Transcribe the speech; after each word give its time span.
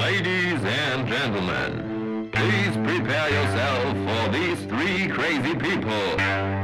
Ladies 0.00 0.64
and 0.64 1.06
gentlemen, 1.06 2.30
please 2.32 2.76
prepare 2.76 3.28
yourself 3.30 3.92
for 4.06 4.32
these 4.32 4.58
three 4.64 5.08
crazy 5.08 5.54
people. 5.54 6.16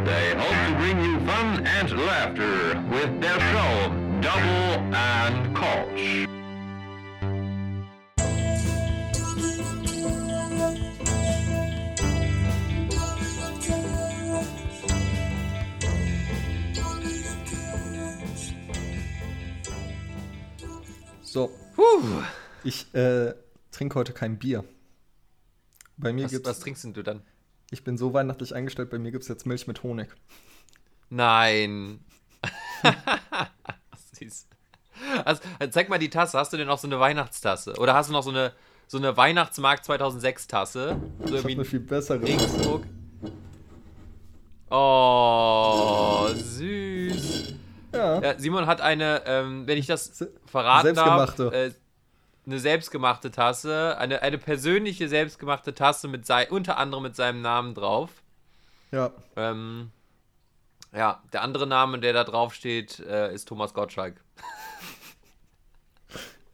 They 0.05 0.35
hope 0.35 0.69
to 0.69 0.75
bring 0.79 1.05
you 1.05 1.21
fun 1.27 1.67
and 1.67 1.91
laughter 2.07 2.83
with 2.91 3.21
their 3.21 3.39
show, 3.39 3.89
Double 4.21 4.95
and 4.95 5.57
Koch. 5.57 6.27
So, 21.23 21.51
Puh. 21.77 22.25
Ich 22.69 22.95
äh, 22.95 23.35
trinke 23.73 23.95
heute 23.97 24.13
kein 24.13 24.39
Bier. 24.39 24.65
Bei 25.97 26.13
mir 26.13 26.25
Was, 26.27 26.33
gibt's, 26.33 26.49
was 26.49 26.61
trinkst 26.61 26.85
denn 26.85 26.95
du 26.95 27.03
dann? 27.03 27.23
ich 27.71 27.85
bin 27.85 27.99
so 27.99 28.15
weihnachtlich 28.15 28.55
eingestellt, 28.55 28.89
bei 28.91 28.99
mir 28.99 29.11
gibt 29.11 29.23
es 29.25 29.29
jetzt 29.29 29.45
Milch 29.47 29.67
mit 29.67 29.83
Honig. 29.83 30.09
Nein. 31.11 32.01
Süß. 34.19 34.47
Also, 35.25 35.43
zeig 35.71 35.89
mal 35.89 35.99
die 35.99 36.09
Tasse. 36.11 36.39
Hast 36.39 36.53
du 36.53 36.57
denn 36.57 36.67
noch 36.67 36.79
so 36.79 36.87
eine 36.87 36.99
Weihnachtstasse? 37.01 37.75
Oder 37.79 37.95
hast 37.95 38.09
du 38.09 38.13
noch 38.13 38.23
so 38.23 38.31
eine, 38.31 38.53
so 38.87 38.99
eine 38.99 39.17
Weihnachtsmarkt 39.17 39.85
2006 39.85 40.47
Tasse? 40.47 40.97
So 41.25 41.35
Ich 41.37 41.43
habe 41.43 41.53
eine 41.53 41.65
viel 41.65 41.81
bessere. 41.81 42.23
Regensburg. 42.23 42.85
Oh, 44.71 46.29
süß. 46.35 47.55
Ja. 47.95 48.21
Ja, 48.21 48.39
Simon 48.39 48.67
hat 48.67 48.81
eine, 48.81 49.23
ähm, 49.27 49.67
wenn 49.67 49.79
ich 49.79 49.87
das 49.87 50.25
verraten 50.47 50.95
darf, 50.95 51.31
selbstgemachte. 51.35 51.57
äh, 51.57 51.73
eine 52.49 52.59
selbstgemachte 52.59 53.31
Tasse, 53.31 53.97
eine, 53.99 54.23
eine 54.23 54.39
persönliche 54.39 55.09
selbstgemachte 55.09 55.75
Tasse 55.75 56.09
mit 56.09 56.27
sei, 56.27 56.49
unter 56.49 56.79
anderem 56.79 57.05
mit 57.05 57.17
seinem 57.17 57.43
Namen 57.43 57.75
drauf. 57.75 58.11
ja. 58.91 59.13
Ähm, 59.37 59.91
ja, 60.97 61.23
der 61.35 61.43
andere 61.43 61.67
Name, 61.67 61.99
der 61.99 62.15
da 62.15 62.25
drauf 62.25 62.55
steht, 62.55 63.01
äh, 63.01 63.33
ist 63.35 63.47
Thomas 63.47 63.75
Gottschalk. 63.75 64.17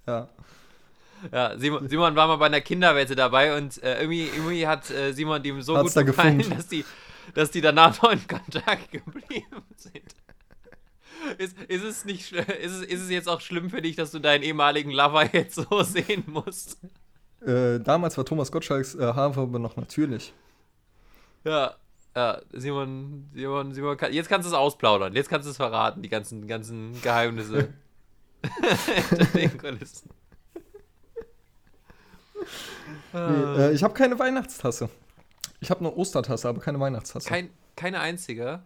Ja. 0.06 0.28
Ja, 1.32 1.58
Simon, 1.58 1.88
Simon 1.88 2.14
war 2.14 2.26
mal 2.26 2.36
bei 2.36 2.44
einer 2.44 2.60
Kinderwette 2.60 3.16
dabei 3.16 3.56
und 3.56 3.82
äh, 3.82 4.00
irgendwie, 4.00 4.24
irgendwie 4.26 4.66
hat 4.66 4.90
äh, 4.90 5.12
Simon 5.12 5.42
dem 5.42 5.62
so 5.62 5.78
Hat's 5.78 5.94
gut 5.94 6.04
gefallen, 6.04 6.44
dass 6.50 6.68
die, 6.68 6.84
dass 7.32 7.50
die 7.50 7.62
danach 7.62 8.02
noch 8.02 8.12
in 8.12 8.26
Kontakt 8.28 8.90
geblieben 8.92 9.62
sind. 9.76 10.14
Ist, 11.38 11.60
ist, 11.62 11.82
es 11.82 12.04
nicht, 12.04 12.32
ist, 12.32 12.48
es, 12.48 12.82
ist 12.82 13.02
es 13.02 13.10
jetzt 13.10 13.28
auch 13.28 13.40
schlimm 13.40 13.70
für 13.70 13.82
dich, 13.82 13.96
dass 13.96 14.10
du 14.10 14.18
deinen 14.18 14.42
ehemaligen 14.42 14.90
Lover 14.90 15.24
jetzt 15.32 15.56
so 15.56 15.82
sehen 15.82 16.24
musst? 16.26 16.78
Äh, 17.44 17.80
damals 17.80 18.16
war 18.16 18.24
Thomas 18.24 18.50
Gottschalks 18.50 18.94
äh, 18.94 19.02
Haarfarbe 19.02 19.58
noch 19.58 19.76
natürlich. 19.76 20.32
Ja, 21.44 21.74
ja, 22.16 22.40
Simon, 22.52 23.28
Simon, 23.34 23.74
Simon, 23.74 23.96
kann, 23.96 24.12
jetzt 24.12 24.28
kannst 24.28 24.46
du 24.46 24.52
es 24.52 24.56
ausplaudern, 24.56 25.14
jetzt 25.14 25.28
kannst 25.28 25.46
du 25.46 25.50
es 25.50 25.56
verraten, 25.56 26.00
die 26.00 26.08
ganzen, 26.08 26.46
ganzen 26.46 27.00
Geheimnisse. 27.02 27.68
Hinter 29.10 29.24
den 29.38 29.58
Kulissen. 29.58 30.10
Nee, 33.12 33.18
äh, 33.18 33.72
ich 33.72 33.82
habe 33.82 33.94
keine 33.94 34.18
Weihnachtstasse. 34.18 34.90
Ich 35.60 35.70
habe 35.70 35.80
eine 35.80 35.94
Ostertasse, 35.94 36.48
aber 36.48 36.60
keine 36.60 36.78
Weihnachtstasse. 36.80 37.28
Kein, 37.28 37.50
keine 37.76 38.00
einzige. 38.00 38.62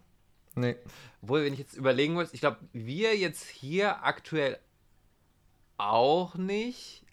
Nee. 0.58 0.76
Obwohl, 1.22 1.44
wenn 1.44 1.52
ich 1.52 1.58
jetzt 1.58 1.74
überlegen 1.74 2.14
muss, 2.14 2.32
ich 2.32 2.40
glaube, 2.40 2.58
wir 2.72 3.16
jetzt 3.16 3.46
hier 3.48 4.04
aktuell 4.04 4.58
auch 5.76 6.34
nicht. 6.34 7.04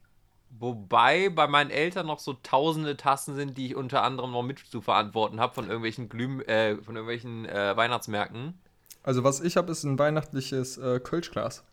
Wobei 0.57 1.29
bei 1.29 1.47
meinen 1.47 1.69
Eltern 1.69 2.07
noch 2.07 2.19
so 2.19 2.33
tausende 2.33 2.95
Tassen 2.95 3.35
sind, 3.35 3.57
die 3.57 3.67
ich 3.67 3.75
unter 3.75 4.03
anderem 4.03 4.31
noch 4.31 4.43
mit 4.43 4.59
zu 4.59 4.79
verantworten 4.81 5.39
habe 5.39 5.53
von 5.53 5.65
irgendwelchen 5.65 6.07
Glüh 6.07 6.41
äh, 6.43 6.77
von 6.81 6.95
irgendwelchen 6.95 7.45
äh, 7.45 7.75
Weihnachtsmärkten. 7.75 8.57
Also 9.03 9.23
was 9.23 9.41
ich 9.41 9.57
habe, 9.57 9.71
ist 9.71 9.83
ein 9.83 9.99
weihnachtliches 9.99 10.77
äh, 10.77 10.99
Kölschglas. 10.99 11.63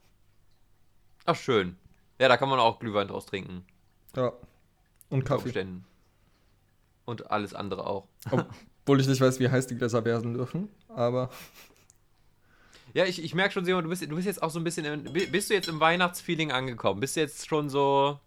Ach, 1.25 1.37
schön. 1.37 1.77
Ja, 2.19 2.29
da 2.29 2.37
kann 2.37 2.49
man 2.49 2.59
auch 2.59 2.81
Glühwein 2.81 3.09
draus 3.09 3.27
trinken. 3.27 3.65
Ja. 4.17 4.33
Und 5.11 5.25
Kaffee. 5.25 5.49
Aufständen. 5.49 5.85
Und 7.05 7.31
alles 7.31 7.55
andere 7.55 7.87
auch. 7.87 8.09
Obwohl 8.83 9.01
ich 9.01 9.07
nicht 9.09 9.21
weiß, 9.21 9.39
wie 9.41 9.49
heiß 9.49 9.67
die 9.69 9.77
Gläser 9.77 10.05
werden 10.05 10.35
dürfen. 10.35 10.69
Aber 10.89 11.31
Ja, 12.95 13.07
ich, 13.07 13.25
ich 13.25 13.35
merke 13.35 13.55
schon, 13.55 13.65
Simon, 13.65 13.85
du 13.85 13.89
bist, 13.89 14.03
du 14.03 14.15
bist 14.15 14.27
jetzt 14.27 14.43
auch 14.43 14.51
so 14.51 14.61
ein 14.61 14.65
bisschen. 14.65 14.85
Im, 14.85 15.05
bi- 15.13 15.25
bist 15.27 15.49
du 15.49 15.55
jetzt 15.55 15.69
im 15.69 15.81
Weihnachtsfeeling 15.81 16.53
angekommen? 16.53 17.01
Bist 17.01 17.17
du 17.17 17.21
jetzt 17.21 17.49
schon 17.49 17.71
so. 17.71 18.19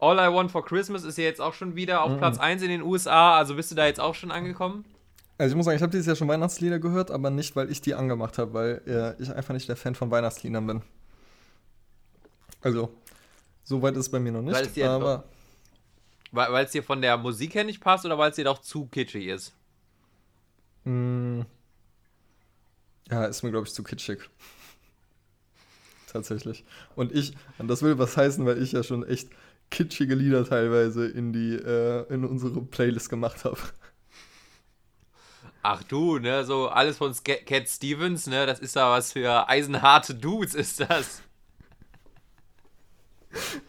All 0.00 0.16
I 0.18 0.32
Want 0.34 0.50
for 0.50 0.64
Christmas 0.64 1.04
ist 1.04 1.18
ja 1.18 1.24
jetzt 1.24 1.40
auch 1.42 1.52
schon 1.52 1.74
wieder 1.76 2.02
auf 2.02 2.16
Platz 2.18 2.38
1 2.38 2.62
in 2.62 2.68
den 2.70 2.80
USA. 2.82 3.36
Also 3.36 3.54
bist 3.54 3.70
du 3.70 3.74
da 3.74 3.84
jetzt 3.86 4.00
auch 4.00 4.14
schon 4.14 4.30
angekommen? 4.30 4.86
Also 5.36 5.52
ich 5.52 5.56
muss 5.56 5.66
sagen, 5.66 5.76
ich 5.76 5.82
habe 5.82 5.90
dieses 5.90 6.06
Jahr 6.06 6.16
schon 6.16 6.28
Weihnachtslieder 6.28 6.78
gehört, 6.78 7.10
aber 7.10 7.28
nicht, 7.28 7.54
weil 7.56 7.70
ich 7.70 7.82
die 7.82 7.94
angemacht 7.94 8.38
habe, 8.38 8.54
weil 8.54 8.82
äh, 9.18 9.22
ich 9.22 9.30
einfach 9.30 9.52
nicht 9.52 9.68
der 9.68 9.76
Fan 9.76 9.94
von 9.94 10.10
Weihnachtsliedern 10.10 10.66
bin. 10.66 10.82
Also, 12.62 12.94
so 13.64 13.82
weit 13.82 13.94
ist 13.94 14.00
es 14.06 14.10
bei 14.10 14.18
mir 14.20 14.32
noch 14.32 14.42
nicht. 14.42 14.54
Weil 14.54 14.64
es 14.66 14.72
dir- 14.72 14.88
aber 14.90 15.24
Weil 16.32 16.52
weil 16.52 16.64
es 16.64 16.72
dir 16.72 16.82
von 16.82 17.02
der 17.02 17.16
Musik 17.18 17.54
her 17.54 17.64
nicht 17.64 17.80
passt 17.80 18.06
oder 18.06 18.16
weil 18.16 18.30
es 18.30 18.36
dir 18.36 18.44
doch 18.44 18.60
zu 18.62 18.86
kitschig 18.86 19.26
ist? 19.26 19.52
Mh, 20.86 21.46
ja, 23.10 23.24
ist 23.26 23.42
mir, 23.42 23.50
glaube 23.50 23.66
ich, 23.66 23.72
zu 23.74 23.82
kitschig. 23.82 24.20
Tatsächlich. 26.12 26.64
Und 26.94 27.12
ich, 27.14 27.34
und 27.58 27.68
das 27.68 27.82
will 27.82 27.98
was 27.98 28.16
heißen, 28.16 28.44
weil 28.46 28.62
ich 28.62 28.72
ja 28.72 28.82
schon 28.82 29.06
echt 29.06 29.28
kitschige 29.70 30.14
Lieder 30.14 30.44
teilweise 30.48 31.06
in 31.06 31.32
die, 31.32 31.54
äh, 31.54 32.12
in 32.12 32.24
unsere 32.24 32.62
Playlist 32.62 33.10
gemacht 33.10 33.44
habe. 33.44 33.58
Ach 35.62 35.82
du, 35.82 36.18
ne, 36.18 36.44
so 36.44 36.68
alles 36.68 36.98
von 36.98 37.12
Cat 37.24 37.68
Stevens, 37.68 38.28
ne, 38.28 38.46
das 38.46 38.60
ist 38.60 38.76
da 38.76 38.90
was 38.92 39.12
für 39.12 39.48
eisenharte 39.48 40.14
Dudes, 40.14 40.54
ist 40.54 40.80
das. 40.80 41.22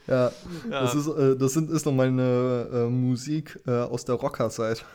Ja, 0.08 0.32
Ja. 0.70 0.82
Das, 0.82 0.96
ist, 0.96 1.08
äh, 1.08 1.36
das 1.36 1.54
sind, 1.54 1.70
ist 1.70 1.86
noch 1.86 1.94
meine 1.94 2.70
äh, 2.72 2.90
Musik 2.90 3.60
äh, 3.66 3.72
aus 3.72 4.06
der 4.06 4.16
Rocker-Zeit. 4.16 4.86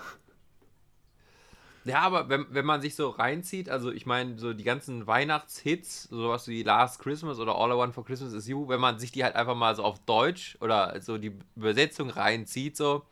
Ja, 1.84 2.00
aber 2.00 2.28
wenn, 2.28 2.46
wenn 2.50 2.64
man 2.64 2.80
sich 2.80 2.94
so 2.94 3.10
reinzieht, 3.10 3.68
also 3.68 3.90
ich 3.90 4.06
meine, 4.06 4.38
so 4.38 4.52
die 4.52 4.62
ganzen 4.62 5.06
Weihnachtshits, 5.06 6.04
sowas 6.04 6.46
wie 6.46 6.62
Last 6.62 7.00
Christmas 7.00 7.38
oder 7.38 7.56
All 7.56 7.70
I 7.70 7.76
Want 7.76 7.94
for 7.94 8.04
Christmas 8.04 8.32
is 8.32 8.46
You, 8.46 8.68
wenn 8.68 8.80
man 8.80 8.98
sich 9.00 9.10
die 9.10 9.24
halt 9.24 9.34
einfach 9.34 9.56
mal 9.56 9.74
so 9.74 9.82
auf 9.82 9.98
Deutsch 10.00 10.56
oder 10.60 11.00
so 11.00 11.18
die 11.18 11.32
Übersetzung 11.56 12.10
reinzieht, 12.10 12.76
so, 12.76 13.02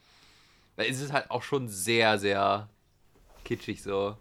dann 0.76 0.86
ist 0.86 1.00
es 1.00 1.12
halt 1.12 1.30
auch 1.30 1.42
schon 1.42 1.68
sehr, 1.68 2.18
sehr 2.18 2.68
kitschig 3.44 3.82
so. 3.82 4.16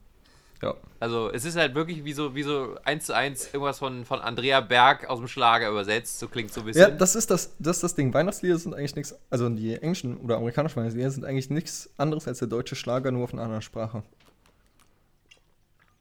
Ja. 0.61 0.75
Also 0.99 1.31
es 1.31 1.45
ist 1.45 1.55
halt 1.55 1.73
wirklich 1.75 2.03
wie 2.03 2.11
so, 2.11 2.35
wie 2.35 2.43
so 2.43 2.75
eins 2.83 3.05
zu 3.05 3.15
eins 3.15 3.45
irgendwas 3.53 3.79
von, 3.79 4.03
von 4.03 4.19
Andrea 4.19 4.59
Berg 4.59 5.09
aus 5.09 5.19
dem 5.19 5.27
Schlager 5.27 5.69
übersetzt, 5.69 6.19
so 6.19 6.27
klingt 6.27 6.51
so 6.51 6.61
ein 6.61 6.65
bisschen. 6.65 6.81
Ja, 6.81 6.89
das 6.89 7.15
ist 7.15 7.31
das, 7.31 7.55
das 7.59 7.77
ist 7.77 7.83
das 7.83 7.95
Ding. 7.95 8.13
Weihnachtslieder 8.13 8.57
sind 8.57 8.73
eigentlich 8.73 8.95
nichts, 8.95 9.15
also 9.29 9.47
die 9.47 9.75
englischen 9.75 10.17
oder 10.17 10.37
amerikanischen 10.37 10.77
Weihnachtslieder 10.77 11.11
sind 11.11 11.23
eigentlich 11.23 11.49
nichts 11.49 11.89
anderes 11.97 12.27
als 12.27 12.39
der 12.39 12.49
deutsche 12.49 12.75
Schlager, 12.75 13.11
nur 13.11 13.23
auf 13.23 13.33
einer 13.33 13.43
anderen 13.43 13.61
Sprache. 13.61 14.03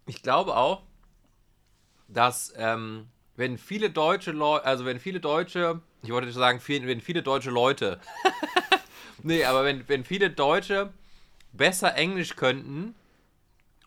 Ich 0.08 0.22
glaube 0.22 0.56
auch, 0.56 0.82
dass 2.08 2.52
ähm, 2.56 3.08
wenn 3.36 3.58
viele 3.58 3.90
deutsche 3.90 4.32
Leute, 4.32 4.64
also 4.64 4.84
wenn 4.86 4.98
viele 4.98 5.20
Deutsche, 5.20 5.82
ich 6.02 6.10
wollte 6.10 6.32
sagen, 6.32 6.60
viel, 6.60 6.86
wenn 6.86 7.00
viele 7.02 7.22
deutsche 7.22 7.50
Leute, 7.50 8.00
nee, 9.22 9.44
aber 9.44 9.64
wenn, 9.64 9.86
wenn 9.88 10.04
viele 10.04 10.30
Deutsche 10.30 10.92
besser 11.52 11.94
Englisch 11.94 12.36
könnten 12.36 12.94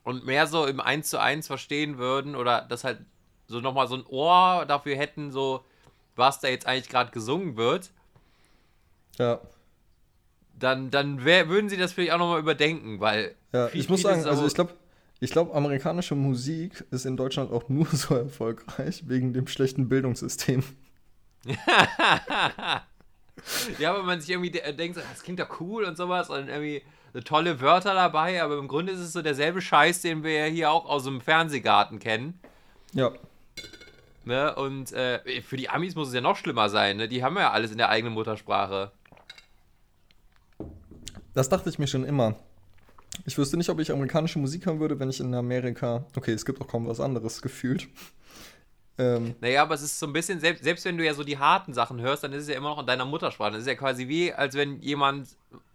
und 0.03 0.25
mehr 0.25 0.45
so 0.45 0.67
im 0.67 0.79
1 0.79 1.09
zu 1.09 1.19
1 1.19 1.47
verstehen 1.47 1.97
würden 1.97 2.35
oder 2.35 2.61
das 2.61 2.83
halt 2.83 2.99
so 3.47 3.59
nochmal 3.59 3.87
so 3.87 3.95
ein 3.95 4.05
Ohr 4.05 4.65
dafür 4.67 4.95
hätten, 4.95 5.31
so 5.31 5.65
was 6.15 6.39
da 6.39 6.49
jetzt 6.49 6.67
eigentlich 6.67 6.89
gerade 6.89 7.11
gesungen 7.11 7.57
wird, 7.57 7.89
Ja. 9.17 9.39
dann, 10.53 10.91
dann 10.91 11.25
wär, 11.25 11.49
würden 11.49 11.67
sie 11.67 11.77
das 11.77 11.93
vielleicht 11.93 12.13
auch 12.13 12.19
nochmal 12.19 12.39
überdenken, 12.39 12.99
weil 12.99 13.35
Ja, 13.53 13.69
ich 13.73 13.89
muss 13.89 14.03
sagen, 14.03 14.23
also 14.25 14.45
ich 14.45 14.53
glaube, 14.53 14.73
ich 15.21 15.31
glaube, 15.31 15.53
amerikanische 15.53 16.15
Musik 16.15 16.83
ist 16.89 17.05
in 17.05 17.15
Deutschland 17.15 17.51
auch 17.51 17.69
nur 17.69 17.85
so 17.91 18.15
erfolgreich 18.15 19.03
wegen 19.07 19.33
dem 19.33 19.47
schlechten 19.47 19.87
Bildungssystem. 19.87 20.63
Ja, 23.79 23.95
weil 23.95 24.03
man 24.03 24.21
sich 24.21 24.29
irgendwie 24.29 24.51
de 24.51 24.71
denkt, 24.73 24.97
das 24.97 25.23
klingt 25.23 25.39
doch 25.39 25.59
cool 25.59 25.85
und 25.85 25.97
sowas 25.97 26.29
und 26.29 26.47
irgendwie 26.47 26.83
tolle 27.23 27.59
Wörter 27.59 27.95
dabei, 27.95 28.43
aber 28.43 28.59
im 28.59 28.67
Grunde 28.67 28.91
ist 28.91 28.99
es 28.99 29.13
so 29.13 29.23
derselbe 29.23 29.61
Scheiß, 29.61 30.01
den 30.01 30.23
wir 30.23 30.33
ja 30.33 30.45
hier 30.45 30.69
auch 30.69 30.85
aus 30.85 31.05
dem 31.05 31.21
Fernsehgarten 31.21 31.97
kennen. 31.97 32.39
Ja. 32.93 33.11
Ne? 34.25 34.53
Und 34.55 34.91
äh, 34.91 35.41
für 35.41 35.57
die 35.57 35.69
Amis 35.69 35.95
muss 35.95 36.09
es 36.09 36.13
ja 36.13 36.21
noch 36.21 36.35
schlimmer 36.35 36.69
sein, 36.69 36.97
ne? 36.97 37.07
Die 37.07 37.23
haben 37.23 37.35
ja 37.37 37.49
alles 37.49 37.71
in 37.71 37.77
der 37.79 37.89
eigenen 37.89 38.13
Muttersprache. 38.13 38.91
Das 41.33 41.49
dachte 41.49 41.69
ich 41.69 41.79
mir 41.79 41.87
schon 41.87 42.03
immer. 42.03 42.35
Ich 43.25 43.37
wüsste 43.37 43.57
nicht, 43.57 43.69
ob 43.69 43.79
ich 43.79 43.91
amerikanische 43.91 44.39
Musik 44.39 44.65
hören 44.65 44.79
würde, 44.79 44.99
wenn 44.99 45.09
ich 45.09 45.19
in 45.19 45.33
Amerika. 45.33 46.05
Okay, 46.15 46.33
es 46.33 46.45
gibt 46.45 46.61
auch 46.61 46.67
kaum 46.67 46.87
was 46.87 46.99
anderes 46.99 47.41
gefühlt. 47.41 47.87
Ähm, 48.97 49.35
Naja, 49.41 49.63
aber 49.63 49.75
es 49.75 49.81
ist 49.81 49.99
so 49.99 50.07
ein 50.07 50.13
bisschen, 50.13 50.39
selbst, 50.39 50.63
selbst 50.63 50.85
wenn 50.85 50.97
du 50.97 51.05
ja 51.05 51.13
so 51.13 51.23
die 51.23 51.37
harten 51.37 51.73
Sachen 51.73 51.99
hörst, 52.01 52.23
dann 52.23 52.33
ist 52.33 52.43
es 52.43 52.49
ja 52.49 52.55
immer 52.55 52.69
noch 52.69 52.79
in 52.79 52.87
deiner 52.87 53.05
Muttersprache. 53.05 53.51
Das 53.51 53.61
ist 53.61 53.67
ja 53.67 53.75
quasi 53.75 54.07
wie, 54.07 54.33
als 54.33 54.55
wenn 54.55 54.81
jemand 54.81 55.27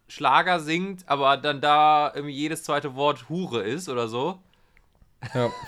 Schlager 0.08 0.60
singt, 0.60 1.08
aber 1.08 1.36
dann 1.36 1.60
da 1.60 2.12
irgendwie 2.14 2.34
jedes 2.34 2.62
zweite 2.62 2.94
Wort 2.94 3.28
Hure 3.28 3.62
ist 3.62 3.88
oder 3.88 4.08
so. 4.08 4.40
ja. 5.34 5.50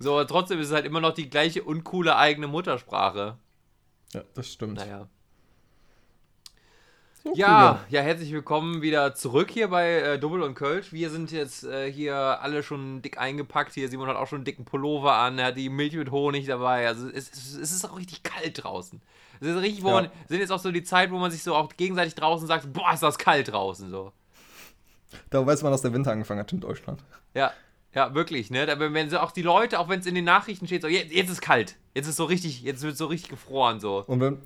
So, 0.00 0.14
aber 0.14 0.26
trotzdem 0.26 0.58
ist 0.58 0.66
es 0.66 0.72
halt 0.74 0.84
immer 0.84 1.00
noch 1.00 1.14
die 1.14 1.30
gleiche 1.30 1.62
uncoole 1.62 2.16
eigene 2.16 2.48
Muttersprache. 2.48 3.38
ja, 4.12 4.22
das 4.34 4.52
stimmt. 4.52 4.74
Naja. 4.74 5.08
So, 7.26 7.34
Ja, 7.34 7.80
ja, 7.88 8.02
herzlich 8.02 8.32
willkommen 8.32 8.82
wieder 8.82 9.14
zurück 9.14 9.50
hier 9.50 9.66
bei 9.68 9.94
äh, 9.94 10.18
Double 10.18 10.42
und 10.42 10.54
Kölsch. 10.54 10.92
Wir 10.92 11.10
sind 11.10 11.32
jetzt 11.32 11.64
äh, 11.64 11.90
hier 11.92 12.14
alle 12.16 12.62
schon 12.62 13.02
dick 13.02 13.18
eingepackt. 13.18 13.74
Hier 13.74 13.88
Simon 13.88 14.06
hat 14.08 14.16
auch 14.16 14.28
schon 14.28 14.38
einen 14.38 14.44
dicken 14.44 14.64
Pullover 14.64 15.14
an, 15.14 15.36
er 15.38 15.46
hat 15.46 15.56
die 15.56 15.68
Milch 15.68 15.94
mit 15.94 16.12
Honig 16.12 16.46
dabei. 16.46 16.86
Also 16.86 17.08
es, 17.08 17.28
es, 17.32 17.54
es 17.56 17.72
ist 17.72 17.84
auch 17.84 17.96
richtig 17.98 18.22
kalt 18.22 18.62
draußen. 18.62 19.02
Es 19.40 19.48
ist 19.48 19.56
richtig, 19.60 19.82
wo 19.82 19.88
Ja. 19.88 19.94
man, 19.94 20.10
sind 20.28 20.38
jetzt 20.38 20.52
auch 20.52 20.60
so 20.60 20.70
die 20.70 20.84
Zeit, 20.84 21.10
wo 21.10 21.18
man 21.18 21.30
sich 21.32 21.42
so 21.42 21.54
auch 21.56 21.68
gegenseitig 21.76 22.14
draußen 22.14 22.46
sagt, 22.46 22.72
boah, 22.72 22.92
ist 22.92 23.02
das 23.02 23.18
kalt 23.18 23.50
draußen 23.50 23.90
so. 23.90 24.12
Da 25.30 25.44
weiß 25.44 25.62
man, 25.64 25.72
dass 25.72 25.82
der 25.82 25.92
Winter 25.92 26.12
angefangen 26.12 26.40
hat 26.40 26.52
in 26.52 26.60
Deutschland. 26.60 27.02
Ja, 27.34 27.52
ja, 27.92 28.14
wirklich, 28.14 28.50
ne? 28.50 28.70
Aber 28.70 28.92
wenn 28.94 29.10
sie 29.10 29.20
auch 29.20 29.32
die 29.32 29.42
Leute, 29.42 29.80
auch 29.80 29.88
wenn 29.88 29.98
es 30.00 30.06
in 30.06 30.14
den 30.14 30.24
Nachrichten 30.24 30.66
steht, 30.66 30.82
so, 30.82 30.88
jetzt, 30.88 31.12
jetzt 31.12 31.30
ist 31.30 31.40
kalt. 31.40 31.76
Jetzt 31.94 32.06
ist 32.06 32.16
so 32.16 32.24
richtig, 32.24 32.62
jetzt 32.62 32.82
wird 32.82 32.96
so 32.96 33.06
richtig 33.06 33.30
gefroren 33.30 33.80
so. 33.80 34.04
Und 34.06 34.20
wenn, 34.20 34.38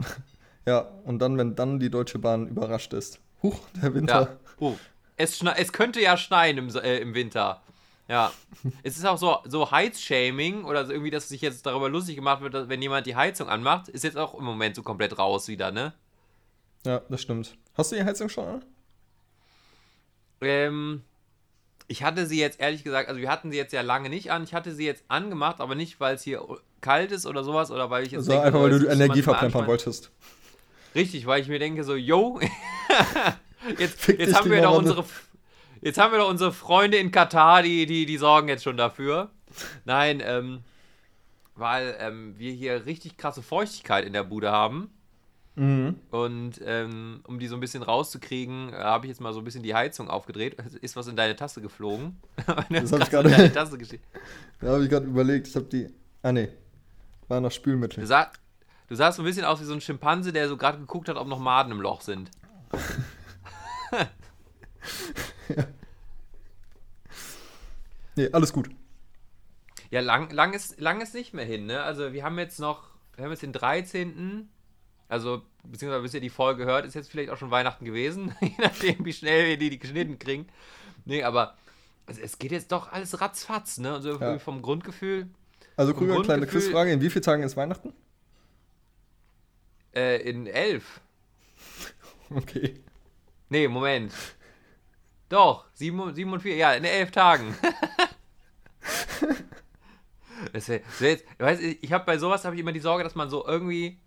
ja, 0.66 0.80
und 1.04 1.18
dann, 1.20 1.38
wenn 1.38 1.56
dann 1.56 1.78
die 1.80 1.90
Deutsche 1.90 2.18
Bahn 2.18 2.46
überrascht 2.46 2.92
ist. 2.92 3.20
Huch, 3.42 3.58
der 3.76 3.90
Ja. 3.90 3.94
Winter. 3.94 4.36
Oh, 4.58 4.74
es, 5.16 5.38
schne 5.38 5.56
es 5.56 5.72
könnte 5.72 6.00
ja 6.00 6.16
schneien 6.16 6.58
im, 6.58 6.68
äh, 6.76 6.98
im 6.98 7.14
Winter. 7.14 7.62
Ja. 8.08 8.32
es 8.82 8.96
ist 8.96 9.06
auch 9.06 9.18
so, 9.18 9.38
so 9.44 9.70
Heizshaming 9.70 10.64
oder 10.64 10.84
so 10.84 10.92
irgendwie, 10.92 11.10
dass 11.10 11.28
sich 11.28 11.40
jetzt 11.40 11.64
darüber 11.64 11.88
lustig 11.88 12.16
gemacht 12.16 12.42
wird, 12.42 12.54
dass, 12.54 12.68
wenn 12.68 12.82
jemand 12.82 13.06
die 13.06 13.16
Heizung 13.16 13.48
anmacht, 13.48 13.88
ist 13.88 14.04
jetzt 14.04 14.16
auch 14.16 14.34
im 14.34 14.44
Moment 14.44 14.76
so 14.76 14.82
komplett 14.82 15.18
raus 15.18 15.48
wieder, 15.48 15.70
ne? 15.70 15.94
Ja, 16.84 17.00
das 17.08 17.22
stimmt. 17.22 17.56
Hast 17.74 17.92
du 17.92 17.96
die 17.96 18.04
Heizung 18.04 18.28
schon 18.28 18.46
an? 18.46 18.64
Ähm, 20.40 21.02
ich 21.88 22.02
hatte 22.02 22.26
sie 22.26 22.38
jetzt 22.38 22.60
ehrlich 22.60 22.84
gesagt, 22.84 23.08
also 23.08 23.20
wir 23.20 23.30
hatten 23.30 23.50
sie 23.50 23.56
jetzt 23.56 23.72
ja 23.72 23.82
lange 23.82 24.08
nicht 24.08 24.30
an. 24.30 24.44
Ich 24.44 24.54
hatte 24.54 24.74
sie 24.74 24.86
jetzt 24.86 25.04
angemacht, 25.08 25.60
aber 25.60 25.74
nicht, 25.74 26.00
weil 26.00 26.14
es 26.14 26.22
hier 26.22 26.42
kalt 26.80 27.12
ist 27.12 27.26
oder 27.26 27.44
sowas 27.44 27.70
oder 27.70 27.90
weil 27.90 28.04
ich 28.04 28.12
jetzt. 28.12 28.20
Also 28.20 28.30
denke, 28.30 28.46
einfach, 28.46 28.60
weil 28.60 28.78
du 28.78 28.86
Energie 28.86 29.18
es 29.18 29.24
verplempern 29.24 29.66
wolltest. 29.66 30.10
Richtig, 30.94 31.26
weil 31.26 31.40
ich 31.42 31.48
mir 31.48 31.58
denke 31.58 31.84
so, 31.84 31.94
yo, 31.94 32.40
jetzt, 33.78 34.06
jetzt 34.08 34.34
haben 34.34 34.50
wir 34.50 34.62
doch 34.62 34.76
unsere, 34.78 35.04
jetzt 35.80 35.98
haben 35.98 36.12
wir 36.12 36.18
doch 36.18 36.30
unsere 36.30 36.52
Freunde 36.52 36.96
in 36.98 37.10
Katar, 37.10 37.62
die, 37.62 37.86
die, 37.86 38.06
die 38.06 38.16
sorgen 38.18 38.48
jetzt 38.48 38.64
schon 38.64 38.76
dafür. 38.76 39.30
Nein, 39.84 40.20
ähm, 40.24 40.60
weil 41.54 41.96
ähm, 42.00 42.34
wir 42.38 42.52
hier 42.52 42.86
richtig 42.86 43.16
krasse 43.16 43.42
Feuchtigkeit 43.42 44.04
in 44.04 44.12
der 44.12 44.24
Bude 44.24 44.50
haben. 44.50 44.90
Mhm. 45.56 45.96
Und 46.10 46.60
ähm, 46.64 47.20
um 47.26 47.38
die 47.38 47.48
so 47.48 47.56
ein 47.56 47.60
bisschen 47.60 47.82
rauszukriegen, 47.82 48.72
äh, 48.72 48.76
habe 48.76 49.06
ich 49.06 49.10
jetzt 49.10 49.20
mal 49.20 49.32
so 49.32 49.40
ein 49.40 49.44
bisschen 49.44 49.62
die 49.62 49.74
Heizung 49.74 50.08
aufgedreht. 50.08 50.56
Ist 50.80 50.96
was 50.96 51.06
in 51.08 51.16
deine 51.16 51.36
Tasse 51.36 51.60
geflogen? 51.60 52.16
Das 52.70 52.92
hab 52.92 53.00
ich 53.00 53.06
in 53.06 53.10
gerade- 53.10 53.30
deine 53.30 53.52
Tasse 53.52 53.76
geschickt. 53.76 54.04
Da 54.60 54.68
habe 54.68 54.84
ich 54.84 54.90
gerade 54.90 55.06
überlegt, 55.06 55.48
ich 55.48 55.54
habe 55.56 55.66
die. 55.66 55.88
Ah, 56.22 56.32
nee. 56.32 56.48
War 57.28 57.40
noch 57.40 57.50
Spülmittel. 57.50 58.06
sah, 58.06 58.30
du 58.90 58.94
sahst 58.96 59.16
so 59.16 59.22
ein 59.22 59.24
bisschen 59.24 59.44
aus 59.46 59.60
wie 59.60 59.64
so 59.64 59.72
ein 59.72 59.80
Schimpanse, 59.80 60.32
der 60.34 60.48
so 60.48 60.58
gerade 60.58 60.78
geguckt 60.78 61.08
hat, 61.08 61.16
ob 61.16 61.26
noch 61.28 61.38
Maden 61.38 61.72
im 61.72 61.80
Loch 61.80 62.02
sind. 62.02 62.30
Nee, 68.16 68.28
alles 68.32 68.52
gut. 68.52 68.70
Ja, 69.90 70.00
lang, 70.00 70.30
lang, 70.30 70.52
ist, 70.52 70.80
lang 70.80 71.00
ist 71.00 71.14
nicht 71.14 71.34
mehr 71.34 71.44
hin, 71.44 71.66
ne? 71.66 71.82
Also 71.82 72.12
wir 72.12 72.24
haben 72.24 72.38
jetzt 72.38 72.58
noch, 72.60 72.82
wir 73.16 73.24
haben 73.24 73.30
jetzt 73.32 73.42
den 73.42 73.52
13. 73.52 74.48
Also, 75.08 75.42
beziehungsweise 75.64 76.02
bis 76.02 76.14
ihr 76.14 76.20
die 76.20 76.30
Folge 76.30 76.64
hört, 76.64 76.84
ist 76.86 76.94
jetzt 76.94 77.10
vielleicht 77.10 77.30
auch 77.30 77.36
schon 77.36 77.50
Weihnachten 77.50 77.84
gewesen, 77.84 78.34
je 78.40 78.52
nachdem, 78.58 79.04
wie 79.04 79.12
schnell 79.12 79.46
wir 79.48 79.56
die, 79.58 79.70
die 79.70 79.78
geschnitten 79.78 80.18
kriegen. 80.18 80.46
Nee, 81.04 81.24
aber 81.24 81.56
es, 82.06 82.18
es 82.18 82.38
geht 82.38 82.52
jetzt 82.52 82.70
doch 82.70 82.92
alles 82.92 83.20
ratzfatz, 83.20 83.78
ne? 83.78 83.92
Also 83.94 84.18
Ja. 84.20 84.38
vom 84.38 84.62
Grundgefühl, 84.62 85.28
Also, 85.76 85.94
Krüger, 85.94 86.20
kleine 86.22 86.46
Grundgefühl- 86.46 86.50
Quizfrage: 86.50 86.92
In 86.92 87.00
wie 87.00 87.10
vielen 87.10 87.22
Tagen 87.24 87.42
ist 87.42 87.56
Weihnachten? 87.56 87.92
Äh, 89.94 90.22
in 90.22 90.46
elf. 90.46 91.00
Okay. 92.32 92.80
Nee, 93.48 93.66
Moment. 93.66 94.12
Doch, 95.28 95.64
sieben, 95.74 96.14
sieben 96.14 96.32
und 96.32 96.40
vier, 96.40 96.54
ja, 96.54 96.74
in 96.74 96.84
elf 96.84 97.10
Tagen. 97.10 97.56
das 100.52 100.68
wär, 100.68 100.78
das 100.78 101.00
wär 101.00 101.10
jetzt, 101.10 101.24
weißt, 101.38 101.60
ich 101.60 101.92
habe 101.92 102.04
bei 102.04 102.18
sowas 102.18 102.44
habe 102.44 102.54
ich 102.54 102.60
immer 102.60 102.70
die 102.70 102.78
Sorge, 102.78 103.02
dass 103.02 103.16
man 103.16 103.30
so 103.30 103.44
irgendwie, 103.44 103.98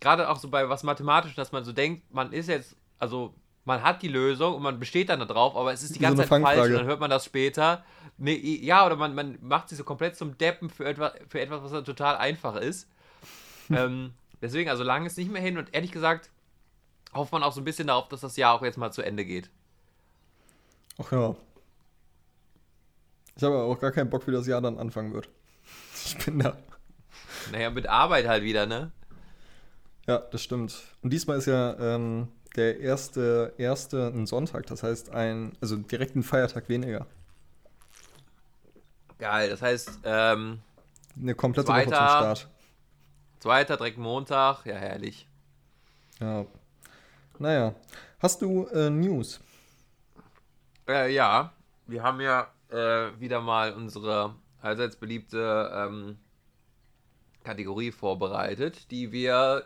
gerade 0.00 0.30
auch 0.30 0.38
so 0.38 0.48
bei 0.48 0.70
was 0.70 0.84
mathematisch, 0.84 1.34
dass 1.34 1.52
man 1.52 1.64
so 1.64 1.72
denkt, 1.72 2.14
man 2.14 2.32
ist 2.32 2.48
jetzt, 2.48 2.76
also 2.98 3.34
man 3.66 3.82
hat 3.82 4.02
die 4.02 4.08
Lösung 4.08 4.54
und 4.54 4.62
man 4.62 4.78
besteht 4.78 5.08
dann 5.08 5.20
darauf, 5.20 5.56
aber 5.56 5.72
es 5.72 5.82
ist 5.82 5.90
die 5.90 5.98
So 5.98 6.02
ganze 6.02 6.22
eine 6.22 6.30
Zeit 6.30 6.42
falsch 6.42 6.68
und 6.68 6.74
dann 6.74 6.86
hört 6.86 7.00
man 7.00 7.10
das 7.10 7.24
später. 7.24 7.84
Nee, 8.16 8.36
ja, 8.62 8.86
oder 8.86 8.96
man, 8.96 9.14
man 9.14 9.38
macht 9.42 9.68
sich 9.68 9.76
so 9.76 9.84
komplett 9.84 10.16
zum 10.16 10.38
Deppen 10.38 10.70
für 10.70 10.86
etwas, 10.86 11.12
für 11.28 11.40
etwas 11.40 11.62
was 11.62 11.72
dann 11.72 11.84
total 11.84 12.16
einfach 12.16 12.56
ist. 12.56 12.88
ähm, 13.70 14.14
deswegen, 14.40 14.70
also 14.70 14.82
lang 14.82 15.06
ist 15.06 15.18
nicht 15.18 15.30
mehr 15.30 15.42
hin 15.42 15.58
und 15.58 15.74
ehrlich 15.74 15.92
gesagt, 15.92 16.30
hofft 17.14 17.32
man 17.32 17.42
auch 17.42 17.52
so 17.52 17.60
ein 17.60 17.64
bisschen 17.64 17.88
darauf, 17.88 18.08
dass 18.08 18.20
das 18.20 18.36
Jahr 18.36 18.54
auch 18.54 18.62
jetzt 18.62 18.78
mal 18.78 18.92
zu 18.92 19.02
Ende 19.02 19.24
geht. 19.24 19.50
Ach 20.98 21.12
ja. 21.12 21.36
Ich 23.36 23.42
habe 23.42 23.56
auch 23.58 23.78
gar 23.78 23.92
keinen 23.92 24.08
Bock, 24.08 24.26
wie 24.26 24.32
das 24.32 24.46
Jahr 24.46 24.60
dann 24.60 24.78
anfangen 24.78 25.12
wird. 25.12 25.28
Ich 26.04 26.24
bin 26.24 26.38
da. 26.38 26.56
Naja, 27.50 27.70
mit 27.70 27.88
Arbeit 27.88 28.28
halt 28.28 28.44
wieder, 28.44 28.64
ne? 28.64 28.92
Ja, 30.06 30.18
das 30.18 30.40
stimmt. 30.40 30.84
Und 31.02 31.12
diesmal 31.12 31.38
ist 31.38 31.46
ja 31.46 31.76
ähm, 31.80 32.28
der 32.54 32.78
erste, 32.78 33.54
erste 33.58 34.06
ein 34.14 34.26
Sonntag, 34.26 34.66
das 34.66 34.84
heißt 34.84 35.10
ein, 35.10 35.52
also 35.60 35.76
direkt 35.76 36.14
ein 36.14 36.22
Feiertag 36.22 36.68
weniger. 36.68 37.06
Geil, 39.18 39.50
das 39.50 39.62
heißt, 39.62 40.00
ähm, 40.04 40.60
Eine 41.20 41.34
komplette 41.34 41.68
Woche 41.68 41.82
zum 41.82 41.88
Zweiter. 41.88 42.36
Start. 42.36 42.48
Zweiter, 43.46 43.76
direkt 43.76 43.96
Montag, 43.96 44.66
ja, 44.66 44.74
herrlich. 44.74 45.28
Ja. 46.18 46.44
Naja. 47.38 47.76
Hast 48.18 48.42
du 48.42 48.66
äh, 48.74 48.90
News? 48.90 49.38
Äh, 50.88 51.14
ja, 51.14 51.52
wir 51.86 52.02
haben 52.02 52.20
ja 52.20 52.48
äh, 52.70 53.20
wieder 53.20 53.40
mal 53.40 53.72
unsere 53.72 54.34
allseits 54.60 54.96
beliebte 54.96 55.70
ähm, 55.72 56.18
Kategorie 57.44 57.92
vorbereitet, 57.92 58.90
die 58.90 59.12
wir 59.12 59.62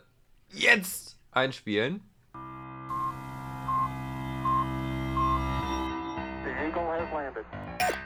jetzt 0.50 1.18
einspielen. 1.30 2.02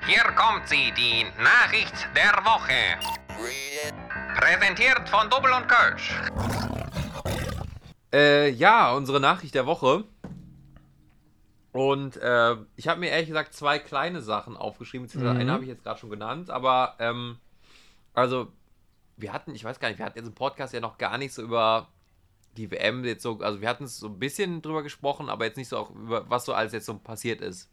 Hier 0.07 0.23
kommt 0.37 0.69
sie, 0.69 0.93
die 0.97 1.25
Nachricht 1.43 2.09
der 2.15 2.45
Woche. 2.45 4.04
Präsentiert 4.37 5.09
von 5.09 5.29
Double 5.31 5.53
und 5.53 5.69
Kölsch. 5.69 6.15
Äh, 8.13 8.51
ja, 8.51 8.93
unsere 8.93 9.21
Nachricht 9.21 9.55
der 9.55 9.67
Woche. 9.67 10.05
Und 11.73 12.17
äh, 12.19 12.57
ich 12.77 12.87
habe 12.89 13.01
mir 13.01 13.11
ehrlich 13.11 13.29
gesagt 13.29 13.55
zwei 13.55 13.79
kleine 13.79 14.23
Sachen 14.23 14.57
aufgeschrieben, 14.57 15.07
beziehungsweise 15.07 15.35
Mhm. 15.35 15.41
eine 15.41 15.53
habe 15.53 15.63
ich 15.65 15.69
jetzt 15.69 15.83
gerade 15.83 15.99
schon 15.99 16.11
genannt, 16.11 16.51
aber 16.51 16.95
ähm, 17.01 17.39
also 18.13 18.53
wir 19.17 19.33
hatten, 19.33 19.55
ich 19.55 19.65
weiß 19.65 19.81
gar 19.81 19.89
nicht, 19.89 19.99
wir 19.99 20.07
hatten 20.07 20.19
jetzt 20.19 20.29
im 20.29 20.35
Podcast 20.35 20.73
ja 20.73 20.81
noch 20.81 20.99
gar 20.99 21.19
nicht 21.19 21.35
so 21.35 21.43
über 21.43 21.89
die 22.57 22.71
WM 22.71 23.05
jetzt 23.05 23.25
so, 23.25 23.41
also 23.41 23.61
wir 23.61 23.69
hatten 23.69 23.85
es 23.85 23.99
so 23.99 24.07
ein 24.07 24.19
bisschen 24.21 24.63
drüber 24.63 24.85
gesprochen, 24.85 25.29
aber 25.29 25.45
jetzt 25.47 25.57
nicht 25.57 25.69
so 25.69 25.79
auch 25.79 25.91
über 25.91 26.31
was 26.31 26.45
so 26.45 26.55
alles 26.55 26.73
jetzt 26.73 26.87
so 26.87 26.97
passiert 26.97 27.41
ist. 27.41 27.69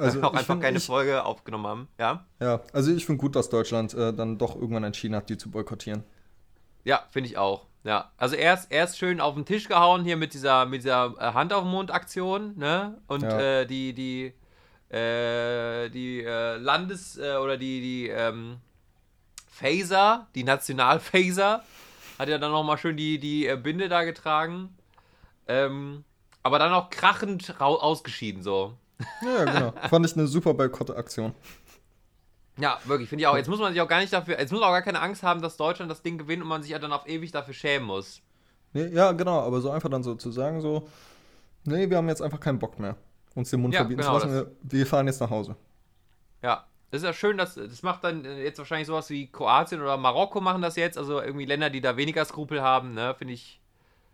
Also 0.00 0.22
auch 0.22 0.32
ich 0.32 0.38
einfach 0.40 0.54
find, 0.54 0.62
keine 0.62 0.78
ich, 0.78 0.86
Folge 0.86 1.24
aufgenommen 1.24 1.66
haben, 1.66 1.88
ja? 1.98 2.24
Ja, 2.40 2.60
also 2.72 2.92
ich 2.92 3.06
finde 3.06 3.20
gut, 3.20 3.36
dass 3.36 3.48
Deutschland 3.50 3.94
äh, 3.94 4.12
dann 4.12 4.38
doch 4.38 4.54
irgendwann 4.56 4.84
entschieden 4.84 5.14
hat, 5.14 5.28
die 5.28 5.36
zu 5.36 5.50
boykottieren. 5.50 6.04
Ja, 6.84 7.04
finde 7.10 7.28
ich 7.28 7.38
auch. 7.38 7.66
Ja, 7.84 8.10
also 8.18 8.36
erst, 8.36 8.70
erst 8.70 8.98
schön 8.98 9.20
auf 9.20 9.34
den 9.34 9.46
Tisch 9.46 9.66
gehauen 9.68 10.04
hier 10.04 10.16
mit 10.16 10.34
dieser, 10.34 10.66
mit 10.66 10.82
dieser 10.82 11.14
äh, 11.18 11.32
Hand 11.32 11.52
auf 11.52 11.62
den 11.62 11.70
Mund 11.70 11.90
Aktion, 11.90 12.56
ne? 12.58 12.98
Und 13.06 13.22
Ja. 13.22 13.40
äh, 13.40 13.66
die, 13.66 13.94
die, 13.94 14.34
äh, 14.94 15.88
die 15.88 16.22
äh, 16.22 16.56
Landes- 16.56 17.16
äh, 17.18 17.36
oder 17.36 17.56
die, 17.56 17.80
die 17.80 18.08
ähm, 18.08 18.58
Phaser, 19.50 20.26
die 20.34 20.44
Nationalphaser, 20.44 21.64
hat 22.18 22.28
ja 22.28 22.38
dann 22.38 22.50
nochmal 22.52 22.76
schön 22.76 22.96
die, 22.96 23.18
die 23.18 23.46
äh, 23.46 23.56
Binde 23.56 23.88
da 23.88 24.04
getragen. 24.04 24.76
Ähm, 25.48 26.04
aber 26.42 26.58
dann 26.58 26.72
auch 26.72 26.90
krachend 26.90 27.54
ausgeschieden, 27.60 28.42
so. 28.42 28.74
Ja, 29.22 29.44
ja, 29.44 29.44
genau. 29.44 29.72
Fand 29.88 30.06
ich 30.06 30.14
eine 30.16 30.26
super 30.26 30.54
Boykott-Aktion. 30.54 31.34
Ja, 32.58 32.78
wirklich, 32.84 33.08
finde 33.08 33.22
ich 33.22 33.26
auch. 33.26 33.36
Jetzt 33.36 33.48
muss 33.48 33.58
man 33.58 33.72
sich 33.72 33.80
auch 33.80 33.88
gar 33.88 34.00
nicht 34.00 34.12
dafür, 34.12 34.38
jetzt 34.38 34.50
muss 34.50 34.60
man 34.60 34.68
auch 34.68 34.72
gar 34.74 34.82
keine 34.82 35.00
Angst 35.00 35.22
haben, 35.22 35.40
dass 35.40 35.56
Deutschland 35.56 35.90
das 35.90 36.02
Ding 36.02 36.18
gewinnt 36.18 36.42
und 36.42 36.48
man 36.48 36.62
sich 36.62 36.72
ja 36.72 36.78
dann 36.78 36.92
auf 36.92 37.06
ewig 37.08 37.32
dafür 37.32 37.54
schämen 37.54 37.86
muss. 37.86 38.20
Nee, 38.72 38.86
ja, 38.88 39.12
genau, 39.12 39.40
aber 39.40 39.60
so 39.60 39.70
einfach 39.70 39.88
dann 39.88 40.02
so 40.02 40.14
zu 40.14 40.30
sagen, 40.30 40.60
so, 40.60 40.86
nee, 41.64 41.88
wir 41.88 41.96
haben 41.96 42.08
jetzt 42.08 42.20
einfach 42.22 42.38
keinen 42.40 42.58
Bock 42.58 42.78
mehr, 42.78 42.96
uns 43.34 43.50
den 43.50 43.60
Mund 43.62 43.74
Ja, 43.74 43.80
verbieten 43.80 44.00
genau, 44.02 44.18
zu 44.18 44.26
lassen, 44.26 44.34
wir, 44.34 44.78
wir 44.78 44.86
fahren 44.86 45.06
jetzt 45.06 45.20
nach 45.20 45.30
Hause. 45.30 45.56
Ja, 46.42 46.66
Das 46.90 47.00
ist 47.02 47.06
ja 47.06 47.12
schön, 47.12 47.38
dass 47.38 47.54
das 47.54 47.82
macht 47.82 48.04
dann 48.04 48.24
äh, 48.24 48.42
jetzt 48.42 48.58
wahrscheinlich 48.58 48.86
sowas 48.86 49.08
wie 49.10 49.26
Kroatien 49.26 49.80
oder 49.80 49.96
Marokko 49.96 50.40
machen 50.40 50.60
das 50.62 50.76
jetzt, 50.76 50.98
also 50.98 51.20
irgendwie 51.20 51.46
Länder, 51.46 51.70
die 51.70 51.80
da 51.80 51.96
weniger 51.96 52.24
Skrupel 52.24 52.60
haben, 52.62 52.92
ne, 52.94 53.14
finde 53.16 53.34
ich, 53.34 53.60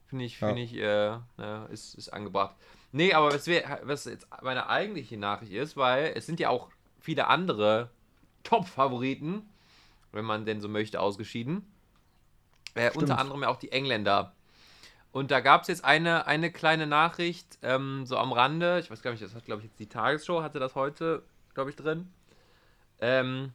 finde 0.06 0.24
ich, 0.24 0.40
Ja. 0.40 0.46
finde 0.48 0.62
ich, 0.62 0.74
äh, 0.76 1.18
ne, 1.36 1.68
ist, 1.72 1.94
ist 1.94 2.10
angebracht. 2.12 2.54
Nee, 2.92 3.12
aber 3.12 3.32
was, 3.32 3.46
wär, 3.46 3.80
was 3.82 4.04
jetzt 4.04 4.26
meine 4.42 4.68
eigentliche 4.68 5.16
Nachricht 5.16 5.52
ist, 5.52 5.76
weil 5.76 6.12
es 6.14 6.26
sind 6.26 6.40
ja 6.40 6.48
auch 6.48 6.68
viele 7.00 7.26
andere 7.26 7.90
Top-Favoriten, 8.42 9.48
wenn 10.12 10.24
man 10.24 10.46
denn 10.46 10.60
so 10.60 10.68
möchte, 10.68 11.00
ausgeschieden. 11.00 11.66
Äh, 12.74 12.90
unter 12.94 13.18
anderem 13.18 13.42
ja 13.42 13.48
auch 13.48 13.58
die 13.58 13.72
Engländer. 13.72 14.34
Und 15.12 15.30
da 15.30 15.40
gab 15.40 15.62
es 15.62 15.68
jetzt 15.68 15.84
eine, 15.84 16.26
eine 16.26 16.52
kleine 16.52 16.86
Nachricht, 16.86 17.58
ähm, 17.62 18.04
so 18.04 18.18
am 18.18 18.32
Rande. 18.32 18.80
Ich 18.80 18.90
weiß 18.90 19.00
gar 19.00 19.12
nicht, 19.12 19.22
das 19.22 19.34
hat, 19.34 19.46
glaube 19.46 19.62
ich, 19.62 19.68
jetzt 19.68 19.78
die 19.78 19.88
Tagesschau, 19.88 20.42
hatte 20.42 20.58
das 20.58 20.74
heute, 20.74 21.22
glaube 21.54 21.70
ich, 21.70 21.76
drin. 21.76 22.12
Ähm, 23.00 23.52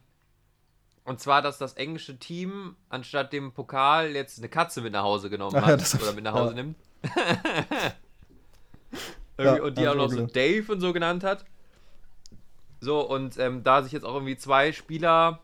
und 1.04 1.20
zwar, 1.20 1.42
dass 1.42 1.58
das 1.58 1.74
englische 1.74 2.18
Team 2.18 2.76
anstatt 2.88 3.32
dem 3.32 3.52
Pokal 3.52 4.10
jetzt 4.10 4.38
eine 4.38 4.48
Katze 4.48 4.80
mit 4.82 4.92
nach 4.92 5.04
Hause 5.04 5.30
genommen 5.30 5.56
Ach 5.60 5.66
hat. 5.66 5.92
ja, 5.92 6.00
oder 6.00 6.12
mit 6.12 6.24
nach 6.24 6.34
Hause 6.34 6.54
ja. 6.56 6.62
nimmt. 6.62 6.76
Ja, 9.44 9.62
und 9.62 9.78
die 9.78 9.88
auch 9.88 9.94
noch 9.94 10.10
so. 10.10 10.26
Dave 10.26 10.70
und 10.72 10.80
so 10.80 10.92
genannt 10.92 11.24
hat. 11.24 11.44
So, 12.80 13.00
und 13.00 13.38
ähm, 13.38 13.62
da 13.62 13.82
sich 13.82 13.92
jetzt 13.92 14.04
auch 14.04 14.14
irgendwie 14.14 14.36
zwei 14.36 14.72
Spieler 14.72 15.40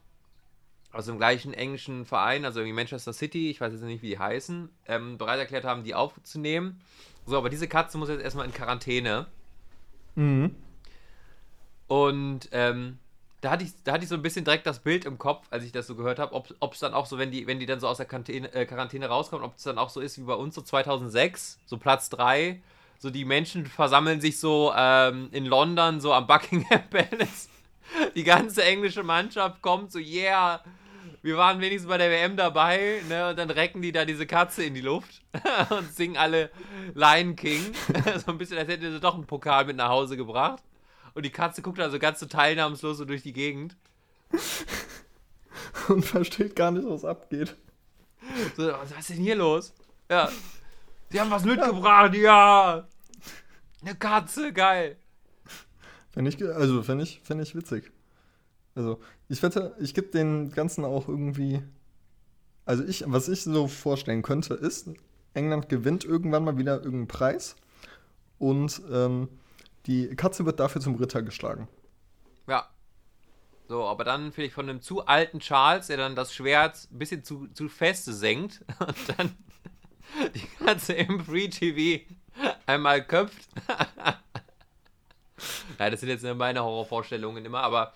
aus 0.92 1.06
dem 1.06 1.18
gleichen 1.18 1.54
englischen 1.54 2.04
Verein, 2.04 2.44
also 2.44 2.60
irgendwie 2.60 2.74
Manchester 2.74 3.12
City, 3.12 3.50
ich 3.50 3.60
weiß 3.60 3.72
jetzt 3.72 3.82
nicht, 3.82 4.02
wie 4.02 4.08
die 4.08 4.18
heißen, 4.18 4.68
ähm, 4.86 5.18
bereit 5.18 5.38
erklärt 5.38 5.64
haben, 5.64 5.84
die 5.84 5.94
aufzunehmen. 5.94 6.80
So, 7.26 7.36
aber 7.36 7.50
diese 7.50 7.68
Katze 7.68 7.98
muss 7.98 8.08
jetzt 8.08 8.22
erstmal 8.22 8.46
in 8.46 8.52
Quarantäne. 8.52 9.26
Mhm. 10.14 10.54
Und 11.86 12.48
ähm, 12.52 12.98
da 13.40 13.50
hatte 13.50 13.64
ich, 13.64 13.72
da 13.84 13.92
hatte 13.92 14.02
ich 14.02 14.08
so 14.08 14.16
ein 14.16 14.22
bisschen 14.22 14.44
direkt 14.44 14.66
das 14.66 14.80
Bild 14.80 15.04
im 15.04 15.18
Kopf, 15.18 15.46
als 15.50 15.64
ich 15.64 15.72
das 15.72 15.86
so 15.86 15.94
gehört 15.94 16.18
habe, 16.18 16.34
ob 16.34 16.72
es 16.72 16.80
dann 16.80 16.92
auch 16.92 17.06
so, 17.06 17.18
wenn 17.18 17.30
die, 17.30 17.46
wenn 17.46 17.60
die 17.60 17.66
dann 17.66 17.80
so 17.80 17.86
aus 17.86 17.98
der 17.98 18.06
Quarantäne, 18.06 18.52
äh, 18.52 18.66
Quarantäne 18.66 19.06
rauskommen, 19.06 19.44
ob 19.44 19.56
es 19.56 19.62
dann 19.62 19.78
auch 19.78 19.90
so 19.90 20.00
ist 20.00 20.18
wie 20.18 20.22
bei 20.22 20.34
uns 20.34 20.54
so 20.54 20.62
2006, 20.62 21.60
so 21.66 21.78
Platz 21.78 22.10
3, 22.10 22.60
so 22.98 23.10
die 23.10 23.24
Menschen 23.24 23.66
versammeln 23.66 24.20
sich 24.20 24.38
so 24.38 24.72
ähm, 24.76 25.28
in 25.32 25.46
London, 25.46 26.00
so 26.00 26.12
am 26.12 26.26
Buckingham 26.26 26.82
Palace. 26.90 27.48
Die 28.14 28.24
ganze 28.24 28.64
englische 28.64 29.02
Mannschaft 29.02 29.62
kommt 29.62 29.92
so, 29.92 29.98
yeah, 29.98 30.62
wir 31.22 31.36
waren 31.36 31.60
wenigstens 31.60 31.88
bei 31.88 31.98
der 31.98 32.10
WM 32.10 32.36
dabei, 32.36 33.00
ne, 33.08 33.30
und 33.30 33.38
dann 33.38 33.50
recken 33.50 33.82
die 33.82 33.92
da 33.92 34.04
diese 34.04 34.26
Katze 34.26 34.64
in 34.64 34.74
die 34.74 34.80
Luft 34.80 35.22
und 35.70 35.92
singen 35.92 36.16
alle 36.16 36.50
Lion 36.94 37.34
King. 37.36 37.60
so 38.24 38.32
ein 38.32 38.38
bisschen, 38.38 38.58
als 38.58 38.68
hätten 38.68 38.92
sie 38.92 39.00
doch 39.00 39.14
einen 39.14 39.26
Pokal 39.26 39.64
mit 39.64 39.76
nach 39.76 39.88
Hause 39.88 40.16
gebracht. 40.16 40.62
Und 41.14 41.24
die 41.24 41.30
Katze 41.30 41.62
guckt 41.62 41.80
also 41.80 41.98
ganz 41.98 42.20
so 42.20 42.26
teilnahmslos 42.26 42.98
so 42.98 43.04
durch 43.04 43.22
die 43.22 43.32
Gegend. 43.32 43.76
Und 45.88 46.04
versteht 46.04 46.54
gar 46.54 46.70
nicht, 46.70 46.86
was 46.86 47.04
abgeht. 47.04 47.56
So, 48.56 48.68
was 48.68 48.90
ist 48.90 49.10
denn 49.10 49.16
hier 49.16 49.36
los? 49.36 49.72
Ja. 50.10 50.30
Sie 51.10 51.20
haben 51.20 51.30
was 51.30 51.44
mitgebracht, 51.44 52.14
ja. 52.14 52.86
Eine 53.80 53.94
Katze, 53.94 54.52
geil. 54.52 54.96
Fände 56.10 56.30
ich, 56.30 56.44
also 56.44 56.82
fände 56.82 57.04
ich, 57.04 57.20
fänd 57.22 57.42
ich 57.42 57.54
witzig. 57.54 57.92
Also, 58.74 59.00
ich 59.28 59.42
wette, 59.42 59.74
ich 59.78 59.94
gebe 59.94 60.08
den 60.08 60.50
Ganzen 60.50 60.84
auch 60.84 61.08
irgendwie. 61.08 61.62
Also, 62.64 62.84
ich, 62.84 63.04
was 63.06 63.28
ich 63.28 63.42
so 63.42 63.68
vorstellen 63.68 64.22
könnte, 64.22 64.54
ist, 64.54 64.90
England 65.34 65.68
gewinnt 65.68 66.04
irgendwann 66.04 66.44
mal 66.44 66.58
wieder 66.58 66.76
irgendeinen 66.76 67.08
Preis 67.08 67.56
und 68.38 68.82
ähm, 68.90 69.28
die 69.86 70.08
Katze 70.16 70.44
wird 70.44 70.60
dafür 70.60 70.80
zum 70.80 70.96
Ritter 70.96 71.22
geschlagen. 71.22 71.68
Ja. 72.46 72.68
So, 73.68 73.84
aber 73.84 74.04
dann 74.04 74.32
vielleicht 74.32 74.54
von 74.54 74.68
einem 74.68 74.80
zu 74.80 75.06
alten 75.06 75.40
Charles, 75.40 75.88
der 75.88 75.98
dann 75.98 76.16
das 76.16 76.32
Schwert 76.32 76.88
ein 76.90 76.98
bisschen 76.98 77.22
zu, 77.22 77.48
zu 77.48 77.68
feste 77.68 78.12
senkt 78.12 78.64
und 78.80 79.18
dann 79.18 79.36
die 80.34 80.46
Katze 80.64 80.94
im 80.94 81.24
Free 81.24 81.48
TV 81.48 82.04
einmal 82.66 83.04
köpft. 83.04 83.48
Nein, 85.78 85.90
das 85.92 86.00
sind 86.00 86.08
jetzt 86.08 86.24
meine 86.24 86.62
Horrorvorstellungen 86.62 87.44
immer, 87.44 87.60
aber 87.60 87.94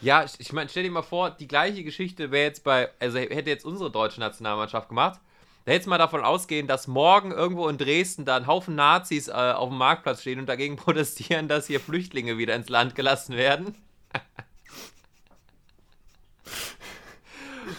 ja, 0.00 0.24
ich, 0.24 0.32
ich 0.38 0.52
meine, 0.52 0.70
stell 0.70 0.84
dir 0.84 0.90
mal 0.90 1.02
vor, 1.02 1.30
die 1.30 1.48
gleiche 1.48 1.84
Geschichte 1.84 2.30
wäre 2.30 2.46
jetzt 2.46 2.64
bei, 2.64 2.88
also 2.98 3.18
hätte 3.18 3.50
jetzt 3.50 3.64
unsere 3.64 3.90
deutsche 3.90 4.20
Nationalmannschaft 4.20 4.88
gemacht. 4.88 5.20
Da 5.66 5.72
hätte 5.72 5.90
mal 5.90 5.98
davon 5.98 6.24
ausgehen, 6.24 6.66
dass 6.66 6.86
morgen 6.86 7.32
irgendwo 7.32 7.68
in 7.68 7.76
Dresden 7.76 8.24
da 8.24 8.36
ein 8.36 8.46
Haufen 8.46 8.74
Nazis 8.74 9.28
äh, 9.28 9.32
auf 9.32 9.68
dem 9.68 9.76
Marktplatz 9.76 10.22
stehen 10.22 10.40
und 10.40 10.46
dagegen 10.46 10.76
protestieren, 10.78 11.48
dass 11.48 11.66
hier 11.66 11.80
Flüchtlinge 11.80 12.38
wieder 12.38 12.54
ins 12.54 12.70
Land 12.70 12.94
gelassen 12.94 13.36
werden. 13.36 13.74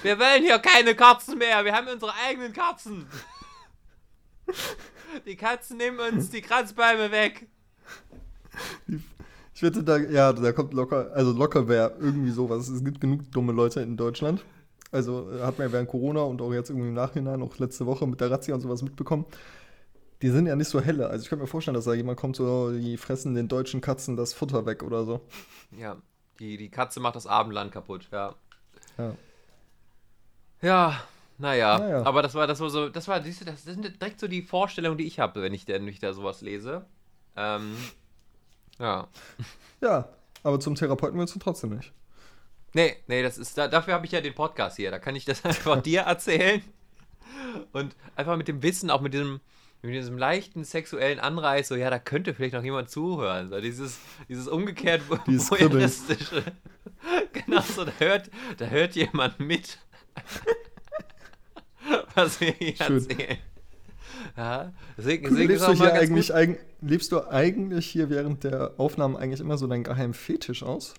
Wir 0.03 0.17
wollen 0.17 0.43
hier 0.43 0.59
keine 0.59 0.95
Katzen 0.95 1.37
mehr, 1.37 1.65
wir 1.65 1.73
haben 1.73 1.87
unsere 1.87 2.13
eigenen 2.27 2.53
Katzen. 2.53 3.07
Die 5.25 5.35
Katzen 5.35 5.77
nehmen 5.77 5.99
uns 5.99 6.29
die 6.29 6.41
Kratzbäume 6.41 7.11
weg. 7.11 7.47
Ich 9.53 9.61
wette, 9.61 9.83
da, 9.83 9.97
ja, 9.97 10.33
da 10.33 10.51
kommt 10.51 10.73
locker, 10.73 11.11
also 11.13 11.31
locker 11.33 11.67
wäre 11.67 11.95
irgendwie 11.99 12.31
sowas. 12.31 12.67
Es 12.67 12.83
gibt 12.83 13.01
genug 13.01 13.31
dumme 13.31 13.51
Leute 13.51 13.81
in 13.81 13.97
Deutschland. 13.97 14.43
Also 14.91 15.31
äh, 15.31 15.41
hat 15.41 15.57
man 15.57 15.67
ja 15.67 15.73
während 15.73 15.89
Corona 15.89 16.21
und 16.21 16.41
auch 16.41 16.53
jetzt 16.53 16.69
irgendwie 16.69 16.89
im 16.89 16.93
Nachhinein, 16.93 17.41
auch 17.41 17.57
letzte 17.59 17.85
Woche 17.85 18.07
mit 18.07 18.19
der 18.19 18.31
Razzia 18.31 18.55
und 18.55 18.61
sowas 18.61 18.81
mitbekommen. 18.81 19.25
Die 20.21 20.29
sind 20.29 20.45
ja 20.45 20.55
nicht 20.55 20.67
so 20.67 20.81
helle. 20.81 21.07
Also 21.07 21.23
ich 21.23 21.29
könnte 21.29 21.43
mir 21.43 21.47
vorstellen, 21.47 21.75
dass 21.75 21.85
da 21.85 21.93
jemand 21.93 22.19
kommt, 22.19 22.35
so, 22.35 22.71
die 22.71 22.97
fressen 22.97 23.33
den 23.33 23.47
deutschen 23.47 23.81
Katzen 23.81 24.15
das 24.17 24.33
Futter 24.33 24.65
weg 24.65 24.83
oder 24.83 25.05
so. 25.05 25.21
Ja, 25.77 25.97
die, 26.39 26.57
die 26.57 26.69
Katze 26.69 26.99
macht 26.99 27.15
das 27.15 27.25
Abendland 27.25 27.71
kaputt, 27.71 28.09
ja. 28.11 28.35
Ja. 28.97 29.15
Ja, 30.61 31.01
naja. 31.41 31.79
Naja. 31.79 32.05
Aber 32.05 32.21
das 32.21 32.33
war, 32.35 32.47
das 32.47 32.59
war 32.59 32.69
so, 32.69 32.89
das 32.89 33.07
war, 33.07 33.21
siehst 33.21 33.41
du, 33.41 33.45
das 33.45 33.63
sind 33.63 33.83
direkt 34.01 34.19
so 34.19 34.27
die 34.27 34.43
Vorstellungen, 34.43 34.97
die 34.97 35.05
ich 35.05 35.19
habe, 35.19 35.41
wenn 35.41 35.53
ich 35.53 35.65
denn 35.65 35.83
nicht 35.85 36.01
da 36.01 36.13
sowas 36.13 36.41
lese. 36.41 36.85
Ähm, 37.35 37.75
ja. 38.79 39.07
Ja, 39.83 40.09
aber 40.43 40.59
zum 40.59 40.75
Therapeuten 40.75 41.17
willst 41.17 41.33
du 41.33 41.39
trotzdem 41.39 41.75
nicht. 41.75 41.91
Nee, 42.73 42.97
nee, 43.07 43.23
das 43.23 43.39
ist, 43.39 43.57
da, 43.57 43.67
dafür 43.67 43.95
habe 43.95 44.05
ich 44.05 44.11
ja 44.11 44.21
den 44.21 44.35
Podcast 44.35 44.77
hier. 44.77 44.91
Da 44.91 44.99
kann 44.99 45.15
ich 45.15 45.25
das 45.25 45.43
einfach 45.45 45.81
dir 45.81 46.01
erzählen. 46.01 46.61
Und 47.71 47.95
einfach 48.15 48.37
mit 48.37 48.47
dem 48.47 48.61
Wissen, 48.61 48.91
auch 48.91 49.01
mit 49.01 49.15
diesem, 49.15 49.39
mit 49.81 49.95
diesem 49.95 50.19
leichten 50.19 50.63
sexuellen 50.63 51.19
Anreiz, 51.19 51.67
so, 51.67 51.75
ja, 51.75 51.89
da 51.89 51.97
könnte 51.97 52.35
vielleicht 52.35 52.53
noch 52.53 52.63
jemand 52.63 52.91
zuhören. 52.91 53.49
So, 53.49 53.59
dieses, 53.59 53.97
dieses 54.29 54.47
umgekehrt 54.47 55.01
Dieses 55.25 55.49
voyeuristische. 55.51 56.43
genau 57.33 57.61
so, 57.61 57.83
da 57.83 57.93
hört, 57.97 58.29
da 58.57 58.65
hört 58.65 58.95
jemand 58.95 59.39
mit. 59.39 59.79
Was 62.15 62.41
wir 62.41 62.51
hier 62.51 62.75
Schön. 62.75 62.97
erzählen. 62.97 63.37
Ja, 64.37 64.73
deswegen, 64.97 65.23
deswegen 65.23 65.49
ist 65.51 65.61
Lebst 65.61 65.79
du, 65.79 65.83
hier 65.83 65.93
eigentlich, 65.93 66.33
eig 66.33 66.59
lebst 66.81 67.11
du 67.11 67.27
eigentlich 67.29 67.87
hier 67.87 68.09
während 68.09 68.43
der 68.43 68.73
Aufnahmen 68.77 69.15
eigentlich 69.15 69.39
immer 69.39 69.57
so 69.57 69.67
deinen 69.67 69.83
geheimen 69.83 70.13
Fetisch 70.13 70.63
aus? 70.63 70.93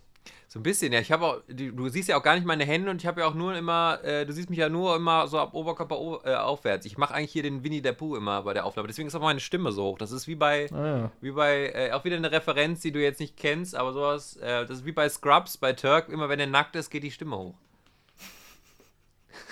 So 0.48 0.58
ein 0.60 0.62
bisschen, 0.64 0.92
ja. 0.92 1.00
Ich 1.00 1.10
habe 1.10 1.24
auch, 1.24 1.40
du 1.48 1.88
siehst 1.88 2.10
ja 2.10 2.18
auch 2.18 2.22
gar 2.22 2.34
nicht 2.34 2.44
meine 2.44 2.66
Hände 2.66 2.90
und 2.90 3.00
ich 3.00 3.06
habe 3.06 3.22
ja 3.22 3.26
auch 3.26 3.34
nur 3.34 3.54
immer, 3.54 4.00
äh, 4.04 4.26
du 4.26 4.34
siehst 4.34 4.50
mich 4.50 4.58
ja 4.58 4.68
nur 4.68 4.96
immer 4.96 5.26
so 5.26 5.38
ab 5.38 5.54
Oberkörper 5.54 6.20
äh, 6.24 6.34
aufwärts. 6.34 6.84
Ich 6.84 6.98
mache 6.98 7.14
eigentlich 7.14 7.32
hier 7.32 7.42
den 7.42 7.64
Winnie 7.64 7.80
der 7.80 7.94
Pooh 7.94 8.16
immer 8.16 8.42
bei 8.42 8.52
der 8.52 8.66
Aufnahme. 8.66 8.86
Deswegen 8.86 9.08
ist 9.08 9.14
auch 9.14 9.22
meine 9.22 9.40
Stimme 9.40 9.72
so 9.72 9.84
hoch. 9.84 9.98
Das 9.98 10.12
ist 10.12 10.28
wie 10.28 10.34
bei, 10.34 10.68
Ah 10.70 10.86
ja. 10.86 11.12
wie 11.22 11.30
bei, 11.30 11.72
äh, 11.74 11.92
auch 11.92 12.04
wieder 12.04 12.16
eine 12.16 12.30
Referenz, 12.30 12.80
die 12.80 12.92
du 12.92 13.00
jetzt 13.02 13.18
nicht 13.18 13.36
kennst, 13.38 13.74
aber 13.74 13.94
sowas, 13.94 14.36
äh, 14.36 14.66
das 14.66 14.80
ist 14.80 14.84
wie 14.84 14.92
bei 14.92 15.08
Scrubs, 15.08 15.56
bei 15.56 15.72
Turk. 15.72 16.10
Immer 16.10 16.28
wenn 16.28 16.38
er 16.38 16.46
nackt 16.46 16.76
ist, 16.76 16.90
geht 16.90 17.02
die 17.02 17.10
Stimme 17.10 17.38
hoch. 17.38 17.54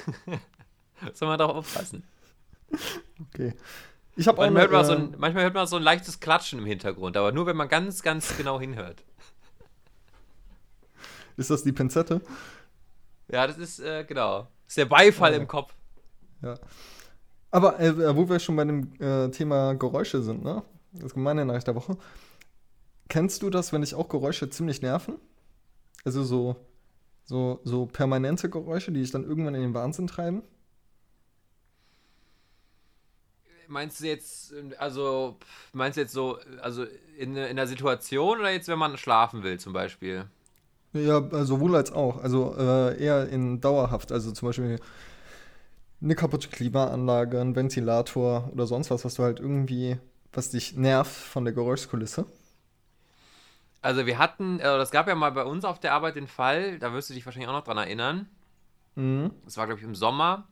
Soll 1.14 1.28
man 1.28 1.38
darauf 1.38 1.56
aufpassen. 1.56 2.04
Okay. 3.28 3.54
Ich 4.16 4.28
habe 4.28 4.38
auch 4.38 4.42
Manchmal 4.50 4.62
hört, 4.62 4.72
man 4.72 4.78
eine, 4.80 4.86
so 4.86 4.92
äh, 4.92 4.96
ein, 4.96 5.14
manchmal 5.18 5.42
hört 5.44 5.54
man 5.54 5.66
so 5.66 5.76
ein 5.76 5.82
leichtes 5.82 6.20
Klatschen 6.20 6.58
im 6.58 6.66
Hintergrund, 6.66 7.16
aber 7.16 7.32
nur 7.32 7.46
wenn 7.46 7.56
man 7.56 7.68
ganz, 7.68 8.02
ganz 8.02 8.36
genau 8.36 8.60
hinhört. 8.60 9.02
Ist 11.36 11.50
das 11.50 11.62
die 11.62 11.72
Pinzette? 11.72 12.20
Ja, 13.28 13.46
das 13.46 13.56
ist, 13.58 13.80
äh, 13.80 14.04
genau. 14.04 14.40
Das 14.40 14.48
ist 14.68 14.78
der 14.78 14.84
Beifall 14.86 15.32
Oh. 15.32 15.36
im 15.36 15.48
Kopf. 15.48 15.72
Ja. 16.42 16.54
Aber 17.50 17.80
äh, 17.80 18.16
wo 18.16 18.28
wir 18.28 18.38
schon 18.38 18.56
bei 18.56 18.64
dem 18.64 18.92
äh, 19.00 19.30
Thema 19.30 19.74
Geräusche 19.74 20.22
sind, 20.22 20.44
ne? 20.44 20.62
Das 20.92 21.04
ist 21.12 21.16
meine 21.16 21.44
Nachricht 21.44 21.66
der 21.68 21.74
Woche. 21.76 21.96
Kennst 23.08 23.42
du 23.42 23.50
das, 23.50 23.72
wenn 23.72 23.80
dich 23.80 23.94
auch 23.94 24.08
Geräusche 24.08 24.50
ziemlich 24.50 24.82
nerven? 24.82 25.16
Also 26.04 26.24
so, 26.24 26.56
so, 27.24 27.60
so 27.64 27.86
permanente 27.86 28.50
Geräusche, 28.50 28.90
die 28.92 29.00
dich 29.00 29.10
dann 29.10 29.24
irgendwann 29.24 29.54
in 29.54 29.62
den 29.62 29.74
Wahnsinn 29.74 30.06
treiben? 30.08 30.42
Meinst 33.70 34.00
du 34.00 34.06
jetzt, 34.06 34.52
äh, 34.52 34.74
also, 34.78 35.36
meinst 35.72 35.96
du 35.96 36.00
jetzt 36.02 36.12
so, 36.12 36.38
also 36.60 36.84
in, 37.16 37.36
in 37.36 37.56
der 37.56 37.68
Situation 37.68 38.40
oder 38.40 38.50
jetzt, 38.50 38.68
wenn 38.68 38.78
man 38.78 38.98
schlafen 38.98 39.44
will, 39.44 39.60
zum 39.60 39.72
Beispiel? 39.72 40.26
Ja, 40.92 41.22
also 41.22 41.44
sowohl 41.44 41.76
als 41.76 41.92
auch. 41.92 42.20
Also 42.20 42.54
äh, 42.58 43.00
eher 43.00 43.28
in 43.28 43.60
dauerhaft. 43.60 44.10
Also 44.10 44.32
zum 44.32 44.48
Beispiel 44.48 44.80
eine 46.02 46.14
kaputte 46.16 46.48
Klimaanlage, 46.48 47.40
ein 47.40 47.54
Ventilator 47.54 48.50
oder 48.52 48.66
sonst 48.66 48.90
was, 48.90 49.04
was 49.04 49.14
du 49.14 49.22
halt 49.22 49.38
irgendwie, 49.38 49.98
was 50.32 50.50
dich 50.50 50.74
nervt 50.74 51.12
von 51.12 51.44
der 51.44 51.54
Geräuschkulisse. 51.54 52.26
Also 53.82 54.04
wir 54.04 54.18
hatten, 54.18 54.58
äh, 54.58 54.64
das 54.64 54.90
gab 54.90 55.06
ja 55.06 55.14
mal 55.14 55.30
bei 55.30 55.44
uns 55.44 55.64
auf 55.64 55.78
der 55.78 55.94
Arbeit 55.94 56.16
den 56.16 56.26
Fall, 56.26 56.80
da 56.80 56.92
wirst 56.92 57.08
du 57.08 57.14
dich 57.14 57.24
wahrscheinlich 57.24 57.48
auch 57.48 57.54
noch 57.54 57.64
dran 57.64 57.78
erinnern. 57.78 58.28
Mhm. 58.96 59.30
Das 59.44 59.56
war, 59.56 59.66
glaube 59.66 59.80
ich, 59.80 59.86
im 59.86 59.94
Sommer. 59.94 60.48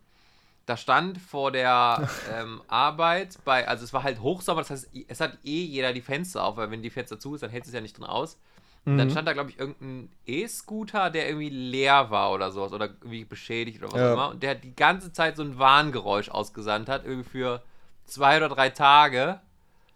Da 0.69 0.77
stand 0.77 1.17
vor 1.19 1.51
der 1.51 2.05
ähm, 2.27 2.61
Arbeit 2.69 3.39
bei, 3.45 3.67
also 3.67 3.85
es 3.85 3.93
war 3.95 4.03
halt 4.03 4.21
Hochsommer, 4.21 4.61
das 4.61 4.71
heißt, 4.71 4.91
es 5.09 5.21
hat 5.21 5.39
eh 5.45 5.63
jeder 5.65 5.95
die 5.95 6.03
Fenster 6.03 6.45
auf, 6.45 6.59
weil 6.59 6.71
wenn 6.71 6.83
die 6.83 6.91
Fenster 6.91 7.19
zu 7.19 7.35
ist, 7.35 7.43
dann 7.43 7.51
hält 7.51 7.67
es 7.67 7.73
ja 7.73 7.81
nicht 7.81 7.97
drin 7.97 8.05
aus. 8.05 8.39
Und 8.85 8.99
Dann 8.99 9.09
Mhm. 9.09 9.13
stand 9.13 9.29
da, 9.29 9.33
glaube 9.33 9.51
ich, 9.51 9.59
irgendein 9.59 10.11
E-Scooter, 10.27 11.09
der 11.11 11.27
irgendwie 11.29 11.49
leer 11.49 12.11
war 12.11 12.33
oder 12.33 12.51
sowas 12.51 12.73
oder 12.75 12.87
irgendwie 12.87 13.25
beschädigt 13.25 13.83
oder 13.83 13.93
was 13.93 14.01
Ja. 14.01 14.09
auch 14.11 14.13
immer. 14.15 14.29
Und 14.31 14.43
der 14.43 14.55
die 14.57 14.75
ganze 14.77 15.13
Zeit 15.13 15.37
so 15.37 15.43
ein 15.43 15.59
Warngeräusch 15.59 16.29
ausgesandt 16.31 16.89
hat, 16.91 17.05
irgendwie 17.07 17.29
für 17.31 17.63
zwei 18.05 18.37
oder 18.37 18.51
drei 18.51 18.69
Tage. 18.71 19.41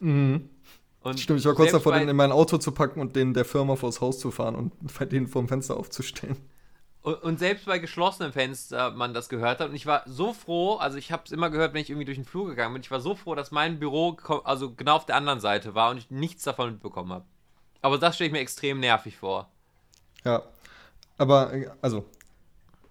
Mhm. 0.01 0.49
Und 1.03 1.19
Stimmt, 1.21 1.41
ich 1.41 1.47
war 1.47 1.55
kurz 1.55 1.73
davor, 1.73 1.93
den 1.93 2.09
in 2.09 2.17
mein 2.17 2.33
Auto 2.33 2.59
zu 2.59 2.73
packen 2.73 3.01
und 3.01 3.17
den 3.17 3.35
der 3.35 3.45
Firma 3.45 3.77
vors 3.77 4.01
Haus 4.01 4.19
zu 4.19 4.31
fahren 4.31 4.55
und 4.55 4.73
denen 5.13 5.27
vorm 5.29 5.49
Fenster 5.49 5.77
aufzustehen. 5.77 6.37
Und, 7.03 7.41
selbst 7.41 7.67
bei 7.67 7.81
geschlossenem 7.81 8.33
Fenster 8.33 8.93
man 8.93 9.13
das 9.13 9.29
gehört 9.29 9.59
hat. 9.59 9.71
Und 9.71 9.75
ich 9.75 9.87
war 9.87 10.05
so 10.07 10.33
froh, 10.33 10.77
also 10.77 10.99
ich 10.99 11.11
habe 11.11 11.25
es 11.27 11.33
immer 11.33 11.51
gehört, 11.51 11.75
wenn 11.75 11.83
ich 11.83 11.91
irgendwie 11.91 12.05
durch 12.05 12.19
den 12.19 12.25
Flur 12.25 12.47
gegangen 12.47 12.75
bin. 12.75 12.83
Ich 12.83 12.93
war 12.93 13.01
so 13.01 13.17
froh, 13.17 13.35
dass 13.35 13.51
mein 13.51 13.81
Büro 13.81 14.17
also 14.45 14.73
genau 14.73 14.97
auf 14.97 15.07
der 15.07 15.17
anderen 15.17 15.41
Seite 15.41 15.75
war 15.75 15.91
und 15.91 15.99
ich 15.99 16.11
nichts 16.11 16.45
davon 16.45 16.71
mitbekommen 16.71 17.13
habe. 17.13 17.25
Aber 17.81 17.99
das 17.99 18.15
stelle 18.15 18.29
ich 18.29 18.33
mir 18.33 18.39
extrem 18.39 18.79
nervig 18.79 19.17
vor. 19.17 19.51
Ja. 20.25 20.43
Aber, 21.19 21.53
also, 21.81 22.05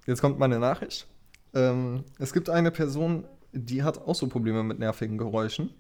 jetzt 0.06 0.20
kommt 0.20 0.38
meine 0.38 0.60
Nachricht. 0.60 1.08
Ähm, 1.53 2.03
es 2.20 2.34
gibt 2.34 2.50
eine 2.50 2.72
Person, 2.72 3.25
die 3.53 3.84
hat 3.84 3.98
auch 3.98 4.15
so 4.15 4.27
Probleme 4.27 4.63
mit 4.63 4.80
nervigen 4.80 5.18
Geräuschen. 5.18 5.74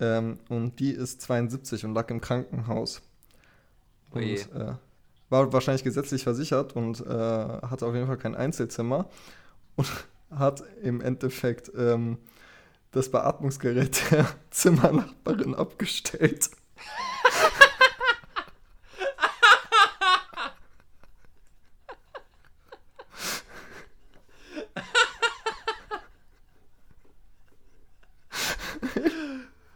Ähm, 0.00 0.38
und 0.48 0.78
die 0.80 0.90
ist 0.90 1.22
72 1.22 1.84
und 1.84 1.94
lag 1.94 2.10
im 2.10 2.20
Krankenhaus. 2.20 3.00
Und 4.10 4.22
Oje. 4.22 4.40
äh, 4.54 4.74
war 5.28 5.52
wahrscheinlich 5.52 5.84
gesetzlich 5.84 6.22
versichert 6.22 6.76
und 6.76 7.00
äh, 7.00 7.08
hatte 7.08 7.86
auf 7.86 7.94
jeden 7.94 8.06
Fall 8.06 8.18
kein 8.18 8.34
Einzelzimmer. 8.34 9.08
Und 9.76 9.88
hat 10.36 10.62
im 10.82 11.00
Endeffekt 11.00 11.70
ähm, 11.76 12.18
das 12.92 13.10
Beatmungsgerät 13.10 14.00
der 14.10 14.26
Zimmernachbarin 14.50 15.54
abgestellt. 15.54 16.50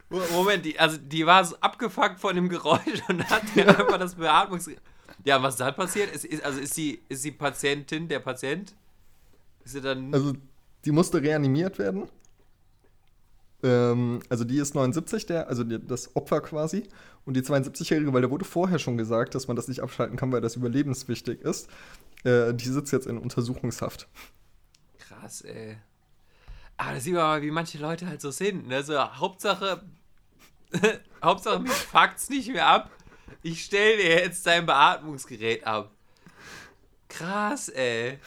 Mo- 0.08 0.20
Moment, 0.32 0.64
die, 0.64 0.78
also 0.78 0.96
die 0.96 1.24
war 1.26 1.44
so 1.44 1.56
abgefuckt 1.60 2.18
von 2.18 2.34
dem 2.34 2.48
Geräusch 2.48 3.02
und 3.08 3.28
hat 3.30 3.54
mir 3.54 3.68
einfach 3.68 3.98
das 3.98 4.14
Beatmungs... 4.16 4.68
Ja, 5.24 5.42
was 5.42 5.56
da 5.56 5.70
passiert? 5.70 6.14
Ist, 6.14 6.24
ist, 6.24 6.44
also 6.44 6.60
ist 6.60 6.76
die, 6.76 7.00
ist 7.08 7.24
die 7.24 7.32
Patientin, 7.32 8.08
der 8.08 8.20
Patient? 8.20 8.74
Ist 9.64 9.72
sie 9.72 9.80
dann... 9.80 10.12
Also, 10.14 10.32
die 10.84 10.92
musste 10.92 11.22
reanimiert 11.22 11.78
werden. 11.78 12.08
Ähm, 13.62 14.20
also, 14.28 14.44
die 14.44 14.58
ist 14.58 14.74
79, 14.74 15.26
der, 15.26 15.48
also 15.48 15.64
die, 15.64 15.78
das 15.84 16.16
Opfer 16.16 16.40
quasi. 16.40 16.88
Und 17.26 17.34
die 17.34 17.42
72-Jährige, 17.42 18.12
weil 18.12 18.22
da 18.22 18.30
wurde 18.30 18.44
vorher 18.44 18.78
schon 18.78 18.96
gesagt, 18.96 19.34
dass 19.34 19.46
man 19.46 19.56
das 19.56 19.68
nicht 19.68 19.82
abschalten 19.82 20.16
kann, 20.16 20.32
weil 20.32 20.40
das 20.40 20.56
überlebenswichtig 20.56 21.42
ist. 21.42 21.68
Äh, 22.24 22.54
die 22.54 22.68
sitzt 22.68 22.92
jetzt 22.92 23.06
in 23.06 23.18
Untersuchungshaft. 23.18 24.08
Krass, 24.98 25.42
ey. 25.42 25.76
Aber 26.76 26.94
da 26.94 27.00
sieht 27.00 27.12
man 27.12 27.22
mal, 27.22 27.42
wie 27.42 27.50
manche 27.50 27.76
Leute 27.76 28.06
halt 28.06 28.22
so 28.22 28.30
sind. 28.30 28.66
Ne? 28.68 28.82
So, 28.82 28.98
Hauptsache, 28.98 29.82
Hauptsache, 31.22 31.60
mich 31.60 31.72
fuckt's 31.72 32.30
nicht 32.30 32.50
mehr 32.50 32.66
ab. 32.66 32.90
Ich 33.42 33.64
stell 33.64 33.96
dir 33.96 34.20
jetzt 34.20 34.46
dein 34.46 34.66
Beatmungsgerät 34.66 35.66
ab. 35.66 35.90
Krass, 37.08 37.68
ey. 37.68 38.18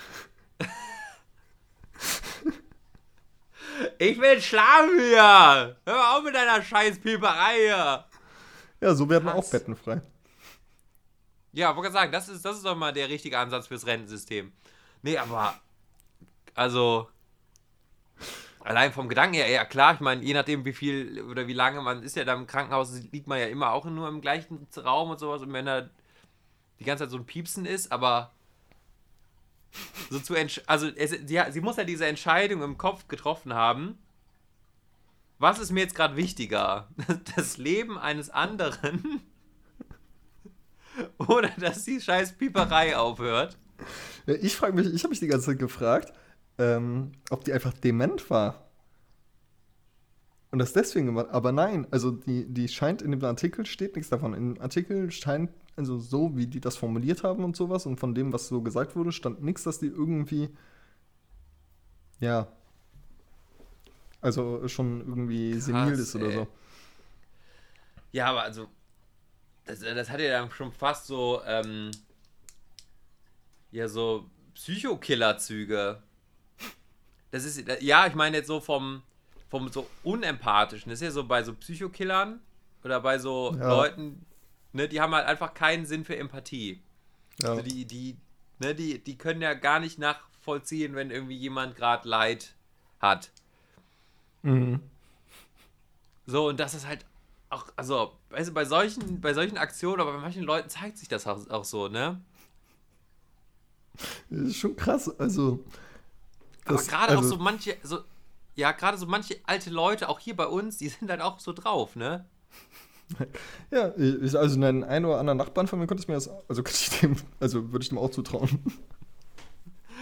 Ich 3.98 4.20
will 4.20 4.42
schlafen 4.42 5.00
hier. 5.00 5.78
Hör 5.86 5.96
mal 5.96 6.18
auf 6.18 6.24
mit 6.24 6.36
deiner 6.36 6.62
scheiß 6.62 7.00
Pieperei 7.00 7.56
hier. 7.58 8.06
Ja, 8.82 8.94
so 8.94 9.10
werden 9.10 9.30
Krass. 9.30 9.46
auch 9.46 9.50
Betten 9.50 9.76
frei. 9.76 10.02
Ja, 11.54 11.76
wollte 11.76 11.92
gerade 11.92 11.94
sagen, 11.94 12.12
das 12.12 12.30
ist, 12.30 12.44
das 12.44 12.58
ist 12.58 12.66
doch 12.66 12.76
mal 12.76 12.92
der 12.94 13.10
richtige 13.10 13.38
Ansatz 13.38 13.68
fürs 13.68 13.86
Rentensystem. 13.86 14.52
Nee, 15.02 15.18
aber, 15.18 15.60
also, 16.56 17.10
allein 18.64 18.94
vom 18.94 19.10
Gedanken 19.10 19.36
her, 19.36 19.50
ja 19.50 19.66
klar, 19.66 19.96
ich 19.96 20.00
meine, 20.00 20.24
je 20.24 20.34
nachdem, 20.34 20.66
wie 20.66 20.74
viel 20.74 21.22
oder 21.22 21.48
wie 21.48 21.54
lange 21.54 21.82
man 21.82 22.02
ist 22.04 22.16
ja 22.16 22.24
da 22.24 22.34
im 22.34 22.48
Krankenhaus, 22.48 22.94
liegt 23.12 23.28
man 23.28 23.40
ja 23.40 23.48
immer 23.48 23.72
auch 23.72 23.86
nur 23.86 24.08
im 24.08 24.22
gleichen 24.22 24.68
Raum 24.78 25.10
und 25.12 25.20
sowas. 25.20 25.42
Und 25.42 25.54
wenn 25.54 25.66
da 25.66 25.90
die 26.80 26.84
ganze 26.86 27.04
Zeit 27.04 27.12
so 27.12 27.18
ein 27.18 27.26
Piepsen 27.26 27.66
ist, 27.66 27.92
aber 27.92 28.32
so 30.10 30.20
zu 30.20 30.36
also 30.68 30.88
es, 30.96 31.12
sie, 31.12 31.42
sie 31.50 31.62
muss 31.62 31.78
ja 31.78 31.84
diese 31.84 32.06
Entscheidung 32.06 32.62
im 32.62 32.78
Kopf 32.78 33.08
getroffen 33.08 33.54
haben. 33.54 33.98
Was 35.40 35.60
ist 35.60 35.72
mir 35.72 35.82
jetzt 35.82 35.96
gerade 35.96 36.16
wichtiger? 36.16 36.88
Das 37.36 37.58
Leben 37.58 37.98
eines 37.98 38.30
anderen 38.30 39.22
oder 41.18 41.50
dass 41.58 41.84
die 41.84 42.00
scheiß 42.00 42.38
Pieperei 42.38 42.96
aufhört? 42.96 43.58
Ich 44.26 44.56
frage 44.56 44.74
mich, 44.74 44.94
ich 44.94 45.04
habe 45.04 45.10
mich 45.10 45.20
die 45.20 45.28
ganze 45.28 45.48
Zeit 45.48 45.60
gefragt, 45.60 46.14
ähm, 46.58 47.12
ob 47.30 47.44
die 47.44 47.54
einfach 47.54 47.74
dement 47.74 48.30
war. 48.30 48.64
Und 50.52 50.60
das 50.60 50.74
deswegen 50.74 51.08
gemacht. 51.08 51.28
Aber 51.32 51.52
nein, 51.52 51.88
also 51.90 52.12
die, 52.12 52.46
die 52.46 52.68
scheint 52.68 53.02
in 53.02 53.12
dem 53.12 53.24
Artikel 53.24 53.66
steht 53.66 53.96
nichts 53.96 54.10
davon. 54.10 54.34
Im 54.36 54.62
Artikel 54.62 55.10
scheint, 55.12 55.50
also 55.76 55.98
so 55.98 56.38
wie 56.38 56.46
die 56.46 56.62
das 56.62 56.78
formuliert 56.78 57.24
haben 57.24 57.44
und 57.44 57.56
sowas 57.56 57.88
und 57.88 58.00
von 58.00 58.14
dem, 58.14 58.32
was 58.32 58.50
so 58.50 58.62
gesagt 58.62 58.96
wurde, 58.96 59.12
stand 59.12 59.44
nichts, 59.44 59.64
dass 59.64 59.80
die 59.80 59.88
irgendwie, 59.88 60.50
ja, 62.20 62.48
also 64.22 64.68
schon 64.68 65.02
irgendwie 65.02 65.56
senil 65.56 65.94
ist 65.94 66.16
oder 66.16 66.28
ey. 66.28 66.34
so. 66.34 66.48
Ja, 68.12 68.28
aber 68.28 68.44
also, 68.44 68.68
das, 69.66 69.80
das 69.80 70.10
hat 70.10 70.20
ja 70.22 70.40
dann 70.40 70.52
schon 70.52 70.72
fast 70.72 71.08
so, 71.08 71.42
ähm, 71.46 71.90
ja, 73.72 73.88
so 73.88 74.30
Psychokiller-Züge. 74.54 76.02
Das 77.34 77.46
ist, 77.46 77.68
ja, 77.82 78.06
ich 78.06 78.14
meine 78.14 78.38
jetzt 78.38 78.46
so 78.46 78.60
vom, 78.60 79.02
vom 79.50 79.68
so 79.70 79.90
unempathischen. 80.04 80.92
Das 80.92 81.02
ist 81.02 81.04
ja 81.04 81.10
so 81.10 81.24
bei 81.24 81.42
so 81.42 81.56
Psychokillern 81.56 82.40
oder 82.84 83.00
bei 83.00 83.18
so 83.18 83.56
Ja. 83.58 83.70
Leuten, 83.70 84.24
ne, 84.72 84.88
die 84.88 85.02
haben 85.02 85.16
halt 85.16 85.26
einfach 85.26 85.56
keinen 85.56 85.88
Sinn 85.88 86.06
für 86.06 86.16
Empathie. 86.16 86.80
Ja. 87.42 87.50
Also 87.50 87.64
die, 87.64 87.86
die, 87.86 88.18
ne, 88.60 88.76
die, 88.76 89.04
die 89.04 89.18
können 89.18 89.42
ja 89.42 89.56
gar 89.56 89.80
nicht 89.80 89.98
nachvollziehen, 89.98 90.94
wenn 90.94 91.10
irgendwie 91.10 91.36
jemand 91.36 91.76
gerade 91.76 92.08
Leid 92.08 92.54
hat. 93.00 93.32
Mhm. 94.44 94.80
So, 96.28 96.50
und 96.50 96.60
das 96.60 96.76
ist 96.76 96.86
halt 96.88 97.04
auch, 97.50 97.66
also, 97.76 98.14
weißt 98.30 98.50
du, 98.50 98.54
bei 98.54 98.66
solchen, 98.66 99.22
bei 99.22 99.34
solchen 99.34 99.58
Aktionen, 99.58 100.02
aber 100.02 100.14
bei 100.14 100.20
manchen 100.20 100.44
Leuten 100.44 100.70
zeigt 100.70 101.00
sich 101.00 101.08
das 101.08 101.26
auch, 101.26 101.50
auch 101.50 101.66
so, 101.66 101.88
ne? 101.88 102.22
Das 104.30 104.40
ist 104.50 104.58
schon 104.58 104.76
krass. 104.76 105.10
Also, 105.20 105.66
Aber 106.66 106.78
das- 106.78 106.88
gerade 106.88 107.14
auch 107.14 107.18
also- 107.18 107.30
so 107.30 107.38
manche, 107.38 107.78
so, 107.84 108.00
ja, 108.56 108.72
gerade 108.72 108.98
so 108.98 109.06
manche 109.06 109.38
alte 109.46 109.70
Leute, 109.70 110.10
auch 110.10 110.20
hier 110.20 110.36
bei 110.36 110.46
uns, 110.48 110.78
die 110.78 110.90
sind 110.90 111.10
halt 111.10 111.22
auch 111.22 111.40
so 111.40 111.54
drauf, 111.54 111.96
ne? 111.96 112.26
Ja, 113.70 113.94
ich, 113.98 114.36
also 114.38 114.56
einen 114.56 114.84
ein 114.84 115.06
oder 115.06 115.20
anderen 115.20 115.38
Nachbarn 115.38 115.68
von 115.68 115.78
mir 115.80 115.88
könnte 115.88 116.02
ich 116.02 116.08
mir 116.08 116.14
das, 116.16 116.30
also 116.48 116.64
könnte 116.64 116.80
ich 116.82 117.00
dem, 117.00 117.16
also 117.40 117.72
würde 117.72 117.84
ich 117.84 117.90
dem 117.90 117.98
auch 117.98 118.10
zutrauen. 118.10 118.60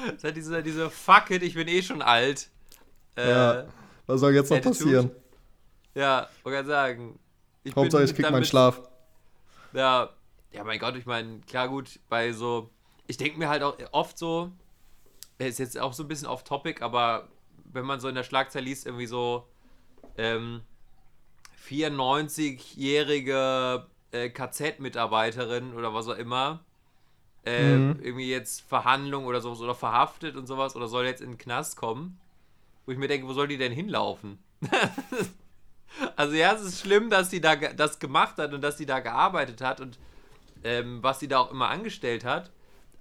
Das 0.06 0.16
ist 0.16 0.24
halt 0.24 0.36
diese, 0.36 0.64
diese 0.64 0.90
Fuck 0.90 1.30
it, 1.30 1.44
ich 1.44 1.54
bin 1.54 1.68
eh 1.68 1.82
schon 1.84 2.02
alt. 2.02 2.50
Äh, 3.16 3.30
Ja. 3.30 3.66
Was 4.08 4.20
soll 4.20 4.34
jetzt 4.34 4.50
noch 4.50 4.58
Attitude. 4.58 4.80
passieren? 4.84 5.12
ja, 5.94 6.28
wollte 6.42 6.56
gerade 6.58 6.68
sagen. 6.68 7.20
Ich 7.64 7.76
Hauptsache, 7.76 8.04
ich 8.06 8.12
krieg 8.16 8.24
meinen 8.24 8.34
damit- 8.34 8.48
Schlaf. 8.48 8.82
Ja, 9.74 10.10
ja, 10.52 10.64
mein 10.64 10.80
Gott, 10.80 10.96
ich 10.96 11.06
meine, 11.06 11.42
klar, 11.42 11.68
gut, 11.70 12.00
bei 12.10 12.32
so, 12.34 12.72
ich 13.06 13.18
denke 13.18 13.38
mir 13.38 13.48
halt 13.48 13.62
auch 13.62 13.78
oft 13.92 14.18
so, 14.18 14.52
ist 15.48 15.60
jetzt 15.60 15.80
auch 15.80 15.94
so 15.94 16.04
ein 16.04 16.08
bisschen 16.08 16.28
off-topic, 16.28 16.84
aber 16.84 17.30
wenn 17.66 17.86
man 17.86 18.00
so 18.00 18.08
in 18.10 18.16
der 18.16 18.24
Schlagzeile 18.24 18.66
liest, 18.66 18.86
irgendwie 18.86 19.08
so, 19.08 19.48
ähm, 20.18 20.62
94-jährige 21.68 23.88
äh, 24.12 24.30
KZ-Mitarbeiterin 24.30 25.74
oder 25.74 25.94
was 25.94 26.08
auch 26.08 26.18
immer, 26.18 26.64
äh, 27.46 27.78
Mhm. 27.78 28.00
irgendwie 28.02 28.30
jetzt 28.30 28.62
Verhandlung 28.62 29.26
oder 29.26 29.42
sowas 29.42 29.62
oder 29.62 29.76
verhaftet 29.76 30.36
und 30.36 30.48
sowas 30.48 30.76
oder 30.76 30.88
soll 30.88 31.06
jetzt 31.06 31.22
in 31.22 31.32
den 31.32 31.38
Knast 31.38 31.78
kommen, 31.78 32.20
wo 32.86 32.92
ich 32.92 32.98
mir 32.98 33.08
denke, 33.08 33.28
wo 33.28 33.34
soll 33.34 33.48
die 33.48 33.58
denn 33.58 33.72
hinlaufen? 33.72 34.40
Also 36.16 36.36
ja, 36.36 36.54
es 36.54 36.62
ist 36.62 36.80
schlimm, 36.80 37.10
dass 37.10 37.28
die 37.30 37.42
da 37.42 37.58
das 37.58 38.00
gemacht 38.00 38.38
hat 38.38 38.54
und 38.54 38.62
dass 38.62 38.78
die 38.78 38.86
da 38.86 39.02
gearbeitet 39.02 39.60
hat 39.60 39.82
und 39.82 40.00
ähm, 40.64 41.04
was 41.04 41.20
sie 41.20 41.28
da 41.28 41.40
auch 41.40 41.52
immer 41.52 41.68
angestellt 41.70 42.24
hat. 42.24 42.50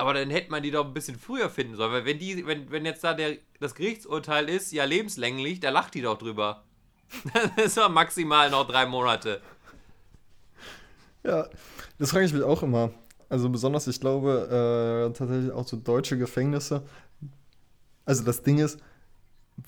Aber 0.00 0.14
dann 0.14 0.30
hätte 0.30 0.50
man 0.50 0.62
die 0.62 0.70
doch 0.70 0.86
ein 0.86 0.94
bisschen 0.94 1.18
früher 1.18 1.50
finden 1.50 1.76
sollen, 1.76 1.92
weil 1.92 2.06
wenn 2.06 2.18
die, 2.18 2.46
wenn, 2.46 2.70
wenn 2.70 2.86
jetzt 2.86 3.04
da 3.04 3.12
der, 3.12 3.36
das 3.60 3.74
Gerichtsurteil 3.74 4.48
ist, 4.48 4.72
ja 4.72 4.84
lebenslänglich, 4.84 5.60
da 5.60 5.68
lacht 5.68 5.92
die 5.92 6.00
doch 6.00 6.16
drüber. 6.16 6.64
Das 7.56 7.76
war 7.76 7.90
maximal 7.90 8.50
noch 8.50 8.66
drei 8.66 8.86
Monate. 8.86 9.42
Ja, 11.22 11.50
das 11.98 12.12
frage 12.12 12.24
ich 12.24 12.32
mich 12.32 12.42
auch 12.42 12.62
immer. 12.62 12.92
Also 13.28 13.50
besonders, 13.50 13.86
ich 13.88 14.00
glaube, 14.00 15.10
äh, 15.10 15.12
tatsächlich 15.12 15.52
auch 15.52 15.68
so 15.68 15.76
deutsche 15.76 16.16
Gefängnisse. 16.16 16.82
Also 18.06 18.24
das 18.24 18.42
Ding 18.42 18.56
ist, 18.56 18.80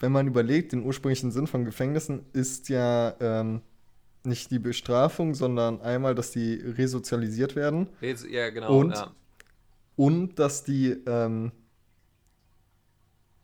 wenn 0.01 0.13
man 0.13 0.27
überlegt, 0.27 0.73
den 0.73 0.83
ursprünglichen 0.83 1.31
Sinn 1.31 1.47
von 1.47 1.67
Gefängnissen 1.67 2.25
ist 2.33 2.71
ja 2.71 3.15
ähm, 3.21 3.61
nicht 4.25 4.51
die 4.51 4.59
Bestrafung, 4.59 5.35
sondern 5.35 5.83
einmal, 5.83 6.15
dass 6.15 6.31
die 6.31 6.55
resozialisiert 6.55 7.55
werden 7.55 7.91
ja, 8.31 8.49
genau. 8.49 8.79
Und? 8.79 8.95
Ja. 8.95 9.13
Und 9.97 10.39
dass 10.39 10.65
die, 10.65 10.91
ähm, 11.07 11.53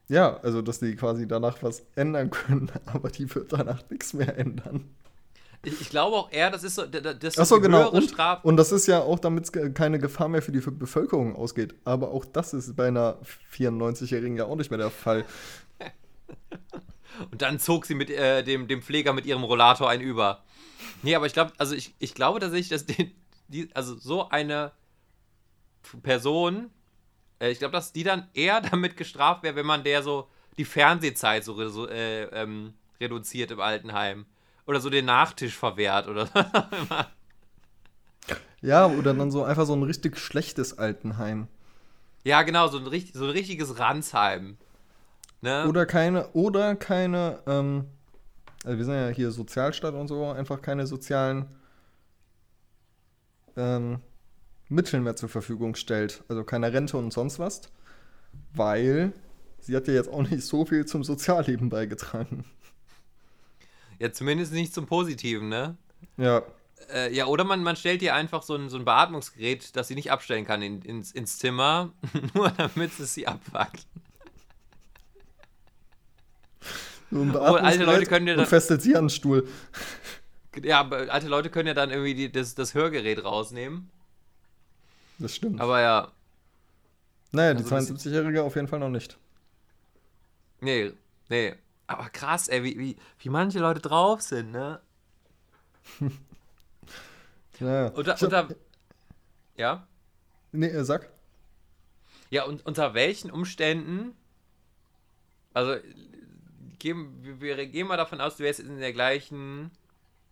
ja, 0.09 0.39
also 0.41 0.63
dass 0.63 0.79
die 0.81 0.97
quasi 0.97 1.29
danach 1.29 1.63
was 1.63 1.83
ändern 1.95 2.31
können, 2.31 2.71
aber 2.87 3.11
die 3.11 3.33
wird 3.35 3.53
danach 3.53 3.83
nichts 3.91 4.13
mehr 4.15 4.37
ändern. 4.39 4.89
Ich, 5.65 5.81
ich 5.81 5.91
glaube 5.91 6.17
auch 6.17 6.31
eher, 6.31 6.51
das 6.51 6.63
ist 6.63 6.77
so, 6.77 6.87
da- 6.87 7.01
da- 7.01 7.15
das 7.15 7.35
ist 7.35 7.41
Achso, 7.41 7.57
die 7.57 7.63
genau. 7.63 7.79
höhere 7.81 7.91
Und, 7.97 8.09
Strafe. 8.11 8.47
und 8.47 8.57
das 8.57 8.71
ist 8.71 8.87
ja 8.87 9.01
auch, 9.01 9.19
damit 9.19 9.45
es 9.45 9.75
keine 9.75 9.99
Gefahr 9.99 10.29
mehr 10.29 10.41
für 10.41 10.53
die 10.53 10.61
Bevölkerung 10.61 11.35
ausgeht. 11.35 11.75
Aber 11.85 12.13
auch 12.13 12.25
das 12.25 12.55
ist 12.55 12.77
bei 12.77 12.87
einer 12.89 13.19
94-Jährigen 13.53 14.37
ja 14.37 14.45
auch 14.45 14.55
nicht 14.57 14.71
mehr 14.71 14.79
der 14.79 14.91
Fall. 14.91 15.25
Und 17.33 17.43
dann 17.43 17.59
zog 17.59 17.87
sie 17.87 17.97
mit 17.97 18.11
äh, 18.11 18.45
dem, 18.45 18.69
dem 18.69 18.83
Pfleger 18.83 19.13
mit 19.13 19.27
ihrem 19.27 19.43
Rollator 19.43 19.91
ein 19.91 20.01
über. 20.01 20.45
Nee, 21.03 21.17
aber 21.17 21.27
ich 21.27 21.33
glaube, 21.33 21.53
also 21.59 21.75
ich, 21.75 21.95
ich 21.99 22.15
glaube 22.15 22.39
tatsächlich, 22.39 22.69
dass 22.69 22.87
die, 22.87 23.13
die, 23.49 23.69
also 23.75 23.97
so 23.97 24.29
eine 24.29 24.71
Person, 26.03 26.71
äh, 27.41 27.51
ich 27.51 27.59
glaube, 27.59 27.73
dass 27.73 27.93
die 27.93 28.05
dann 28.05 28.29
eher 28.35 28.61
damit 28.71 28.97
gestraft 28.97 29.43
wäre, 29.43 29.57
wenn 29.57 29.67
man 29.67 29.85
der 29.85 30.03
so 30.03 30.29
die 30.57 30.65
Fernsehzeit 30.65 31.45
so, 31.45 31.69
so 31.69 31.89
äh, 31.89 32.25
ähm, 32.25 32.75
reduziert 33.01 33.51
im 33.51 33.61
Altenheim. 33.61 34.27
Oder 34.67 34.81
so 34.81 34.91
den 34.91 35.07
Nachtisch 35.07 35.57
verwehrt 35.57 36.09
oder 36.09 36.27
so. 36.27 36.33
Ja, 38.61 38.87
oder 38.87 39.15
dann 39.15 39.31
so 39.31 39.45
einfach 39.45 39.67
so 39.67 39.75
ein 39.75 39.83
richtig 39.83 40.19
schlechtes 40.19 40.79
Altenheim. 40.79 41.47
Ja, 42.25 42.43
genau, 42.43 42.67
so 42.69 42.79
ein, 42.79 42.87
richtig, 42.87 43.15
so 43.15 43.25
ein 43.25 43.31
richtiges 43.31 43.79
Ranzheim. 43.79 44.57
Ne? 45.41 45.67
Oder 45.69 45.87
keine, 45.87 46.29
oder 46.31 46.75
keine, 46.75 47.39
ähm, 47.47 47.87
also 48.65 48.77
wir 48.77 48.85
sind 48.85 48.95
ja 48.95 49.09
hier 49.09 49.31
Sozialstaat 49.31 49.95
und 49.95 50.09
so, 50.09 50.25
einfach 50.31 50.61
keine 50.61 50.87
sozialen 50.89 51.47
ähm, 53.57 54.01
Mittel 54.69 55.01
mehr 55.01 55.17
zur 55.17 55.29
Verfügung 55.29 55.75
stellt. 55.75 56.23
Also 56.29 56.45
keine 56.45 56.73
Rente 56.73 56.97
und 56.97 57.13
sonst 57.13 57.39
was. 57.39 57.63
Weil 58.55 59.13
sie 59.61 59.75
hat 59.77 59.89
ja 59.89 59.95
jetzt 59.95 60.09
auch 60.11 60.23
nicht 60.23 60.43
so 60.45 60.65
viel 60.65 60.85
zum 60.87 61.05
Sozialleben 61.05 61.69
beigetragen. 61.71 62.45
ja, 63.99 64.13
zumindest 64.13 64.53
nicht 64.53 64.75
zum 64.75 64.87
Positiven, 64.87 65.49
ne? 65.49 65.77
Ja, 66.17 66.43
Äh, 66.93 67.13
ja, 67.15 67.27
oder 67.27 67.45
man, 67.45 67.63
man 67.63 67.75
stellt 67.77 68.03
ihr 68.03 68.15
einfach 68.15 68.43
so 68.43 68.55
ein, 68.55 68.69
so 68.69 68.77
ein 68.79 68.85
Beatmungsgerät, 68.85 69.75
das 69.77 69.89
sie 69.89 69.95
nicht 69.97 70.13
abstellen 70.13 70.45
kann 70.45 70.63
in, 70.63 70.81
ins, 70.83 71.11
ins 71.13 71.39
Zimmer, 71.39 71.93
nur 72.35 72.51
damit 72.51 72.99
es 73.01 73.15
sie 73.15 73.27
abfuckt. 73.27 73.87
so 77.11 77.21
ein 77.23 77.31
Obwohl, 77.35 77.59
alte 77.61 77.85
Leute 77.85 78.07
Beatmungsgerät 78.07 78.09
können 78.09 78.27
ja 78.27 78.33
und 78.35 78.39
dann- 78.39 78.47
fesselt 78.47 78.83
sie 78.83 78.95
an 78.97 79.05
den 79.05 79.11
Stuhl. 79.11 79.49
Ja, 80.63 80.81
aber 80.81 81.11
alte 81.13 81.29
Leute 81.29 81.51
können 81.51 81.69
ja 81.69 81.75
dann 81.75 81.91
irgendwie 81.91 82.15
die, 82.15 82.33
das, 82.33 82.55
das 82.55 82.75
Hörgerät 82.75 83.25
rausnehmen. 83.25 83.91
Das 85.19 85.35
stimmt. 85.35 85.61
Aber 85.61 85.81
ja, 85.81 86.13
naja, 87.33 87.55
die 87.55 87.63
also 87.65 87.93
das- 87.95 88.05
72-Jährige 88.07 88.43
auf 88.43 88.55
jeden 88.57 88.69
Fall 88.69 88.79
noch 88.79 88.89
nicht. 88.89 89.19
nee, 90.61 90.93
nee. 91.29 91.55
Aber 91.87 92.11
krass, 92.11 92.49
ey, 92.49 92.63
wie, 92.65 92.79
wie, 92.79 92.97
wie 93.19 93.29
manche 93.31 93.59
Leute 93.61 93.81
drauf 93.81 94.21
sind, 94.23 94.51
ne? 94.53 94.81
Naja. 97.61 97.89
Unter, 97.89 98.13
hab- 98.13 98.23
unter, 98.23 98.49
ja? 99.57 99.87
nee, 100.53 100.69
äh, 100.69 100.85
sag. 100.85 101.09
Ja, 102.31 102.45
und 102.45 102.65
unter 102.67 102.95
welchen 102.95 103.31
Umständen, 103.33 104.15
also 105.55 105.75
gehen, 106.79 107.19
wir, 107.25 107.41
wir 107.41 107.67
gehen 107.67 107.89
mal 107.89 107.97
davon 107.97 108.21
aus, 108.21 108.37
du 108.37 108.45
wärst 108.45 108.61
in 108.61 108.79
der 108.79 108.93
gleichen, 108.93 109.71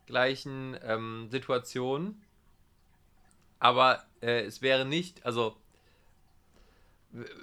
gleichen 0.06 0.76
ähm, 0.82 1.28
Situation, 1.30 2.20
aber 3.66 4.04
äh, 4.22 4.44
es 4.44 4.62
wäre 4.62 4.84
nicht, 4.84 5.26
also 5.26 5.56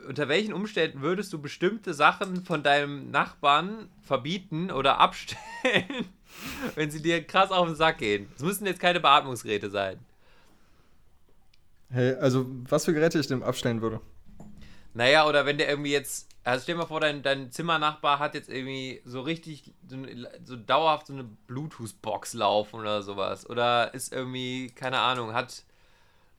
unter 0.07 0.29
welchen 0.29 0.53
Umständen 0.53 1.01
würdest 1.01 1.33
du 1.33 1.41
bestimmte 1.41 1.93
Sachen 1.93 2.45
von 2.45 2.63
deinem 2.63 3.11
Nachbarn 3.11 3.89
verbieten 4.03 4.71
oder 4.71 4.99
abstellen, 4.99 6.07
wenn 6.75 6.91
sie 6.91 7.01
dir 7.01 7.21
krass 7.25 7.51
auf 7.51 7.67
den 7.67 7.75
Sack 7.75 7.97
gehen? 7.97 8.29
Es 8.37 8.41
müssen 8.41 8.65
jetzt 8.65 8.79
keine 8.79 9.01
Beatmungsgeräte 9.01 9.69
sein. 9.69 9.99
Hey, 11.89 12.13
also 12.15 12.45
was 12.69 12.85
für 12.85 12.93
Geräte 12.93 13.19
ich 13.19 13.27
dem 13.27 13.43
abstellen 13.43 13.81
würde. 13.81 13.99
Naja, 14.93 15.27
oder 15.27 15.45
wenn 15.45 15.57
der 15.57 15.67
irgendwie 15.69 15.91
jetzt, 15.91 16.29
also 16.45 16.63
stell 16.63 16.75
dir 16.75 16.81
mal 16.81 16.87
vor, 16.87 17.01
dein, 17.01 17.21
dein 17.21 17.51
Zimmernachbar 17.51 18.19
hat 18.19 18.33
jetzt 18.33 18.49
irgendwie 18.49 19.01
so 19.03 19.19
richtig, 19.19 19.73
so, 19.89 19.97
so 20.45 20.55
dauerhaft 20.55 21.07
so 21.07 21.13
eine 21.13 21.25
Bluetooth-Box 21.47 22.33
laufen 22.35 22.79
oder 22.79 23.01
sowas. 23.01 23.49
Oder 23.49 23.93
ist 23.93 24.13
irgendwie, 24.13 24.69
keine 24.69 24.99
Ahnung, 24.99 25.33
hat 25.33 25.65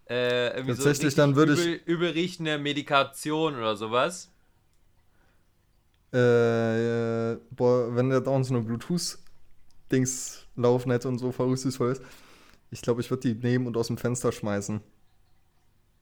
äh, 0.06 0.64
Tatsächlich, 0.66 1.14
so 1.14 1.16
dann 1.22 1.34
würde 1.36 1.54
ich- 1.54 1.60
übel, 1.60 1.80
übelriechende 1.86 2.58
Medikation 2.58 3.56
oder 3.56 3.76
sowas. 3.76 4.30
Äh, 6.12 7.32
äh, 7.32 7.38
boah, 7.50 7.94
wenn 7.96 8.10
der 8.10 8.20
dauernd 8.20 8.46
so 8.46 8.54
eine 8.54 8.62
Bluetooth-Dings 8.64 10.46
laufen 10.56 10.90
hätte 10.92 11.08
und 11.08 11.18
so 11.18 11.32
verrüstungsvoll 11.32 11.92
ist, 11.92 12.02
ich 12.70 12.82
glaube, 12.82 13.00
ich 13.00 13.10
würde 13.10 13.34
die 13.34 13.46
nehmen 13.46 13.66
und 13.66 13.76
aus 13.76 13.86
dem 13.88 13.96
Fenster 13.98 14.30
schmeißen. 14.32 14.80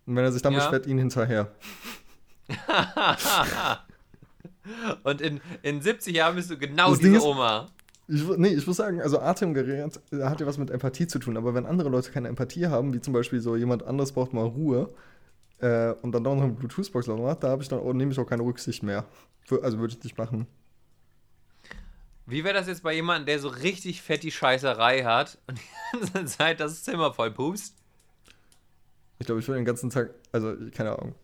Und 0.07 0.17
wenn 0.17 0.25
er 0.25 0.33
sich 0.33 0.43
dann 0.43 0.53
Ja. 0.53 0.59
beschwert, 0.61 0.87
ihn 0.87 0.99
hinterher. 0.99 1.53
Und 5.03 5.21
in, 5.21 5.41
in 5.63 5.81
70 5.81 6.15
Jahren 6.15 6.37
bist 6.37 6.51
du 6.51 6.57
genau 6.59 6.91
Das 6.91 6.99
Ding 7.01 7.13
diese 7.13 7.19
ist- 7.19 7.25
Oma. 7.25 7.69
Ich, 8.13 8.29
nee, 8.37 8.49
ich 8.49 8.67
muss 8.67 8.77
sagen, 8.77 9.01
also 9.01 9.21
Atemgerät 9.21 9.99
äh, 10.13 10.25
hat 10.25 10.39
ja 10.39 10.47
was 10.47 10.59
mit 10.59 10.71
Empathie 10.71 11.07
zu 11.07 11.19
tun, 11.19 11.39
aber 11.39 11.55
wenn 11.55 11.65
andere 11.65 11.89
Leute 11.89 12.11
keine 12.11 12.29
Empathie 12.29 12.67
haben, 12.67 12.93
wie 12.93 13.01
zum 13.01 13.15
Beispiel 13.15 13.41
so 13.41 13.57
jemand 13.57 13.85
anderes 13.85 14.13
braucht 14.13 14.35
mal 14.35 14.45
Ruhe 14.45 14.91
äh, 15.61 15.93
und 16.03 16.13
dann 16.13 16.23
dauernd 16.23 16.41
noch 16.41 16.49
eine 16.49 16.53
Bluetooth-Box 16.53 17.07
laufen 17.07 17.25
hat, 17.25 17.43
da 17.43 17.49
habe 17.49 17.63
ich 17.63 17.71
dann 17.71 17.79
auch, 17.79 17.95
nehme 17.95 18.13
ich 18.13 18.19
auch 18.19 18.27
keine 18.27 18.43
Rücksicht 18.43 18.83
mehr. 18.83 19.07
Also 19.63 19.79
würde 19.79 19.95
ich 19.97 20.05
nicht 20.05 20.19
machen. 20.19 20.47
Wie 22.27 22.45
wäre 22.45 22.53
das 22.55 22.67
jetzt 22.67 22.83
bei 22.83 22.93
jemandem, 22.93 23.27
der 23.27 23.39
so 23.39 23.49
richtig 23.49 24.03
fett 24.03 24.23
die 24.23 24.31
Scheißerei 24.31 25.05
hat 25.05 25.39
und 25.47 25.59
die 25.59 26.13
ganze 26.13 26.37
Zeit 26.37 26.61
das 26.61 26.85
Zimmer 26.85 27.15
voll 27.15 27.31
pupst? 27.31 27.75
Ich 29.21 29.27
glaube, 29.27 29.41
ich 29.41 29.49
würde 29.49 29.61
den 29.61 29.65
ganzen 29.65 29.89
Tag, 29.89 30.11
also 30.33 30.55
keine 30.75 30.99
Ahnung. 30.99 31.15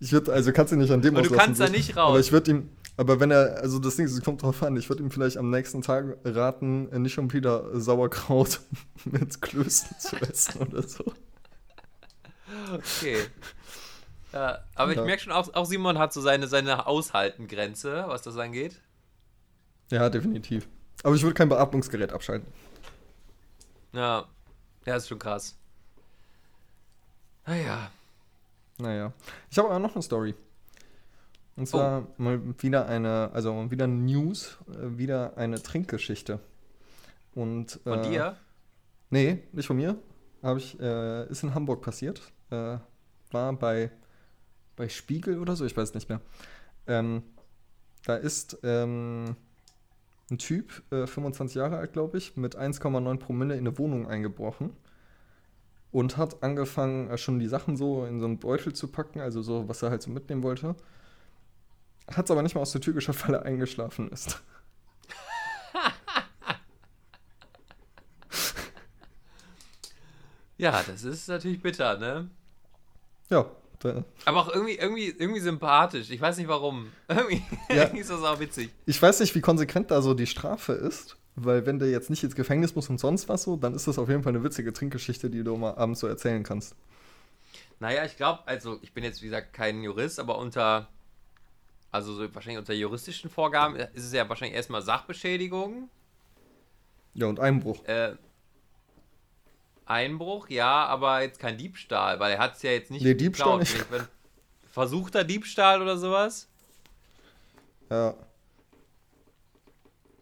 Ich 0.00 0.10
würde, 0.10 0.32
also 0.32 0.52
kannst 0.52 0.72
du 0.72 0.76
nicht 0.76 0.90
an 0.90 1.00
dem 1.00 1.14
Und 1.14 1.26
du 1.26 1.30
kannst 1.30 1.60
da 1.60 1.68
nicht 1.68 1.96
raus. 1.96 2.10
Aber 2.10 2.18
ich 2.18 2.32
würde 2.32 2.50
ihm, 2.50 2.70
aber 2.96 3.20
wenn 3.20 3.30
er, 3.30 3.58
also 3.60 3.78
das 3.78 3.96
Ding 3.96 4.06
ist, 4.06 4.12
es 4.12 4.22
kommt 4.22 4.42
drauf 4.42 4.62
an, 4.62 4.76
ich 4.76 4.88
würde 4.88 5.02
ihm 5.02 5.10
vielleicht 5.10 5.36
am 5.36 5.50
nächsten 5.50 5.82
Tag 5.82 6.16
raten, 6.24 6.84
nicht 7.02 7.14
schon 7.14 7.32
wieder 7.32 7.78
Sauerkraut 7.80 8.60
mit 9.04 9.40
Klößen 9.40 9.98
zu 9.98 10.16
essen 10.16 10.62
oder 10.62 10.82
so. 10.82 11.04
Okay. 12.72 13.18
Ja, 14.32 14.64
aber 14.74 14.92
ich 14.92 14.96
Ja. 14.98 15.04
merke 15.04 15.22
schon, 15.22 15.32
auch, 15.32 15.52
auch 15.54 15.66
Simon 15.66 15.98
hat 15.98 16.12
so 16.12 16.20
seine, 16.20 16.46
seine 16.48 16.86
Aushaltengrenze, 16.86 18.04
was 18.06 18.22
das 18.22 18.36
angeht. 18.36 18.80
Ja, 19.90 20.08
definitiv. 20.08 20.66
Aber 21.02 21.14
ich 21.14 21.22
würde 21.22 21.34
kein 21.34 21.48
Beatmungsgerät 21.50 22.12
abschalten. 22.12 22.50
Ja, 23.92 24.26
ja, 24.86 24.96
ist 24.96 25.08
schon 25.08 25.18
krass. 25.18 25.56
Naja. 27.46 27.90
Naja. 28.78 29.12
Ich 29.50 29.58
habe 29.58 29.68
aber 29.68 29.78
noch 29.78 29.94
eine 29.94 30.02
Story. 30.02 30.34
Und 31.56 31.66
zwar 31.66 32.06
mal 32.16 32.40
wieder 32.60 32.86
eine, 32.86 33.30
also 33.32 33.70
wieder 33.70 33.86
News, 33.86 34.58
äh, 34.68 34.98
wieder 34.98 35.36
eine 35.36 35.62
Trinkgeschichte. 35.62 36.40
Und, 37.34 37.80
Von 37.84 38.00
äh, 38.00 38.08
dir? 38.08 38.36
Nee, 39.10 39.42
nicht 39.52 39.66
von 39.66 39.76
mir. 39.76 39.96
Hab 40.42 40.56
ich, 40.56 40.80
äh, 40.80 41.28
ist 41.28 41.42
in 41.42 41.54
Hamburg 41.54 41.82
passiert. 41.82 42.20
Äh, 42.50 42.78
war 43.30 43.52
bei, 43.52 43.90
bei 44.76 44.88
Spiegel 44.88 45.38
oder 45.38 45.54
so, 45.56 45.64
ich 45.64 45.76
weiß 45.76 45.94
nicht 45.94 46.08
mehr. 46.08 46.20
Ähm, 46.86 47.22
da 48.04 48.16
ist 48.16 48.58
ähm, 48.62 49.36
ein 50.30 50.38
Typ, 50.38 50.82
äh, 50.90 51.06
25 51.06 51.56
Jahre 51.56 51.78
alt, 51.78 51.92
glaube 51.92 52.18
ich, 52.18 52.36
mit 52.36 52.56
1,9 52.56 53.18
Promille 53.18 53.54
in 53.54 53.60
eine 53.60 53.78
Wohnung 53.78 54.08
eingebrochen 54.08 54.70
und 55.92 56.16
hat 56.16 56.42
angefangen, 56.42 57.10
äh, 57.10 57.18
schon 57.18 57.38
die 57.38 57.46
Sachen 57.46 57.76
so 57.76 58.04
in 58.04 58.18
so 58.18 58.26
einen 58.26 58.38
Beutel 58.38 58.72
zu 58.72 58.88
packen, 58.88 59.20
also 59.20 59.42
so, 59.42 59.68
was 59.68 59.82
er 59.82 59.90
halt 59.90 60.02
so 60.02 60.10
mitnehmen 60.10 60.42
wollte. 60.42 60.74
Hat 62.08 62.24
es 62.26 62.30
aber 62.30 62.42
nicht 62.42 62.54
mal 62.54 62.60
aus 62.60 62.72
der 62.72 62.80
Tür 62.80 62.94
geschafft, 62.94 63.26
weil 63.28 63.34
er 63.36 63.42
eingeschlafen 63.44 64.10
ist. 64.10 64.42
Ja, 70.58 70.82
das 70.86 71.02
ist 71.04 71.28
natürlich 71.28 71.60
bitter, 71.62 71.98
ne? 71.98 72.30
Ja, 73.30 73.46
Aber 74.26 74.40
auch 74.40 74.48
irgendwie, 74.54 74.74
irgendwie, 74.76 75.08
irgendwie 75.08 75.40
sympathisch. 75.40 76.10
Ich 76.10 76.20
weiß 76.20 76.36
nicht 76.36 76.46
warum. 76.48 76.92
Irgendwie, 77.08 77.42
Ja. 77.68 77.82
irgendwie 77.84 78.00
ist 78.00 78.10
das 78.10 78.22
auch 78.22 78.38
witzig. 78.38 78.70
Ich 78.86 79.00
weiß 79.02 79.18
nicht, 79.20 79.34
wie 79.34 79.40
konsequent 79.40 79.90
da 79.90 80.02
so 80.02 80.14
die 80.14 80.26
Strafe 80.28 80.72
ist, 80.74 81.16
Weil 81.34 81.66
wenn 81.66 81.78
der 81.80 81.90
jetzt 81.90 82.10
nicht 82.10 82.22
ins 82.22 82.36
Gefängnis 82.36 82.76
muss 82.76 82.88
und 82.90 82.98
sonst 83.00 83.28
was 83.28 83.42
so, 83.42 83.56
dann 83.56 83.74
ist 83.74 83.88
das 83.88 83.98
auf 83.98 84.08
jeden 84.08 84.22
Fall 84.22 84.34
eine 84.34 84.44
witzige 84.44 84.72
Trinkgeschichte, 84.72 85.30
die 85.30 85.42
du 85.42 85.56
mal 85.56 85.74
abends 85.74 85.98
so 86.00 86.06
erzählen 86.06 86.42
kannst. 86.44 86.76
Naja, 87.80 88.04
ich 88.04 88.16
glaube, 88.16 88.40
also 88.46 88.78
ich 88.82 88.92
bin 88.92 89.02
jetzt 89.02 89.20
wie 89.22 89.26
gesagt 89.26 89.52
kein 89.54 89.82
Jurist, 89.82 90.20
aber 90.20 90.38
unter, 90.38 90.88
also 91.92 92.14
so 92.14 92.34
wahrscheinlich 92.34 92.58
unter 92.58 92.74
juristischen 92.74 93.30
Vorgaben 93.30 93.76
ist 93.76 94.04
es 94.04 94.12
ja 94.12 94.28
wahrscheinlich 94.28 94.56
erstmal 94.56 94.82
Sachbeschädigung, 94.82 95.88
Ja, 97.14 97.26
und 97.26 97.38
Einbruch. 97.38 97.84
äh, 97.84 98.16
Einbruch, 99.84 100.48
ja, 100.48 100.86
aber 100.86 101.22
jetzt 101.22 101.38
kein 101.38 101.58
Diebstahl, 101.58 102.18
weil 102.18 102.32
er 102.32 102.38
hat 102.38 102.56
es 102.56 102.62
ja 102.62 102.70
jetzt 102.70 102.90
nicht 102.90 103.02
Nee, 103.04 103.14
Diebstahl 103.14 103.58
nicht. 103.58 103.90
Wenn- 103.90 104.00
wenn- 104.00 104.08
Versuchter 104.70 105.22
Diebstahl 105.22 105.82
oder 105.82 105.98
sowas. 105.98 106.48
Ja. 107.90 108.14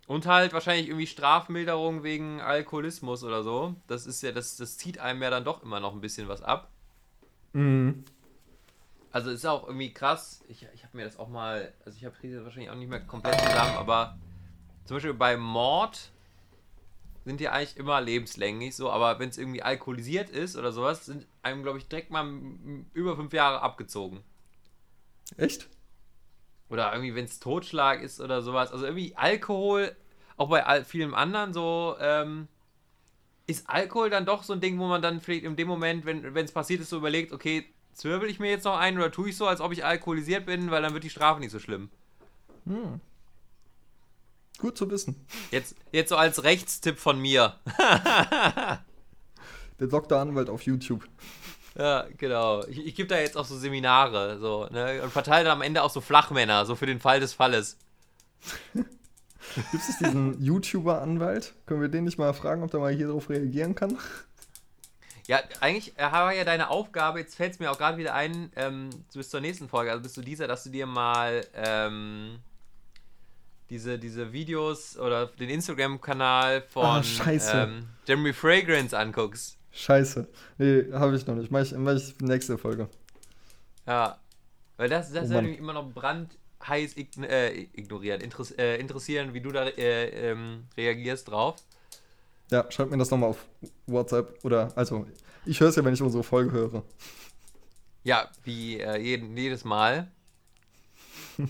Und 0.08 0.26
halt 0.26 0.52
wahrscheinlich 0.52 0.88
irgendwie 0.88 1.06
Strafmilderung 1.06 2.02
wegen 2.02 2.40
Alkoholismus 2.40 3.22
oder 3.22 3.44
so. 3.44 3.76
Das 3.86 4.06
ist 4.06 4.22
ja, 4.22 4.32
das, 4.32 4.56
das 4.56 4.76
zieht 4.76 4.98
einem 4.98 5.22
ja 5.22 5.30
dann 5.30 5.44
doch 5.44 5.62
immer 5.62 5.78
noch 5.78 5.92
ein 5.94 6.00
bisschen 6.00 6.26
was 6.26 6.42
ab. 6.42 6.68
Mhm. 7.52 8.04
Also 9.12 9.30
ist 9.30 9.44
auch 9.44 9.66
irgendwie 9.66 9.92
krass. 9.92 10.44
Ich, 10.48 10.66
ich 10.72 10.84
habe 10.84 10.96
mir 10.96 11.04
das 11.04 11.18
auch 11.18 11.28
mal, 11.28 11.72
also 11.84 11.96
ich 11.96 12.04
habe 12.04 12.14
das 12.22 12.44
wahrscheinlich 12.44 12.70
auch 12.70 12.76
nicht 12.76 12.88
mehr 12.88 13.00
komplett 13.00 13.40
zusammen, 13.40 13.76
aber 13.76 14.18
zum 14.84 14.96
Beispiel 14.96 15.14
bei 15.14 15.36
Mord 15.36 16.10
sind 17.24 17.40
die 17.40 17.48
eigentlich 17.48 17.76
immer 17.76 18.00
lebenslänglich 18.00 18.74
so, 18.76 18.90
aber 18.90 19.18
wenn 19.18 19.28
es 19.28 19.38
irgendwie 19.38 19.62
alkoholisiert 19.62 20.30
ist 20.30 20.56
oder 20.56 20.72
sowas, 20.72 21.06
sind 21.06 21.26
einem, 21.42 21.62
glaube 21.62 21.78
ich, 21.78 21.86
direkt 21.86 22.10
mal 22.10 22.26
über 22.94 23.16
fünf 23.16 23.32
Jahre 23.32 23.62
abgezogen. 23.62 24.22
Echt? 25.36 25.68
Oder 26.68 26.92
irgendwie, 26.92 27.14
wenn 27.14 27.24
es 27.24 27.40
Totschlag 27.40 28.00
ist 28.02 28.20
oder 28.20 28.42
sowas. 28.42 28.72
Also 28.72 28.84
irgendwie 28.84 29.16
Alkohol, 29.16 29.94
auch 30.36 30.48
bei 30.48 30.64
all, 30.64 30.84
vielen 30.84 31.14
anderen 31.14 31.52
so, 31.52 31.96
ähm, 32.00 32.48
ist 33.46 33.68
Alkohol 33.68 34.08
dann 34.08 34.24
doch 34.24 34.44
so 34.44 34.52
ein 34.52 34.60
Ding, 34.60 34.78
wo 34.78 34.86
man 34.86 35.02
dann 35.02 35.20
vielleicht 35.20 35.44
in 35.44 35.56
dem 35.56 35.68
Moment, 35.68 36.04
wenn 36.06 36.36
es 36.36 36.52
passiert 36.52 36.80
ist, 36.80 36.90
so 36.90 36.96
überlegt, 36.96 37.32
okay, 37.32 37.66
zwirbel 37.92 38.28
ich 38.28 38.38
mir 38.40 38.50
jetzt 38.50 38.64
noch 38.64 38.78
ein 38.78 38.96
oder 38.96 39.10
tue 39.10 39.30
ich 39.30 39.36
so, 39.36 39.46
als 39.46 39.60
ob 39.60 39.72
ich 39.72 39.84
alkoholisiert 39.84 40.46
bin, 40.46 40.70
weil 40.70 40.82
dann 40.82 40.94
wird 40.94 41.04
die 41.04 41.10
Strafe 41.10 41.40
nicht 41.40 41.52
so 41.52 41.58
schlimm. 41.58 41.90
Gut 44.58 44.76
zu 44.76 44.90
wissen. 44.90 45.16
Jetzt, 45.50 45.74
jetzt 45.92 46.10
so 46.10 46.16
als 46.16 46.44
Rechtstipp 46.44 46.98
von 46.98 47.18
mir. 47.18 47.54
Der 49.80 49.86
Dr. 49.88 50.18
Anwalt 50.20 50.50
auf 50.50 50.62
YouTube. 50.62 51.08
Ja, 51.78 52.06
genau. 52.18 52.64
Ich, 52.66 52.84
ich 52.86 52.94
gebe 52.94 53.08
da 53.08 53.18
jetzt 53.18 53.36
auch 53.36 53.46
so 53.46 53.56
Seminare 53.56 54.38
so, 54.38 54.66
ne? 54.70 55.00
Und 55.02 55.10
verteile 55.10 55.44
dann 55.44 55.58
am 55.58 55.62
Ende 55.62 55.82
auch 55.82 55.90
so 55.90 56.00
Flachmänner, 56.02 56.66
so 56.66 56.76
für 56.76 56.86
den 56.86 57.00
Fall 57.00 57.20
des 57.20 57.32
Falles. 57.32 57.78
Gibt 58.74 59.82
es 59.88 59.98
diesen 59.98 60.40
YouTuber-Anwalt? 60.42 61.54
Können 61.66 61.80
wir 61.80 61.88
den 61.88 62.04
nicht 62.04 62.18
mal 62.18 62.34
fragen, 62.34 62.62
ob 62.62 62.70
der 62.70 62.80
mal 62.80 62.92
hier 62.92 63.08
drauf 63.08 63.30
reagieren 63.30 63.74
kann? 63.74 63.96
Ja, 65.30 65.38
eigentlich 65.60 65.96
äh, 65.96 66.10
war 66.10 66.34
ja 66.34 66.42
deine 66.42 66.70
Aufgabe, 66.70 67.20
jetzt 67.20 67.36
fällt 67.36 67.52
es 67.52 67.60
mir 67.60 67.70
auch 67.70 67.78
gerade 67.78 67.96
wieder 67.98 68.14
ein, 68.14 68.50
ähm, 68.56 68.90
bis 69.14 69.30
zur 69.30 69.40
nächsten 69.40 69.68
Folge, 69.68 69.92
also 69.92 70.02
bis 70.02 70.14
zu 70.14 70.22
dieser, 70.22 70.48
dass 70.48 70.64
du 70.64 70.70
dir 70.70 70.86
mal 70.86 71.46
ähm, 71.54 72.40
diese, 73.70 73.96
diese 73.96 74.32
Videos 74.32 74.98
oder 74.98 75.26
den 75.26 75.48
Instagram-Kanal 75.48 76.62
von 76.62 77.04
scheiße. 77.04 77.56
ähm, 77.56 77.86
Jeremy 78.08 78.32
Fragrance 78.32 78.98
anguckst. 78.98 79.56
Scheiße. 79.70 80.26
Nee, 80.58 80.86
habe 80.92 81.14
ich 81.14 81.24
noch 81.24 81.36
nicht. 81.36 81.52
Mach 81.52 81.60
ich, 81.60 81.76
mach 81.76 81.94
ich 81.94 82.12
nächste 82.18 82.58
Folge. 82.58 82.88
Ja. 83.86 84.18
Weil 84.78 84.88
das, 84.88 85.12
das 85.12 85.30
Oh 85.30 85.34
nämlich 85.34 85.60
immer 85.60 85.74
noch 85.74 85.92
brandheiß 85.92 86.96
ign 86.96 87.22
äh, 87.22 87.52
ignorieren, 87.52 88.20
interess 88.20 88.50
äh, 88.58 88.78
interessieren, 88.78 89.32
wie 89.32 89.40
du 89.40 89.52
da 89.52 89.68
äh, 89.68 90.30
ähm, 90.32 90.64
reagierst 90.76 91.28
drauf. 91.28 91.54
Ja, 92.50 92.70
schreib 92.70 92.90
mir 92.90 92.98
das 92.98 93.10
nochmal 93.10 93.30
auf 93.30 93.46
WhatsApp. 93.86 94.38
Oder, 94.44 94.72
also, 94.76 95.06
ich 95.46 95.60
höre 95.60 95.68
es 95.68 95.76
ja, 95.76 95.84
wenn 95.84 95.94
ich 95.94 96.02
unsere 96.02 96.24
Folge 96.24 96.50
höre. 96.50 96.82
Ja, 98.02 98.28
wie 98.42 98.80
äh, 98.80 98.98
jeden, 99.00 99.36
jedes 99.36 99.64
Mal. 99.64 100.10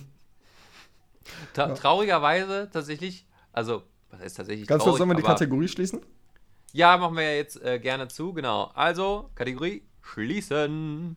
Ta 1.55 1.69
Ja. 1.69 1.75
Traurigerweise 1.75 2.69
tatsächlich, 2.71 3.27
also, 3.53 3.83
was 4.11 4.21
heißt 4.21 4.37
tatsächlich 4.37 4.67
Ganz 4.69 4.83
kurz, 4.83 4.97
traurig, 4.97 4.99
sollen 4.99 5.11
wir 5.11 5.17
die 5.17 5.23
Kategorie 5.23 5.69
schließen? 5.69 6.01
Ja, 6.73 6.97
machen 6.99 7.17
wir 7.17 7.25
ja 7.25 7.37
jetzt 7.37 7.63
äh, 7.63 7.79
gerne 7.79 8.09
zu, 8.09 8.33
genau. 8.33 8.71
Also, 8.75 9.31
Kategorie 9.35 9.83
schließen. 10.03 11.17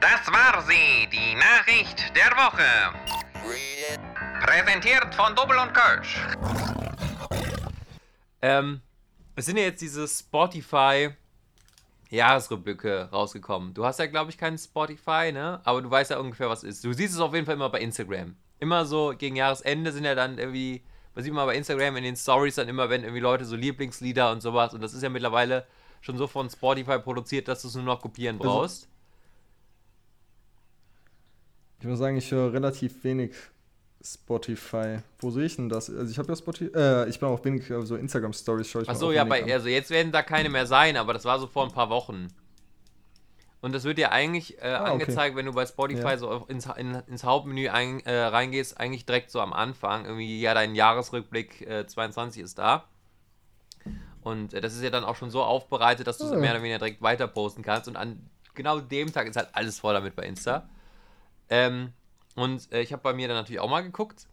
Das 0.00 0.32
war 0.32 0.62
sie, 0.62 1.08
die 1.12 1.34
Nachricht 1.34 2.12
der 2.16 2.32
Woche. 2.36 3.21
Präsentiert 4.44 5.14
von 5.14 5.34
Double 5.34 5.56
und 5.58 5.72
Kölsch. 5.74 6.20
Ähm, 8.40 8.80
es 9.36 9.46
sind 9.46 9.56
ja 9.56 9.64
jetzt 9.64 9.80
diese 9.82 10.06
Spotify 10.06 11.10
Jahresrückblicke 12.10 13.08
rausgekommen. 13.10 13.74
Du 13.74 13.84
hast 13.84 13.98
ja, 13.98 14.06
glaube 14.06 14.30
ich, 14.30 14.38
keinen 14.38 14.58
Spotify, 14.58 15.32
ne? 15.32 15.60
Aber 15.64 15.80
du 15.82 15.90
weißt 15.90 16.10
ja 16.10 16.18
ungefähr, 16.18 16.48
was 16.48 16.62
ist. 16.62 16.84
Du 16.84 16.92
siehst 16.92 17.14
es 17.14 17.20
auf 17.20 17.34
jeden 17.34 17.46
Fall 17.46 17.54
immer 17.54 17.70
bei 17.70 17.80
Instagram. 17.80 18.36
Immer 18.60 18.84
so 18.84 19.14
gegen 19.16 19.34
Jahresende 19.36 19.90
sind 19.92 20.04
ja 20.04 20.14
dann 20.14 20.38
irgendwie, 20.38 20.82
was 21.14 21.24
sieht 21.24 21.32
man 21.32 21.46
bei 21.46 21.56
Instagram 21.56 21.96
in 21.96 22.04
den 22.04 22.16
Stories 22.16 22.56
dann 22.56 22.68
immer, 22.68 22.90
wenn 22.90 23.02
irgendwie 23.02 23.20
Leute 23.20 23.44
so 23.44 23.56
Lieblingslieder 23.56 24.30
und 24.30 24.40
sowas. 24.40 24.74
Und 24.74 24.82
das 24.82 24.92
ist 24.94 25.02
ja 25.02 25.08
mittlerweile 25.08 25.66
schon 26.00 26.16
so 26.18 26.26
von 26.26 26.48
Spotify 26.50 26.98
produziert, 26.98 27.48
dass 27.48 27.62
du 27.62 27.68
es 27.68 27.74
nur 27.74 27.84
noch 27.84 28.00
kopieren 28.00 28.36
Also- 28.40 28.48
brauchst. 28.50 28.88
Ich 31.82 31.88
muss 31.88 31.98
sagen, 31.98 32.16
ich 32.16 32.30
höre 32.30 32.52
relativ 32.52 33.02
wenig 33.02 33.34
Spotify. 34.00 34.98
Wo 35.18 35.30
sehe 35.32 35.46
ich 35.46 35.56
denn 35.56 35.68
das? 35.68 35.90
Also, 35.90 36.08
ich 36.08 36.16
habe 36.16 36.28
ja 36.28 36.36
Spotify. 36.36 36.70
Äh, 36.76 37.08
ich 37.08 37.18
bin 37.18 37.28
auch 37.28 37.44
wenig, 37.44 37.68
äh, 37.70 37.82
so 37.84 37.96
Instagram-Stories 37.96 38.68
schaue 38.68 38.82
ich 38.82 38.88
Achso, 38.88 39.08
auch 39.08 39.12
ja, 39.12 39.24
bei, 39.24 39.42
also 39.52 39.66
jetzt 39.66 39.90
werden 39.90 40.12
da 40.12 40.22
keine 40.22 40.48
mehr 40.48 40.66
sein, 40.66 40.96
aber 40.96 41.12
das 41.12 41.24
war 41.24 41.40
so 41.40 41.48
vor 41.48 41.64
ein 41.64 41.72
paar 41.72 41.90
Wochen. 41.90 42.28
Und 43.62 43.72
das 43.74 43.82
wird 43.82 43.98
dir 43.98 44.12
eigentlich 44.12 44.58
äh, 44.62 44.66
Ah, 44.68 44.82
okay. 44.82 44.90
angezeigt, 44.92 45.34
wenn 45.34 45.46
du 45.46 45.52
bei 45.54 45.66
Spotify 45.66 46.00
Ja. 46.10 46.18
so 46.18 46.44
ins, 46.46 46.66
in, 46.76 46.94
ins 47.08 47.24
Hauptmenü 47.24 47.68
ein, 47.68 47.98
äh, 48.06 48.16
reingehst, 48.16 48.78
eigentlich 48.78 49.04
direkt 49.04 49.32
so 49.32 49.40
am 49.40 49.52
Anfang. 49.52 50.04
Irgendwie, 50.04 50.40
ja, 50.40 50.54
dein 50.54 50.76
Jahresrückblick 50.76 51.62
äh, 51.62 51.84
22 51.88 52.42
ist 52.42 52.58
da. 52.60 52.84
Und 54.22 54.54
äh, 54.54 54.60
das 54.60 54.74
ist 54.76 54.84
ja 54.84 54.90
dann 54.90 55.02
auch 55.02 55.16
schon 55.16 55.30
so 55.30 55.42
aufbereitet, 55.42 56.06
dass 56.06 56.18
du 56.18 56.26
es 56.26 56.32
Ah. 56.32 56.36
mehr 56.36 56.52
oder 56.52 56.62
weniger 56.62 56.78
direkt 56.78 57.02
weiter 57.02 57.26
posten 57.26 57.62
kannst. 57.62 57.88
Und 57.88 57.96
an 57.96 58.30
genau 58.54 58.78
dem 58.78 59.12
Tag 59.12 59.26
ist 59.26 59.34
halt 59.36 59.48
alles 59.52 59.80
voll 59.80 59.94
damit 59.94 60.14
bei 60.14 60.22
Insta. 60.26 60.68
Ähm, 61.52 61.92
und 62.34 62.72
äh, 62.72 62.80
ich 62.80 62.94
habe 62.94 63.02
bei 63.02 63.12
mir 63.12 63.28
dann 63.28 63.36
natürlich 63.36 63.60
auch 63.60 63.68
mal 63.68 63.82
geguckt. 63.82 64.26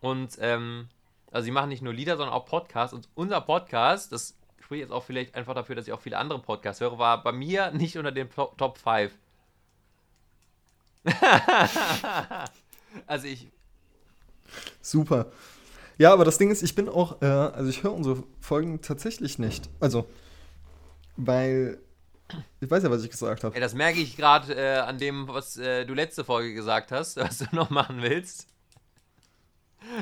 Und 0.00 0.38
ähm, 0.40 0.88
also 1.30 1.44
sie 1.44 1.50
machen 1.50 1.68
nicht 1.68 1.82
nur 1.82 1.92
Lieder, 1.92 2.16
sondern 2.16 2.34
auch 2.34 2.46
Podcasts. 2.46 2.94
Und 2.94 3.10
unser 3.14 3.42
Podcast, 3.42 4.10
das 4.10 4.38
spricht 4.58 4.80
jetzt 4.80 4.90
auch 4.90 5.04
vielleicht 5.04 5.34
einfach 5.34 5.54
dafür, 5.54 5.76
dass 5.76 5.86
ich 5.86 5.92
auch 5.92 6.00
viele 6.00 6.16
andere 6.16 6.38
Podcasts 6.38 6.80
höre, 6.80 6.98
war 6.98 7.22
bei 7.22 7.32
mir 7.32 7.70
nicht 7.72 7.98
unter 7.98 8.10
den 8.10 8.30
Top, 8.30 8.56
Top 8.56 8.78
5. 8.78 9.12
also 13.06 13.26
ich, 13.26 13.48
Super. 14.80 15.26
Ja, 15.98 16.14
aber 16.14 16.24
das 16.24 16.38
Ding 16.38 16.50
ist, 16.50 16.62
ich 16.62 16.74
bin 16.74 16.88
auch, 16.88 17.20
äh, 17.20 17.26
also 17.26 17.68
ich 17.68 17.82
höre 17.82 17.92
unsere 17.92 18.22
Folgen 18.40 18.80
tatsächlich 18.80 19.38
nicht. 19.38 19.68
Also, 19.78 20.06
weil, 21.18 21.78
ich 22.60 22.70
weiß 22.70 22.82
ja, 22.82 22.90
was 22.90 23.04
ich 23.04 23.10
gesagt 23.10 23.44
habe. 23.44 23.54
ey, 23.54 23.60
das 23.60 23.74
merke 23.74 24.00
ich 24.00 24.16
gerade 24.16 24.54
äh, 24.54 24.78
an 24.78 24.98
dem, 24.98 25.28
was 25.28 25.56
äh, 25.56 25.84
du 25.84 25.94
letzte 25.94 26.24
Folge 26.24 26.54
gesagt 26.54 26.92
hast, 26.92 27.16
was 27.16 27.38
du 27.38 27.46
noch 27.52 27.70
machen 27.70 28.02
willst. 28.02 28.48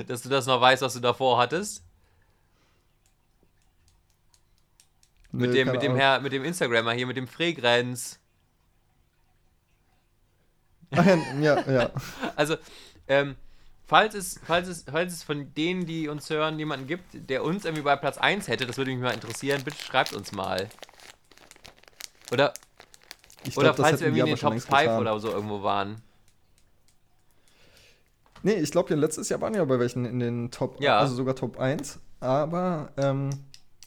Dass 0.07 0.23
du 0.23 0.29
das 0.29 0.47
noch 0.47 0.61
weißt, 0.61 0.83
was 0.83 0.95
du 0.95 1.01
davor 1.01 1.39
hattest. 1.39 1.85
Mit 5.31 5.53
dem, 5.53 5.71
mit 5.71 5.83
dem 5.83 5.97
Herr, 5.97 6.21
mit 6.21 6.33
dem 6.33 6.45
Instagrammer 6.45 6.93
hier, 6.93 7.07
mit 7.07 7.17
dem 7.17 7.27
Fregrenz. 7.27 8.21
Ja, 10.93 11.17
ja, 11.41 11.71
ja. 11.71 11.91
Also, 12.37 12.57
ähm, 13.09 13.35
falls 13.85 14.15
es, 14.15 14.41
falls, 14.47 14.69
es, 14.69 14.85
falls 14.89 15.13
es 15.13 15.23
von 15.25 15.53
denen, 15.55 15.87
die 15.87 16.09
uns 16.09 16.31
hören, 16.31 16.59
jemanden 16.59 16.87
gibt, 16.87 17.05
der 17.13 17.43
uns 17.43 17.65
irgendwie 17.65 17.83
bei 17.83 17.97
Platz 17.97 18.17
1 18.17 18.47
hätte, 18.47 18.65
das 18.65 18.77
würde 18.77 18.93
mich 18.93 19.01
mal 19.01 19.13
interessieren, 19.13 19.63
bitte 19.65 19.83
schreibt 19.83 20.13
uns 20.13 20.31
mal. 20.31 20.69
Oder, 22.33 22.53
Ich 23.47 23.57
oder 23.57 23.73
glaub, 23.75 23.87
falls 23.87 24.01
wir 24.01 24.09
irgendwie 24.09 24.21
in 24.21 24.27
den 24.27 24.37
Top 24.39 24.51
längst 24.51 24.69
5 24.69 24.81
getan. 24.81 25.01
oder 25.01 25.21
so 25.21 25.31
irgendwo 25.31 25.63
waren. 25.63 26.01
Nee, 28.43 28.55
ich 28.55 28.71
glaube, 28.71 28.95
letztes 28.95 29.29
Jahr 29.31 29.41
waren 29.41 29.55
ja 29.55 29.65
bei 29.65 29.79
welchen 29.79 30.05
in 30.05 30.19
den 30.21 30.51
Top, 30.51 30.81
Ja. 30.81 30.99
also 30.99 31.15
sogar 31.15 31.35
Top 31.35 31.59
1. 31.59 31.99
Aber 32.21 32.91
ähm, 32.97 33.31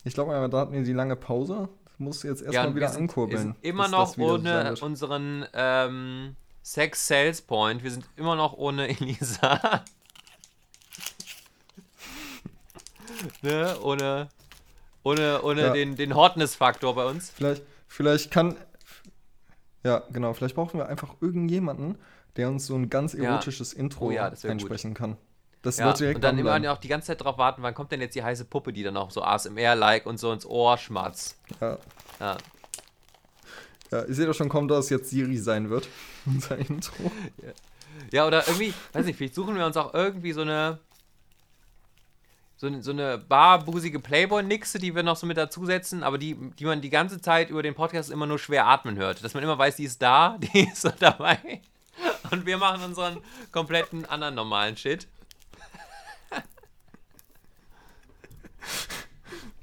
ich 0.04 0.14
glaube, 0.14 0.32
da 0.50 0.58
hatten 0.60 0.74
wir 0.74 0.84
die 0.84 0.94
lange 0.94 1.16
Pause. 1.16 1.70
Das 1.86 2.00
muss 2.00 2.24
jetzt 2.24 2.42
erstmal 2.42 2.68
und 2.70 2.76
wieder 2.76 2.94
ankurbeln. 2.96 3.38
sind 3.40 3.56
immer 3.62 3.88
noch 3.88 4.18
ohne 4.18 4.76
unseren 4.82 5.46
ähm, 5.54 6.36
Sex 6.64 7.08
Sales 7.08 7.42
Point. 7.42 7.84
Wir 7.84 7.92
sind 7.92 8.06
immer 8.16 8.36
noch 8.36 8.54
ohne 8.54 8.88
Elisa. 9.00 9.60
ne? 13.42 13.78
Ohne, 13.82 14.30
ohne, 15.04 15.42
ohne 15.44 15.62
Ja. 15.62 15.74
den, 15.74 15.96
den 15.96 16.16
Hotness-Faktor 16.16 16.96
bei 16.96 17.06
uns. 17.06 17.30
Vielleicht, 17.32 17.64
vielleicht 17.98 18.32
kann. 18.32 18.56
Ja, 19.84 20.04
genau. 20.12 20.34
Vielleicht 20.34 20.56
brauchen 20.56 20.80
wir 20.80 20.88
einfach 20.88 21.16
irgendjemanden, 21.22 21.98
der 22.36 22.50
uns 22.50 22.68
so 22.68 22.76
ein 22.76 22.90
ganz 22.90 23.14
Ja. 23.14 23.24
erotisches 23.32 23.74
Intro 23.74 24.06
Oh 24.08 24.12
ja, 24.12 24.30
das 24.30 24.44
wär 24.44 24.52
gut. 24.52 24.62
einsprechen 24.62 24.94
kann. 24.94 25.18
Das 25.64 25.78
Ja, 25.78 25.86
wird 25.88 26.00
direkt 26.00 26.16
und 26.18 26.22
dann 26.24 26.38
immer 26.38 26.52
online. 26.52 26.72
auch 26.72 26.78
die 26.78 26.88
ganze 26.88 27.08
Zeit 27.08 27.22
drauf 27.24 27.38
warten, 27.38 27.64
wann 27.64 27.74
kommt 27.74 27.92
denn 27.92 28.00
jetzt 28.00 28.16
die 28.16 28.24
heiße 28.24 28.46
Puppe, 28.46 28.72
die 28.72 28.84
dann 28.84 28.96
auch 28.96 29.10
so 29.12 29.24
ASMR-like 29.24 30.06
und 30.06 30.20
so 30.20 30.32
ins 30.32 30.46
Ohr 30.46 30.78
schmatzt. 30.78 31.36
Ja. 31.60 31.78
Ja. 32.20 32.38
ja, 33.92 34.06
ich 34.06 34.16
sehe 34.16 34.26
doch 34.28 34.36
schon 34.36 34.50
kommen, 34.50 34.68
dass 34.68 34.86
es 34.86 34.90
jetzt 34.92 35.10
Siri 35.10 35.38
sein 35.38 35.70
wird. 35.70 35.88
Unser 36.26 36.58
Intro. 36.58 37.12
Ja, 38.12 38.28
oder 38.28 38.48
irgendwie, 38.48 38.74
weiß 38.94 39.06
nicht, 39.06 39.18
vielleicht 39.18 39.34
suchen 39.36 39.56
wir 39.56 39.66
uns 39.66 39.76
auch 39.78 39.94
irgendwie 39.94 40.32
so 40.34 40.42
eine 40.42 40.80
so 42.58 42.68
eine, 42.68 42.82
so 42.82 42.92
eine 42.92 43.18
barbusige 43.20 44.00
Playboy-Nixe, 44.00 44.80
die 44.80 44.96
wir 44.96 45.04
noch 45.04 45.16
so 45.16 45.28
mit 45.28 45.38
dazusetzen, 45.38 46.04
aber 46.04 46.18
die, 46.18 46.36
die 46.58 46.66
man 46.66 46.82
die 46.82 46.90
ganze 46.90 47.22
Zeit 47.22 47.50
über 47.52 47.62
den 47.62 47.76
Podcast 47.76 48.10
immer 48.10 48.26
nur 48.26 48.40
schwer 48.40 48.66
atmen 48.66 48.98
hört. 48.98 49.24
Dass 49.24 49.34
man 49.36 49.44
immer 49.44 49.58
weiß, 49.58 49.76
die 49.76 49.84
ist 49.84 50.02
da, 50.02 50.38
die 50.54 50.68
ist 50.68 50.82
so 50.82 50.90
dabei. 51.00 51.62
Und 52.32 52.46
wir 52.46 52.58
machen 52.58 52.84
unseren 52.84 53.22
kompletten 53.52 54.06
anderen 54.06 54.36
normalen 54.36 54.76
Shit. 54.76 55.08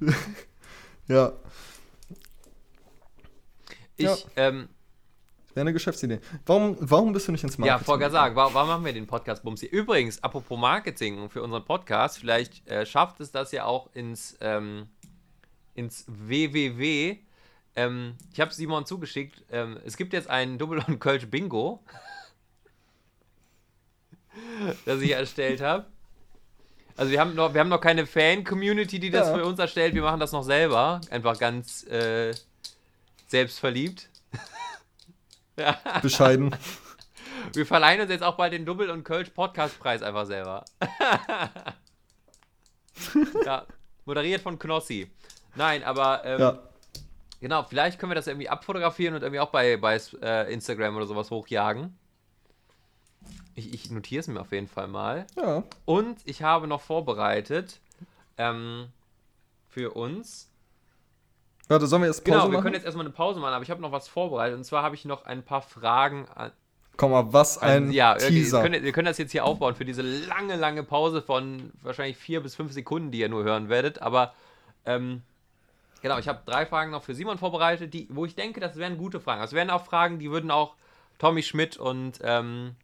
Ja, 1.06 1.32
Ich, 3.96 4.06
Ja. 4.06 4.16
ähm, 4.36 4.68
wäre 5.54 5.62
eine 5.62 5.72
Geschäftsidee. 5.72 6.20
Warum, 6.46 6.76
warum 6.80 7.12
bist 7.12 7.28
du 7.28 7.32
nicht 7.32 7.44
ins 7.44 7.56
ja, 7.56 7.60
Marketing? 7.64 7.84
vorher 7.86 8.10
sagen, 8.10 8.36
warum, 8.36 8.54
warum 8.54 8.68
machen 8.68 8.84
wir 8.84 8.92
den 8.92 9.06
Podcast 9.06 9.42
Bums 9.42 9.60
hier? 9.60 9.72
Übrigens, 9.72 10.22
apropos 10.22 10.58
Marketing 10.58 11.28
für 11.30 11.42
unseren 11.42 11.64
Podcast, 11.64 12.18
vielleicht 12.18 12.66
äh, 12.68 12.84
schafft 12.86 13.20
es 13.20 13.30
das 13.30 13.52
ja 13.52 13.64
auch 13.64 13.88
ins, 13.94 14.36
ähm, 14.40 14.86
ins 15.74 16.04
WWW. 16.08 17.18
Ähm, 17.76 18.14
ich 18.32 18.40
habe 18.40 18.52
Simon 18.52 18.86
zugeschickt. 18.86 19.42
Ähm, 19.50 19.78
es 19.84 19.96
gibt 19.96 20.12
jetzt 20.12 20.28
ein 20.30 20.58
Double 20.58 20.82
und 20.86 21.00
Kölsch 21.00 21.26
Bingo, 21.26 21.82
das 24.84 25.00
ich 25.00 25.10
erstellt 25.10 25.60
habe. 25.60 25.86
Also 26.96 27.10
wir 27.10 27.20
haben 27.20 27.34
noch, 27.34 27.54
wir 27.54 27.60
haben 27.60 27.68
noch 27.68 27.80
keine 27.80 28.06
Fan-Community, 28.06 29.00
die 29.00 29.10
das 29.10 29.28
Ja. 29.28 29.34
für 29.34 29.44
uns 29.44 29.58
erstellt. 29.58 29.94
Wir 29.94 30.02
machen 30.02 30.20
das 30.20 30.30
noch 30.30 30.44
selber. 30.44 31.00
Einfach 31.10 31.36
ganz 31.38 31.84
äh, 31.88 32.32
selbstverliebt. 33.26 34.08
ja. 35.56 35.78
Bescheiden. 36.02 36.54
Wir 37.52 37.66
verleihen 37.66 38.00
uns 38.00 38.10
jetzt 38.10 38.22
auch 38.22 38.36
bald 38.36 38.52
den 38.52 38.64
Double- 38.64 38.90
und 38.90 39.04
Kölsch 39.04 39.30
Podcastpreis 39.30 40.02
einfach 40.02 40.26
selber. 40.26 40.64
ja, 43.44 43.66
moderiert 44.04 44.40
von 44.40 44.58
Knossi. 44.58 45.10
Nein, 45.54 45.84
aber 45.84 46.24
ähm, 46.24 46.40
Ja. 46.40 46.58
genau, 47.40 47.62
vielleicht 47.64 47.98
können 47.98 48.10
wir 48.10 48.16
das 48.16 48.26
irgendwie 48.26 48.48
abfotografieren 48.48 49.14
und 49.14 49.22
irgendwie 49.22 49.40
auch 49.40 49.50
bei, 49.50 49.76
bei 49.76 50.00
äh, 50.22 50.52
Instagram 50.52 50.96
oder 50.96 51.06
sowas 51.06 51.30
hochjagen. 51.30 51.96
Ich, 53.54 53.72
ich 53.72 53.90
notiere 53.90 54.20
es 54.20 54.26
mir 54.26 54.40
auf 54.40 54.52
jeden 54.52 54.68
Fall 54.68 54.88
mal. 54.88 55.26
Ja. 55.36 55.62
Und 55.84 56.18
ich 56.24 56.42
habe 56.42 56.66
noch 56.66 56.80
vorbereitet 56.80 57.80
ähm, 58.36 58.88
für 59.68 59.92
uns. 59.94 60.50
Warte, 61.68 61.86
sollen 61.86 62.02
wir 62.02 62.08
erst 62.08 62.24
Pause 62.24 62.32
Genau, 62.38 62.46
wir 62.46 62.52
machen? 62.52 62.62
können 62.62 62.74
jetzt 62.74 62.84
erstmal 62.84 63.06
eine 63.06 63.14
Pause 63.14 63.40
machen, 63.40 63.54
aber 63.54 63.62
ich 63.62 63.70
habe 63.70 63.80
noch 63.80 63.92
was 63.92 64.08
vorbereitet. 64.08 64.56
Und 64.58 64.64
zwar 64.64 64.82
habe 64.82 64.94
ich 64.94 65.04
noch 65.04 65.24
ein 65.24 65.42
paar 65.42 65.62
Fragen 65.62 66.26
an, 66.34 66.52
Komm 66.96 67.10
mal, 67.10 67.32
was 67.32 67.58
ein 67.58 67.84
Also, 67.84 67.92
ja, 67.92 68.14
Teaser. 68.14 68.58
Wir 68.62 68.70
können, 68.70 68.84
wir 68.84 68.92
können 68.92 69.06
das 69.06 69.18
jetzt 69.18 69.32
hier 69.32 69.44
aufbauen 69.44 69.74
für 69.74 69.84
diese 69.84 70.02
lange, 70.02 70.54
lange 70.54 70.84
Pause 70.84 71.22
von 71.22 71.72
wahrscheinlich 71.82 72.16
vier 72.16 72.40
bis 72.40 72.54
fünf 72.54 72.72
Sekunden, 72.72 73.10
die 73.10 73.18
ihr 73.18 73.28
nur 73.28 73.42
hören 73.42 73.68
werdet. 73.68 74.00
Aber 74.00 74.32
ähm, 74.86 75.22
genau, 76.02 76.18
ich 76.18 76.28
habe 76.28 76.42
drei 76.46 76.66
Fragen 76.66 76.92
noch 76.92 77.02
für 77.02 77.14
Simon 77.14 77.38
vorbereitet, 77.38 77.92
die, 77.94 78.06
wo 78.10 78.24
ich 78.24 78.36
denke, 78.36 78.60
das 78.60 78.76
wären 78.76 78.96
gute 78.96 79.18
Fragen. 79.20 79.40
Das 79.40 79.52
wären 79.52 79.70
auch 79.70 79.84
Fragen, 79.84 80.20
die 80.20 80.30
würden 80.30 80.52
auch 80.52 80.74
Tommy 81.18 81.42
Schmidt 81.42 81.76
und 81.76 82.20
ähm, 82.22 82.76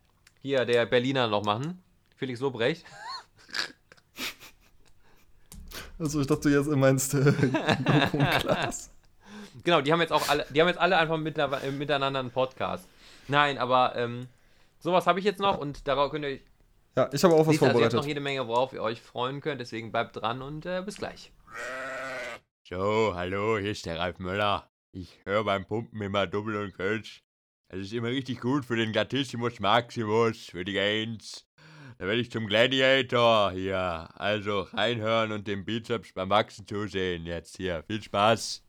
hier 0.43 0.64
der 0.64 0.87
Berliner 0.87 1.29
noch 1.29 1.45
machen. 1.45 1.81
Felix 2.16 2.40
Lobrecht. 2.40 2.85
Also 6.00 6.22
ich 6.22 6.26
dachte, 6.26 6.48
du 6.48 6.56
jetzt 6.56 6.68
meinst 6.70 7.12
äh, 7.12 7.18
Joko 7.18 8.16
und 8.16 8.30
Klaas. 8.40 8.90
Genau, 9.64 9.82
die 9.82 9.92
haben 9.92 10.00
jetzt 10.00 10.12
auch 10.12 10.26
alle, 10.30 10.46
die 10.48 10.60
haben 10.60 10.68
jetzt 10.68 10.80
alle 10.80 10.96
einfach 10.96 11.16
äh, 11.16 11.70
miteinander 11.70 12.20
einen 12.20 12.30
Podcast. 12.30 12.88
Nein, 13.28 13.58
aber 13.58 13.94
ähm, 13.96 14.26
sowas 14.78 15.06
habe 15.06 15.18
ich 15.18 15.26
jetzt 15.26 15.40
noch 15.40 15.58
und 15.58 15.86
darauf 15.86 16.10
könnt 16.10 16.24
ihr 16.24 16.30
euch 16.30 16.40
Ja, 16.96 17.10
ich 17.12 17.22
habe 17.22 17.34
auch 17.34 17.40
was 17.40 17.48
also 17.48 17.52
ihr 17.52 17.68
habt 17.68 17.72
vorbereitet. 17.72 17.98
noch 17.98 18.06
jede 18.06 18.20
Menge, 18.20 18.48
worauf 18.48 18.72
ihr 18.72 18.82
euch 18.82 19.02
freuen 19.02 19.42
könnt, 19.42 19.60
deswegen 19.60 19.92
bleibt 19.92 20.16
dran 20.16 20.40
und 20.40 20.64
äh, 20.64 20.82
bis 20.82 20.96
gleich. 20.96 21.32
So, 22.66 23.12
hallo, 23.14 23.58
hier 23.58 23.72
ist 23.72 23.84
der 23.84 23.98
Ralf 23.98 24.18
Möller. 24.18 24.70
Ich 24.92 25.20
höre 25.26 25.44
beim 25.44 25.66
Pumpen 25.66 26.00
immer 26.00 26.26
Double 26.26 26.56
und 26.56 26.72
Kölsch. 26.72 27.22
Das 27.68 27.80
ist 27.80 27.92
immer 27.92 28.08
richtig 28.08 28.40
gut 28.40 28.64
für 28.64 28.76
den 28.76 28.92
Gatissimus 28.92 29.60
Maximus, 29.60 30.46
für 30.46 30.64
die 30.64 30.72
Gains. 30.72 31.46
Da 32.00 32.06
werde 32.06 32.22
ich 32.22 32.30
zum 32.30 32.46
Gladiator 32.46 33.50
hier. 33.50 34.08
Also 34.14 34.60
reinhören 34.72 35.32
und 35.32 35.46
dem 35.46 35.66
Bizeps 35.66 36.14
beim 36.14 36.30
Wachsen 36.30 36.66
zusehen. 36.66 37.26
Jetzt 37.26 37.58
hier. 37.58 37.84
Viel 37.86 38.02
Spaß. 38.02 38.62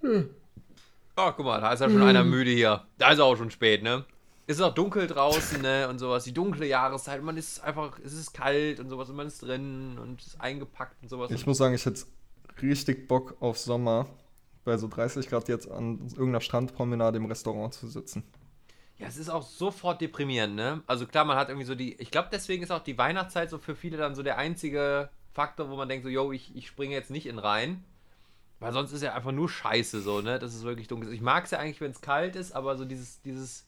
Oh, 0.00 1.32
guck 1.36 1.44
mal, 1.44 1.60
da 1.60 1.74
ist 1.74 1.80
ja 1.80 1.90
schon 1.90 2.00
einer 2.00 2.24
müde 2.24 2.52
hier. 2.52 2.86
Da 2.96 3.10
ist 3.10 3.20
auch 3.20 3.36
schon 3.36 3.50
spät, 3.50 3.82
ne? 3.82 4.06
Es 4.46 4.56
ist 4.56 4.62
auch 4.62 4.72
dunkel 4.72 5.06
draußen, 5.06 5.60
ne? 5.60 5.90
Und 5.90 5.98
sowas. 5.98 6.24
Die 6.24 6.32
dunkle 6.32 6.66
Jahreszeit. 6.66 7.22
Man 7.22 7.36
ist 7.36 7.62
einfach, 7.62 7.98
es 8.02 8.14
ist 8.14 8.32
kalt 8.32 8.80
und 8.80 8.88
sowas. 8.88 9.10
Und 9.10 9.16
man 9.16 9.26
ist 9.26 9.42
drin 9.42 9.98
und 9.98 10.22
ist 10.22 10.40
eingepackt 10.40 11.02
und 11.02 11.10
sowas. 11.10 11.30
Ich 11.30 11.46
muss 11.46 11.58
sagen, 11.58 11.74
ich 11.74 11.84
hätte 11.84 12.02
richtig 12.62 13.08
Bock 13.08 13.36
auf 13.40 13.58
Sommer, 13.58 14.06
bei 14.64 14.78
so 14.78 14.88
30 14.88 15.28
Grad 15.28 15.48
jetzt 15.48 15.70
an 15.70 15.98
irgendeiner 16.12 16.40
Strandpromenade 16.40 17.18
im 17.18 17.26
Restaurant 17.26 17.74
zu 17.74 17.88
sitzen. 17.88 18.22
Ja, 18.98 19.06
es 19.06 19.16
ist 19.16 19.28
auch 19.28 19.42
sofort 19.42 20.00
deprimierend, 20.00 20.56
ne? 20.56 20.82
Also 20.86 21.06
klar, 21.06 21.24
man 21.24 21.36
hat 21.36 21.48
irgendwie 21.48 21.66
so 21.66 21.74
die. 21.76 21.94
Ich 22.00 22.10
glaube, 22.10 22.28
deswegen 22.32 22.62
ist 22.64 22.72
auch 22.72 22.82
die 22.82 22.98
Weihnachtszeit 22.98 23.48
so 23.48 23.58
für 23.58 23.76
viele 23.76 23.96
dann 23.96 24.14
so 24.16 24.22
der 24.24 24.38
einzige 24.38 25.08
Faktor, 25.32 25.70
wo 25.70 25.76
man 25.76 25.88
denkt, 25.88 26.04
so, 26.04 26.10
yo, 26.10 26.32
ich, 26.32 26.54
ich 26.56 26.66
springe 26.66 26.94
jetzt 26.94 27.10
nicht 27.10 27.26
in 27.26 27.36
den 27.36 27.44
Rhein. 27.44 27.84
Weil 28.60 28.72
sonst 28.72 28.90
ist 28.90 29.02
ja 29.04 29.14
einfach 29.14 29.30
nur 29.30 29.48
Scheiße 29.48 30.00
so, 30.00 30.20
ne? 30.20 30.40
Das 30.40 30.52
ist 30.52 30.64
wirklich 30.64 30.88
dunkel. 30.88 31.12
Ich 31.12 31.20
mag 31.20 31.44
es 31.44 31.52
ja 31.52 31.60
eigentlich, 31.60 31.80
wenn 31.80 31.92
es 31.92 32.00
kalt 32.00 32.34
ist, 32.34 32.50
aber 32.56 32.76
so 32.76 32.84
dieses, 32.84 33.22
dieses 33.22 33.64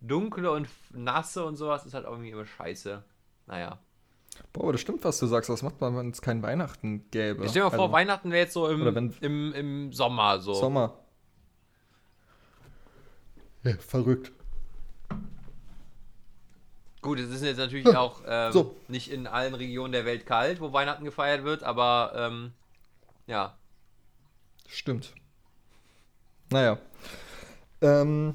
Dunkle 0.00 0.50
und 0.50 0.68
Nasse 0.90 1.44
und 1.44 1.56
sowas 1.56 1.84
ist 1.84 1.92
halt 1.92 2.06
irgendwie 2.06 2.30
immer 2.30 2.46
scheiße. 2.46 3.04
Naja. 3.46 3.78
Boah, 4.54 4.72
das 4.72 4.80
stimmt, 4.80 5.04
was 5.04 5.18
du 5.18 5.26
sagst. 5.26 5.50
Was 5.50 5.62
macht 5.62 5.82
man, 5.82 5.94
wenn 5.98 6.10
es 6.12 6.22
kein 6.22 6.42
Weihnachten 6.42 7.04
gäbe? 7.10 7.44
Ich 7.44 7.50
stell 7.50 7.60
dir 7.60 7.68
mal 7.68 7.76
vor, 7.76 7.80
Also, 7.84 7.92
Weihnachten 7.92 8.30
wäre 8.30 8.44
jetzt 8.44 8.54
so 8.54 8.68
im, 8.70 8.94
wenn- 8.94 9.14
im, 9.20 9.52
im 9.52 9.92
Sommer 9.92 10.40
so. 10.40 10.54
Sommer. 10.54 10.94
Ja, 13.64 13.74
verrückt. 13.76 14.32
Gut, 17.02 17.18
es 17.18 17.30
ist 17.30 17.42
jetzt 17.42 17.58
natürlich 17.58 17.88
auch 17.96 18.22
ähm, 18.26 18.52
So. 18.52 18.76
nicht 18.88 19.10
in 19.10 19.26
allen 19.26 19.54
Regionen 19.54 19.92
der 19.92 20.04
Welt 20.04 20.24
kalt, 20.24 20.60
wo 20.60 20.72
Weihnachten 20.72 21.04
gefeiert 21.04 21.44
wird, 21.44 21.64
aber 21.64 22.12
ähm, 22.16 22.52
ja. 23.26 23.56
Stimmt. 24.68 25.12
Naja. 26.50 26.78
Ähm, 27.80 28.34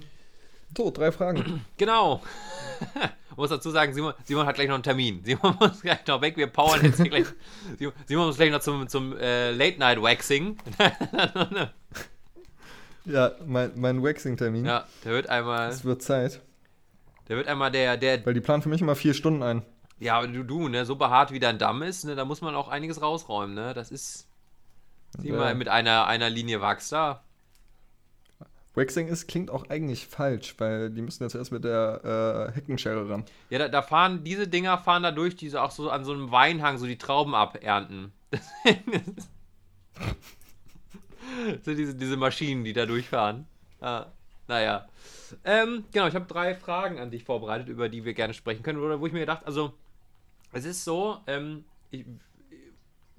so, 0.75 0.91
drei 0.91 1.11
Fragen. 1.11 1.65
Genau. 1.77 2.21
muss 3.37 3.49
dazu 3.51 3.71
sagen, 3.71 3.93
Simon, 3.93 4.13
Simon 4.25 4.45
hat 4.45 4.55
gleich 4.55 4.67
noch 4.67 4.75
einen 4.75 4.83
Termin. 4.83 5.21
Simon 5.25 5.55
muss 5.59 5.81
gleich 5.81 6.05
noch 6.05 6.21
weg. 6.21 6.35
Wir 6.35 6.47
powern 6.47 6.83
jetzt 6.83 6.97
hier 6.97 7.09
gleich. 7.09 7.25
Simon, 7.77 7.93
Simon 8.05 8.25
muss 8.27 8.35
gleich 8.35 8.51
noch 8.51 8.59
zum, 8.59 8.87
zum 8.89 9.15
äh, 9.17 9.51
Late 9.51 9.79
Night 9.79 10.01
Waxing. 10.01 10.57
Ja, 13.09 13.31
mein, 13.45 13.71
mein 13.75 14.03
Waxing-Termin. 14.03 14.65
ja, 14.65 14.85
der 15.05 15.13
wird 15.13 15.29
einmal, 15.29 15.69
Es 15.69 15.85
wird 15.85 16.01
Zeit. 16.01 16.41
Der 17.27 17.37
wird 17.37 17.47
einmal 17.47 17.71
der, 17.71 17.97
der, 17.97 18.25
Weil 18.25 18.33
die 18.33 18.41
planen 18.41 18.61
für 18.61 18.69
mich 18.69 18.81
immer 18.81 18.95
vier 18.95 19.13
Stunden 19.13 19.43
ein. 19.43 19.63
ja, 19.99 20.17
aber 20.17 20.27
du, 20.27 20.43
du, 20.43 20.67
ne, 20.69 20.85
so 20.85 20.95
behaart 20.95 21.31
wie 21.31 21.39
dein 21.39 21.59
Damm 21.59 21.81
ist, 21.83 22.05
ne, 22.05 22.15
da 22.15 22.25
muss 22.25 22.41
man 22.41 22.55
auch 22.55 22.67
einiges 22.67 23.01
rausräumen, 23.01 23.55
ne, 23.55 23.73
das 23.73 23.91
ist, 23.91 24.27
sieh 25.19 25.29
Ja. 25.29 25.37
mal, 25.37 25.55
mit 25.55 25.69
einer, 25.69 26.07
einer 26.07 26.29
Linie 26.29 26.61
Wachs 26.61 26.89
da. 26.89 27.23
Waxing 28.75 29.07
ist, 29.07 29.27
klingt 29.27 29.49
auch 29.49 29.67
eigentlich 29.71 30.05
falsch, 30.05 30.53
weil 30.59 30.91
die 30.91 31.01
müssen 31.01 31.23
jetzt 31.23 31.33
erst 31.33 31.51
mit 31.51 31.63
der 31.63 32.49
äh, 32.51 32.55
Heckenschere 32.55 33.09
ran. 33.09 33.25
Ja, 33.49 33.57
da, 33.57 33.69
da 33.69 33.81
fahren, 33.81 34.23
diese 34.23 34.47
Dinger 34.47 34.77
fahren 34.77 35.01
da 35.01 35.11
durch, 35.11 35.35
die 35.35 35.49
so 35.49 35.57
auch 35.59 35.71
so 35.71 35.89
an 35.89 36.05
so 36.05 36.13
einem 36.13 36.31
Weinhang 36.31 36.77
so 36.77 36.85
die 36.85 36.99
Trauben 36.99 37.33
abernten. 37.33 38.11
so 41.65 41.73
diese, 41.73 41.95
diese 41.95 42.17
Maschinen, 42.17 42.63
die 42.63 42.73
da 42.73 42.85
durchfahren. 42.85 43.47
Ah, 43.81 44.05
naja. 44.47 44.87
Ähm, 45.43 45.85
genau, 45.91 46.07
ich 46.07 46.15
habe 46.15 46.25
drei 46.25 46.55
Fragen 46.55 46.99
an 46.99 47.11
dich 47.11 47.23
vorbereitet, 47.23 47.67
über 47.69 47.89
die 47.89 48.05
wir 48.05 48.13
gerne 48.13 48.33
sprechen 48.33 48.63
können. 48.63 48.79
Oder 48.79 48.99
wo 48.99 49.07
ich 49.07 49.13
mir 49.13 49.19
gedacht, 49.19 49.45
also, 49.45 49.73
es 50.53 50.65
ist 50.65 50.83
so, 50.83 51.19
ähm, 51.27 51.65
ich, 51.91 52.05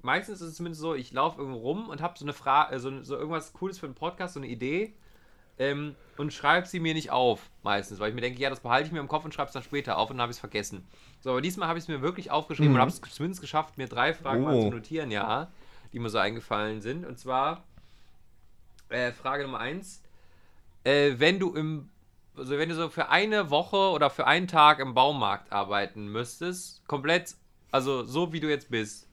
meistens 0.01 0.41
ist 0.41 0.47
es 0.49 0.55
zumindest 0.55 0.81
so, 0.81 0.95
ich 0.95 1.11
laufe 1.11 1.39
irgendwo 1.39 1.59
rum 1.59 1.89
und 1.89 2.01
habe 2.01 2.17
so 2.17 2.25
eine 2.25 2.33
Frage, 2.33 2.79
so, 2.79 3.03
so 3.03 3.15
irgendwas 3.17 3.53
Cooles 3.53 3.77
für 3.79 3.85
einen 3.85 3.95
Podcast, 3.95 4.33
so 4.35 4.39
eine 4.39 4.47
Idee. 4.47 4.93
Ähm, 5.61 5.95
und 6.17 6.31
schreibe 6.31 6.65
sie 6.67 6.79
mir 6.79 6.93
nicht 6.93 7.11
auf, 7.11 7.49
meistens, 7.63 7.99
weil 7.99 8.09
ich 8.09 8.15
mir 8.15 8.21
denke, 8.21 8.39
ja, 8.39 8.49
das 8.49 8.61
behalte 8.61 8.87
ich 8.87 8.93
mir 8.93 9.01
im 9.01 9.09
Kopf 9.09 9.25
und 9.25 9.33
schreibe 9.33 9.47
es 9.47 9.53
dann 9.53 9.61
später 9.63 9.97
auf 9.97 10.09
und 10.09 10.15
dann 10.15 10.21
habe 10.21 10.31
ich 10.31 10.37
es 10.37 10.39
vergessen. 10.39 10.87
So, 11.19 11.31
aber 11.31 11.41
diesmal 11.41 11.67
habe 11.67 11.77
ich 11.77 11.83
es 11.83 11.89
mir 11.89 12.01
wirklich 12.01 12.31
aufgeschrieben 12.31 12.69
Mhm. 12.71 12.75
und 12.75 12.81
habe 12.81 12.91
es 12.91 13.01
zumindest 13.13 13.41
geschafft, 13.41 13.77
mir 13.77 13.87
drei 13.89 14.13
Fragen 14.13 14.43
mal 14.43 14.55
Oh. 14.55 14.69
zu 14.69 14.69
notieren, 14.75 15.11
ja, 15.11 15.51
die 15.91 15.99
mir 15.99 16.09
so 16.09 16.17
eingefallen 16.17 16.79
sind. 16.79 17.05
Und 17.05 17.19
zwar, 17.19 17.65
äh, 18.87 19.11
Frage 19.11 19.43
Nummer 19.43 19.59
eins, 19.59 20.01
äh, 20.83 21.13
wenn 21.17 21.39
du 21.39 21.53
im 21.53 21.89
also 22.39 22.57
wenn 22.57 22.69
du 22.69 22.75
so 22.75 22.89
für 22.89 23.09
eine 23.09 23.49
Woche 23.49 23.91
oder 23.91 24.09
für 24.09 24.25
einen 24.25 24.47
Tag 24.47 24.79
im 24.79 24.93
Baumarkt 24.93 25.51
arbeiten 25.51 26.07
müsstest, 26.07 26.87
komplett, 26.87 27.35
also 27.69 28.03
so 28.03 28.33
wie 28.33 28.39
du 28.39 28.49
jetzt 28.49 28.71
bist, 28.71 29.07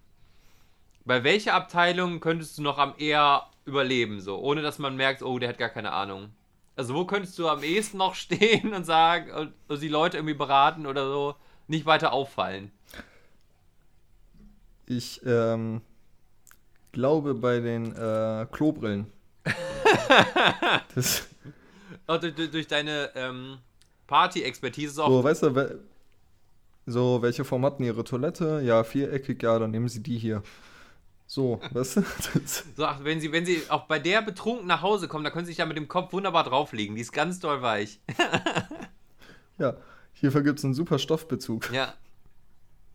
bei 1.04 1.24
welcher 1.24 1.54
Abteilung 1.54 2.20
könntest 2.20 2.56
du 2.58 2.62
noch 2.62 2.78
am 2.78 2.94
eher 2.98 3.46
überleben, 3.64 4.20
so, 4.20 4.38
ohne 4.38 4.62
dass 4.62 4.78
man 4.78 4.96
merkt, 4.96 5.22
oh, 5.22 5.38
der 5.38 5.48
hat 5.50 5.58
gar 5.58 5.68
keine 5.68 5.92
Ahnung? 5.92 6.30
Also 6.76 6.94
wo 6.94 7.04
könntest 7.04 7.38
du 7.38 7.48
am 7.48 7.62
ehesten 7.62 7.98
noch 7.98 8.14
stehen 8.16 8.72
und 8.72 8.84
sagen, 8.84 9.32
und, 9.32 9.52
und 9.68 9.82
die 9.82 9.88
Leute 9.88 10.18
irgendwie 10.18 10.34
beraten 10.34 10.86
oder 10.86 11.06
so, 11.06 11.34
nicht 11.66 11.86
weiter 11.86 12.12
auffallen? 12.12 12.70
Ich 14.86 15.20
ähm, 15.26 15.80
glaube 16.92 17.34
bei 17.34 17.58
den 17.58 17.94
äh, 17.96 18.46
Klobrillen. 18.52 19.10
das, 20.94 21.28
Oh, 22.08 22.16
durch, 22.18 22.34
durch- 22.50 22.66
deine 22.66 23.10
ähm, 23.14 23.58
Party-Expertise 24.06 24.92
ist 24.92 24.98
auch 24.98 25.08
so, 25.10 25.24
weißt 25.24 25.42
du, 25.44 25.54
we- 25.54 25.80
so, 26.86 27.20
welche 27.22 27.44
Form 27.44 27.64
hatten 27.64 27.82
ihre 27.82 28.04
Toilette? 28.04 28.60
Ja, 28.64 28.84
viereckig, 28.84 29.42
ja, 29.42 29.58
dann 29.58 29.72
nehmen 29.72 29.88
sie 29.88 30.02
die 30.02 30.18
hier. 30.18 30.42
So, 31.26 31.60
weißt 31.72 31.96
du? 31.96 32.00
Das, 32.34 32.64
So, 32.76 32.84
ach, 32.86 33.02
wenn 33.02 33.20
sie, 33.20 33.32
wenn 33.32 33.44
sie 33.44 33.60
auch 33.68 33.86
bei 33.86 33.98
der 33.98 34.22
betrunken 34.22 34.68
nach 34.68 34.82
Hause 34.82 35.08
kommen, 35.08 35.24
da 35.24 35.30
können 35.30 35.44
sie 35.46 35.50
sich 35.52 35.58
ja 35.58 35.66
mit 35.66 35.76
dem 35.76 35.88
Kopf 35.88 36.12
wunderbar 36.12 36.44
drauflegen. 36.44 36.94
Die 36.94 37.02
ist 37.02 37.12
ganz 37.12 37.40
doll 37.40 37.60
weich. 37.62 37.98
ja, 39.58 39.76
hierfür 40.14 40.42
gibt 40.42 40.58
es 40.60 40.64
einen 40.64 40.74
super 40.74 40.98
Stoffbezug. 41.00 41.72
Ja. 41.72 41.94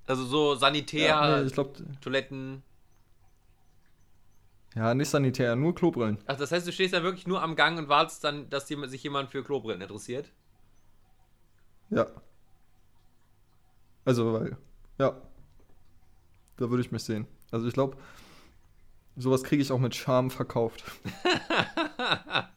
Also 0.08 0.24
so 0.26 0.56
Sanitär, 0.56 1.08
Ja, 1.08 1.40
nee, 1.40 1.48
ich 1.48 1.54
glaube, 1.54 1.74
Toiletten. 2.02 2.64
Ja, 4.76 4.94
nicht 4.94 5.10
sanitär, 5.10 5.56
nur 5.56 5.76
Klobrillen. 5.76 6.18
Ach, 6.28 6.38
das 6.38 6.52
heißt, 6.52 6.66
du 6.66 6.72
stehst 6.72 6.94
da 6.94 7.04
wirklich 7.04 7.28
nur 7.28 7.42
am 7.42 7.56
Gang 7.56 7.78
und 7.78 7.90
wartest 7.90 8.24
dann, 8.24 8.50
dass 8.50 8.68
sich 8.68 9.04
jemand 9.04 9.30
für 9.30 9.44
Klobrillen 9.44 9.82
interessiert? 9.82 10.32
Ja. 11.90 12.08
Also, 14.06 14.34
weil, 14.34 14.58
ja. 14.98 15.22
Da 16.58 16.70
würde 16.70 16.82
ich 16.82 16.92
mich 16.92 17.04
sehen. 17.04 17.28
Also, 17.52 17.68
ich 17.68 17.74
glaube, 17.74 17.98
sowas 19.18 19.44
kriege 19.44 19.62
ich 19.62 19.72
auch 19.72 19.80
mit 19.80 19.94
Charme 19.94 20.32
verkauft. 20.32 20.84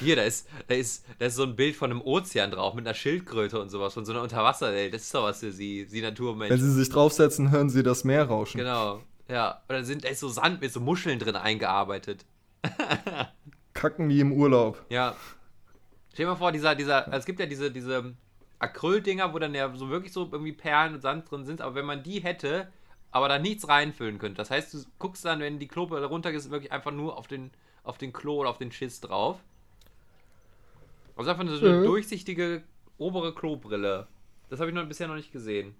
Hier, 0.00 0.16
da 0.16 0.22
ist, 0.22 0.48
da 0.66 0.74
ist, 0.74 1.04
da 1.20 1.26
ist 1.26 1.36
so 1.36 1.44
ein 1.44 1.54
Bild 1.54 1.76
von 1.76 1.92
einem 1.92 2.00
Ozean 2.00 2.50
drauf 2.50 2.74
mit 2.74 2.84
einer 2.84 2.94
Schildkröte 2.94 3.60
und 3.60 3.68
sowas, 3.68 3.94
von 3.94 4.04
so 4.04 4.10
einer 4.12 4.22
Unterwasserwelt. 4.22 4.92
Das 4.92 5.02
ist 5.02 5.14
doch 5.14 5.22
was 5.22 5.38
für 5.38 5.52
sie, 5.52 5.84
sie 5.84 6.00
Naturmensch. 6.00 6.50
Wenn 6.50 6.60
sie 6.60 6.72
sich 6.72 6.88
draufsetzen, 6.88 7.52
hören 7.52 7.70
sie 7.70 7.84
das 7.84 8.02
Meer 8.02 8.24
rauschen. 8.24 8.58
Genau. 8.58 9.02
Ja. 9.28 9.62
Da 9.68 9.82
sind 9.84 10.04
ist 10.04 10.20
so 10.20 10.28
Sand 10.28 10.60
mit 10.60 10.72
so 10.72 10.80
Muscheln 10.80 11.18
drin 11.18 11.36
eingearbeitet. 11.36 12.24
Kacken 13.74 14.08
wie 14.08 14.20
im 14.20 14.32
Urlaub. 14.32 14.84
Ja. 14.88 15.16
Stell 16.12 16.26
dir 16.26 16.32
mal 16.32 16.36
vor, 16.36 16.52
dieser, 16.52 16.74
dieser, 16.74 17.06
also 17.06 17.18
es 17.18 17.24
gibt 17.24 17.40
ja 17.40 17.46
diese, 17.46 17.70
diese 17.70 18.14
Acryldinger, 18.58 19.32
wo 19.32 19.38
dann 19.38 19.54
ja 19.54 19.74
so 19.74 19.88
wirklich 19.88 20.12
so 20.12 20.28
irgendwie 20.30 20.52
Perlen 20.52 20.94
und 20.94 21.00
Sand 21.00 21.30
drin 21.30 21.44
sind, 21.44 21.60
aber 21.62 21.74
wenn 21.74 21.86
man 21.86 22.02
die 22.02 22.20
hätte, 22.22 22.70
aber 23.10 23.28
da 23.28 23.38
nichts 23.38 23.66
reinfüllen 23.68 24.18
könnte. 24.18 24.36
Das 24.36 24.50
heißt, 24.50 24.74
du 24.74 24.78
guckst 24.98 25.24
dann, 25.24 25.40
wenn 25.40 25.58
die 25.58 25.68
Klobrille 25.68 26.06
runtergeht, 26.06 26.38
ist 26.38 26.50
wirklich 26.50 26.70
einfach 26.72 26.92
nur 26.92 27.16
auf 27.16 27.26
den, 27.28 27.50
auf 27.82 27.98
den 27.98 28.12
Klo 28.12 28.40
oder 28.40 28.50
auf 28.50 28.58
den 28.58 28.72
Schiss 28.72 29.00
drauf. 29.00 29.38
Also 31.16 31.30
einfach 31.30 31.46
so 31.48 31.66
eine 31.66 31.78
Mhm. 31.78 31.84
durchsichtige 31.84 32.62
obere 32.98 33.34
Klobrille. 33.34 34.06
Das 34.48 34.60
habe 34.60 34.70
ich 34.70 34.74
noch 34.74 34.86
bisher 34.86 35.08
noch 35.08 35.14
nicht 35.14 35.32
gesehen. 35.32 35.74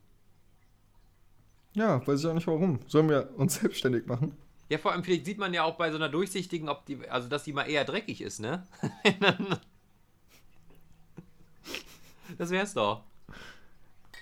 Ja, 1.75 2.07
weiß 2.07 2.21
ich 2.21 2.27
auch 2.27 2.35
nicht 2.35 2.47
warum. 2.47 2.81
Sollen 2.87 3.09
wir 3.09 3.31
uns 3.37 3.55
selbstständig 3.61 4.07
machen? 4.07 4.37
Ja, 4.69 4.79
vor 4.79 4.93
allem 4.93 5.05
vielleicht 5.05 5.27
sieht 5.27 5.39
man 5.39 5.53
ja 5.53 5.65
auch 5.65 5.77
bei 5.77 5.91
so 5.91 5.97
einer 5.97 6.09
durchsichtigen, 6.09 6.69
ob 6.69 6.87
die, 6.87 7.09
also 7.09 7.29
dass 7.29 7.45
die 7.45 7.53
mal 7.53 7.65
eher 7.65 7.85
dreckig 7.85 8.21
ist, 8.23 8.41
ne? 8.41 8.67
das 12.39 12.51
wär's 12.51 12.75
doch. 12.75 13.03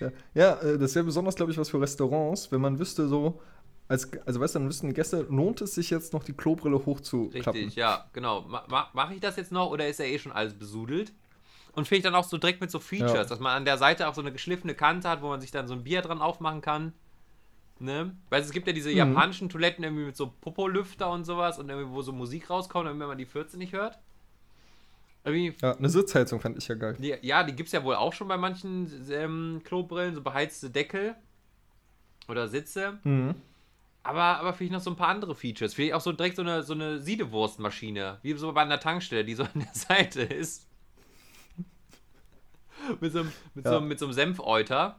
Ja, 0.01 0.11
ja 0.35 0.55
äh, 0.61 0.79
das 0.79 0.95
wäre 0.95 1.05
besonders, 1.05 1.37
glaube 1.37 1.53
ich, 1.53 1.59
was 1.59 1.71
für 1.71 1.81
Restaurants, 1.81 2.51
wenn 2.51 2.61
man 2.61 2.79
wüsste 2.79 3.07
so, 3.07 3.41
als, 3.87 4.09
also 4.25 4.41
weißt 4.41 4.55
du, 4.55 4.61
dann 4.61 4.69
wüssten 4.69 4.95
Gäste, 4.95 5.27
lohnt 5.29 5.61
es 5.61 5.75
sich 5.75 5.91
jetzt 5.91 6.13
noch 6.13 6.23
die 6.23 6.33
Klobrille 6.33 6.85
hochzuklappen? 6.87 7.53
Richtig, 7.53 7.75
ja, 7.77 8.07
genau. 8.13 8.43
Ma 8.43 8.89
Mache 8.93 9.15
ich 9.15 9.21
das 9.21 9.37
jetzt 9.37 9.51
noch 9.53 9.71
oder 9.71 9.89
ist 9.89 9.99
ja 9.99 10.07
eh 10.07 10.19
schon 10.19 10.33
alles 10.33 10.55
besudelt? 10.55 11.13
Und 11.73 11.87
vielleicht 11.87 12.05
dann 12.05 12.15
auch 12.15 12.25
so 12.25 12.39
direkt 12.39 12.61
mit 12.61 12.71
so 12.71 12.79
Features, 12.81 13.13
Ja. 13.13 13.25
dass 13.25 13.41
man 13.41 13.57
an 13.57 13.65
der 13.65 13.79
Seite 13.79 14.09
auch 14.09 14.15
so 14.15 14.21
eine 14.21 14.33
geschliffene 14.33 14.75
Kante 14.75 15.09
hat, 15.09 15.23
wo 15.23 15.29
man 15.29 15.41
sich 15.41 15.51
dann 15.51 15.69
so 15.69 15.75
ein 15.75 15.85
Bier 15.85 16.03
dran 16.03 16.21
aufmachen 16.21 16.61
kann. 16.61 16.93
Ne? 17.83 18.15
Weil 18.29 18.43
es 18.43 18.51
gibt 18.51 18.67
ja 18.67 18.73
diese 18.75 18.91
Mhm. 18.91 18.97
japanischen 18.97 19.49
Toiletten 19.49 19.83
irgendwie 19.83 20.05
mit 20.05 20.17
so 20.17 20.27
Popolüfter 20.41 21.11
und 21.11 21.25
sowas 21.25 21.59
und 21.59 21.69
irgendwie, 21.71 21.91
wo 21.91 22.03
so 22.03 22.13
Musik 22.13 22.51
rauskommt, 22.51 22.87
wenn 22.87 22.99
man 22.99 23.17
die 23.17 23.25
14 23.25 23.59
nicht 23.59 23.73
hört. 23.73 23.99
Irgendwie, 25.25 25.55
Ja, 25.63 25.77
eine 25.77 25.89
Sitzheizung 25.89 26.41
fände 26.41 26.59
ich 26.59 26.69
ja 26.69 26.75
geil. 26.75 26.97
die, 26.99 27.15
ja, 27.23 27.43
die 27.43 27.55
gibt 27.55 27.69
es 27.69 27.73
ja 27.73 27.83
wohl 27.83 27.95
auch 27.95 28.13
schon 28.13 28.29
bei 28.29 28.37
manchen 28.37 28.91
ähm, 29.11 29.63
Klobrillen, 29.65 30.15
so 30.15 30.21
beheizte 30.23 30.69
Deckel 30.71 31.15
oder 32.29 32.49
Sitze. 32.49 32.99
Mhm. 33.05 33.35
Aber, 34.03 34.23
aber 34.23 34.53
vielleicht 34.55 34.73
noch 34.73 34.81
so 34.81 34.91
ein 34.91 34.97
paar 34.97 35.09
andere 35.09 35.35
Features. 35.35 35.75
Vielleicht 35.75 35.95
auch 35.95 36.01
so 36.01 36.13
direkt 36.13 36.37
so 36.37 36.43
eine, 36.43 36.63
so 36.63 36.73
eine 36.75 37.01
Siedewurstmaschine, 37.01 38.19
wie 38.23 38.33
so 38.35 38.53
bei 38.53 38.63
einer 38.63 38.81
Tankstelle, 38.81 39.25
die 39.25 39.35
so 39.35 39.43
an 39.45 39.51
der 39.57 39.75
Seite 39.75 40.23
ist. 40.23 40.67
mit, 43.01 43.13
so 43.13 43.21
einem, 43.21 43.33
mit, 43.55 43.65
so, 43.67 43.73
Ja. 43.73 43.79
einem- 43.79 43.89
mit 43.89 43.99
so 43.99 44.07
einem 44.07 44.13
Senfeuter. 44.15 44.99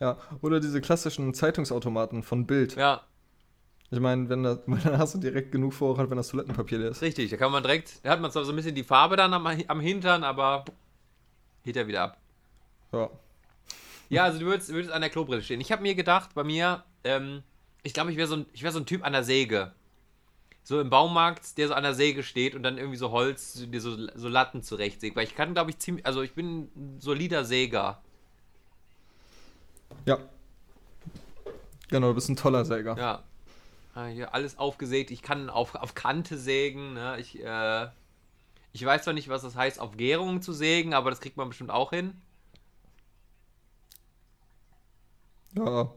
Ja, 0.00 0.16
oder 0.42 0.60
diese 0.60 0.80
klassischen 0.80 1.34
Zeitungsautomaten 1.34 2.22
von 2.22 2.46
Bild. 2.46 2.76
Ja, 2.76 3.02
Ich 3.90 3.98
meine, 4.00 4.28
wenn 4.28 4.42
da, 4.44 4.54
dann 4.66 4.98
hast 4.98 5.14
du 5.14 5.18
direkt 5.18 5.50
genug 5.52 5.74
Vorrat, 5.74 6.08
wenn 6.10 6.16
das 6.16 6.28
Toilettenpapier 6.28 6.78
leer 6.78 6.90
ist. 6.90 7.02
richtig. 7.02 7.30
Da 7.30 7.36
kann 7.36 7.50
man 7.52 7.62
direkt, 7.62 8.04
da 8.04 8.10
hat 8.10 8.20
man 8.20 8.30
zwar 8.30 8.44
so 8.44 8.52
ein 8.52 8.56
bisschen 8.56 8.74
die 8.74 8.84
Farbe 8.84 9.16
dann 9.16 9.32
am, 9.34 9.46
am 9.46 9.80
Hintern, 9.80 10.22
aber 10.24 10.64
geht 11.64 11.76
er 11.76 11.86
wieder 11.88 12.02
ab. 12.02 12.18
Ja. 12.92 13.10
Ja, 14.08 14.24
also 14.24 14.38
du 14.38 14.46
würdest, 14.46 14.72
würdest 14.72 14.92
an 14.92 15.00
der 15.02 15.10
Klobrille 15.10 15.42
stehen. 15.42 15.60
Ich 15.60 15.70
habe 15.72 15.82
mir 15.82 15.94
gedacht, 15.94 16.30
bei 16.34 16.44
mir, 16.44 16.84
ähm, 17.04 17.42
ich 17.82 17.92
glaube, 17.92 18.10
ich 18.10 18.16
wäre 18.16 18.28
so, 18.28 18.36
ein- 18.36 18.46
ich 18.52 18.62
wär 18.62 18.72
so 18.72 18.78
ein 18.78 18.86
Typ 18.86 19.04
an 19.04 19.12
der 19.12 19.24
Säge. 19.24 19.72
So 20.62 20.80
im 20.80 20.90
Baumarkt, 20.90 21.58
der 21.58 21.68
so 21.68 21.74
an 21.74 21.82
der 21.82 21.94
Säge 21.94 22.22
steht 22.22 22.54
und 22.54 22.62
dann 22.62 22.78
irgendwie 22.78 22.96
so 22.96 23.10
Holz, 23.10 23.54
so, 23.54 23.96
so 24.14 24.28
Latten 24.28 24.62
zurechtsägt. 24.62 25.16
Weil 25.16 25.24
ich 25.24 25.34
kann, 25.34 25.54
glaube 25.54 25.70
ich, 25.70 25.78
ziemlich, 25.78 26.06
also 26.06 26.22
ich 26.22 26.34
bin 26.34 26.68
ein 26.76 27.00
solider 27.00 27.44
Säger. 27.44 28.00
Ja. 30.04 30.18
Genau, 31.88 32.08
du 32.08 32.14
bist 32.14 32.28
ein 32.28 32.36
toller 32.36 32.64
Säger. 32.64 32.96
Ja. 32.96 33.22
Ah, 33.94 34.06
Hier 34.06 34.34
alles 34.34 34.58
aufgesägt. 34.58 35.10
Ich 35.10 35.22
kann 35.22 35.50
auf, 35.50 35.74
auf 35.74 35.94
Kante 35.94 36.38
sägen. 36.38 36.94
Ne? 36.94 37.18
Ich, 37.18 37.42
äh, 37.42 37.88
ich 38.72 38.84
weiß 38.84 39.02
zwar 39.02 39.14
nicht, 39.14 39.28
was 39.28 39.42
das 39.42 39.56
heißt, 39.56 39.80
auf 39.80 39.96
Gärung 39.96 40.42
zu 40.42 40.52
sägen, 40.52 40.94
aber 40.94 41.10
das 41.10 41.20
kriegt 41.20 41.36
man 41.36 41.48
bestimmt 41.48 41.70
auch 41.70 41.90
hin. 41.90 42.20
Ja. 45.54 45.90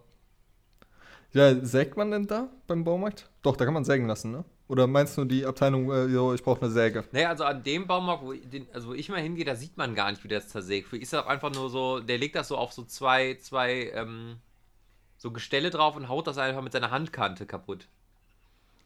Ja, 1.33 1.65
sägt 1.65 1.95
man 1.97 2.11
denn 2.11 2.27
da 2.27 2.49
beim 2.67 2.83
Baumarkt? 2.83 3.29
Doch, 3.41 3.55
da 3.55 3.65
kann 3.65 3.73
man 3.73 3.85
sägen 3.85 4.07
lassen, 4.07 4.31
ne? 4.31 4.43
Oder 4.71 4.87
meinst 4.87 5.17
du 5.17 5.25
die 5.25 5.45
Abteilung, 5.45 5.91
äh, 5.91 6.05
jo, 6.05 6.33
ich 6.33 6.41
brauche 6.41 6.61
eine 6.61 6.71
Säge? 6.71 7.03
Naja, 7.11 7.27
also 7.27 7.43
an 7.43 7.61
dem 7.61 7.87
Baumarkt, 7.87 8.23
wo 8.23 8.31
ich, 8.31 8.49
den, 8.49 8.67
also 8.71 8.87
wo 8.87 8.93
ich 8.93 9.09
mal 9.09 9.19
hingehe, 9.19 9.43
da 9.43 9.53
sieht 9.53 9.75
man 9.75 9.95
gar 9.95 10.09
nicht, 10.11 10.23
wie 10.23 10.29
der 10.29 10.39
das 10.39 10.47
zersägt. 10.47 10.93
Ist 10.93 11.11
das 11.11 11.25
auch 11.25 11.27
einfach 11.27 11.51
nur 11.53 11.69
so, 11.69 11.99
der 11.99 12.17
legt 12.17 12.37
das 12.37 12.47
so 12.47 12.55
auf 12.55 12.71
so 12.71 12.83
zwei, 12.85 13.35
zwei, 13.41 13.91
ähm, 13.93 14.37
so 15.17 15.31
Gestelle 15.31 15.71
drauf 15.71 15.97
und 15.97 16.07
haut 16.07 16.25
das 16.25 16.37
einfach 16.37 16.61
mit 16.61 16.71
seiner 16.71 16.89
Handkante 16.89 17.45
kaputt. 17.45 17.89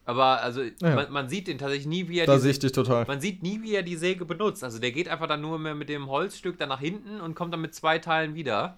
Aber 0.04 0.42
also, 0.42 0.62
Ja. 0.62 0.72
man, 0.96 1.12
man 1.12 1.28
sieht 1.28 1.46
den 1.46 1.58
tatsächlich 1.58 1.86
nie, 1.86 2.08
wie 2.08 2.18
er 2.18 2.26
Da 2.26 2.34
die, 2.34 2.40
sehe 2.40 2.50
ich 2.50 2.58
dich 2.58 2.72
total. 2.72 3.04
man 3.06 3.20
sieht 3.20 3.44
nie, 3.44 3.62
wie 3.62 3.74
er 3.76 3.84
die 3.84 3.96
Säge 3.96 4.24
benutzt. 4.24 4.64
Also 4.64 4.80
der 4.80 4.90
geht 4.90 5.08
einfach 5.08 5.28
dann 5.28 5.40
nur 5.40 5.56
mehr 5.60 5.76
mit 5.76 5.88
dem 5.88 6.08
Holzstück 6.08 6.58
dann 6.58 6.68
nach 6.68 6.80
hinten 6.80 7.20
und 7.20 7.36
kommt 7.36 7.52
dann 7.52 7.60
mit 7.60 7.76
zwei 7.76 8.00
Teilen 8.00 8.34
wieder. 8.34 8.76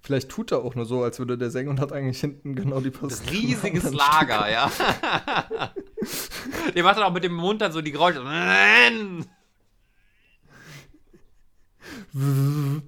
Vielleicht 0.00 0.28
tut 0.30 0.52
er 0.52 0.58
auch 0.64 0.74
nur 0.74 0.86
so, 0.86 1.02
als 1.02 1.18
würde 1.18 1.36
der 1.36 1.50
sägen 1.50 1.68
und 1.68 1.80
hat 1.80 1.92
eigentlich 1.92 2.20
hinten 2.20 2.54
genau 2.54 2.80
die 2.80 2.90
Das 2.90 3.00
Post. 3.00 3.30
riesiges 3.30 3.92
Lager, 3.92 4.50
ja. 4.50 4.70
der 6.74 6.82
macht 6.84 6.96
dann 6.96 7.04
auch 7.04 7.12
mit 7.12 7.24
dem 7.24 7.34
Mund 7.34 7.60
dann 7.60 7.72
so 7.72 7.82
die 7.82 7.92
Geräusche. 7.92 8.22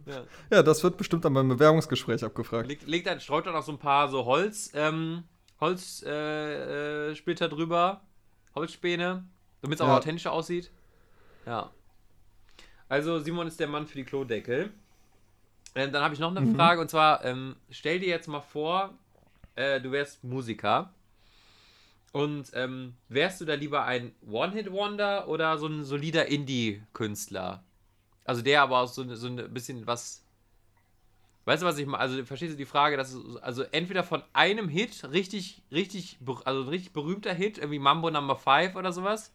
Ja. 0.06 0.22
Ja, 0.50 0.62
das 0.62 0.82
wird 0.82 0.96
bestimmt 0.96 1.24
dann 1.24 1.34
beim 1.34 1.48
Bewerbungsgespräch 1.48 2.24
abgefragt. 2.24 2.68
Legt, 2.68 2.86
legt 2.88 3.06
dann, 3.06 3.20
streut 3.20 3.46
dann 3.46 3.54
auch 3.54 3.62
so 3.62 3.72
ein 3.72 3.78
paar 3.78 4.08
so 4.08 4.24
Holz, 4.24 4.70
ähm, 4.74 5.24
Holzsplitter 5.60 7.10
äh, 7.10 7.14
Splitter 7.16 7.48
drüber, 7.48 8.02
Holzspäne, 8.54 9.24
damit 9.62 9.76
es 9.78 9.80
auch 9.82 9.88
Ja. 9.88 9.96
authentischer 9.98 10.32
aussieht. 10.32 10.70
Ja. 11.46 11.70
Also 12.88 13.20
Simon 13.20 13.46
ist 13.46 13.60
der 13.60 13.68
Mann 13.68 13.86
für 13.86 13.96
die 13.96 14.04
Klodeckel. 14.04 14.70
Ähm, 15.74 15.92
dann 15.92 16.02
habe 16.02 16.14
ich 16.14 16.20
noch 16.20 16.34
eine 16.34 16.54
Frage 16.54 16.80
und 16.80 16.90
zwar, 16.90 17.24
ähm, 17.24 17.56
stell 17.70 18.00
dir 18.00 18.08
jetzt 18.08 18.28
mal 18.28 18.40
vor, 18.40 18.90
äh, 19.54 19.80
du 19.80 19.92
wärst 19.92 20.24
Musiker 20.24 20.92
und 22.12 22.50
ähm, 22.54 22.94
wärst 23.08 23.40
du 23.40 23.44
da 23.44 23.54
lieber 23.54 23.84
ein 23.84 24.12
One-Hit-Wonder 24.28 25.28
oder 25.28 25.58
so 25.58 25.66
ein 25.66 25.84
solider 25.84 26.26
Indie-Künstler? 26.26 27.62
Also 28.24 28.42
der 28.42 28.62
aber 28.62 28.80
auch 28.80 28.88
so, 28.88 29.14
so 29.14 29.28
ein 29.28 29.54
bisschen 29.54 29.86
was 29.86 30.24
Weißt 31.46 31.62
du, 31.62 31.66
was 31.66 31.78
ich 31.78 31.86
meine? 31.86 32.00
Also, 32.00 32.24
verstehst 32.24 32.52
du 32.52 32.56
die 32.56 32.66
Frage, 32.66 32.96
dass 32.96 33.12
es, 33.12 33.36
also 33.38 33.62
entweder 33.62 34.04
von 34.04 34.22
einem 34.32 34.68
Hit, 34.68 35.04
richtig, 35.10 35.62
richtig, 35.72 36.18
also 36.44 36.62
ein 36.62 36.68
richtig 36.68 36.92
berühmter 36.92 37.32
Hit, 37.32 37.58
irgendwie 37.58 37.78
Mambo 37.78 38.10
Number 38.10 38.36
5 38.36 38.76
oder 38.76 38.92
sowas, 38.92 39.32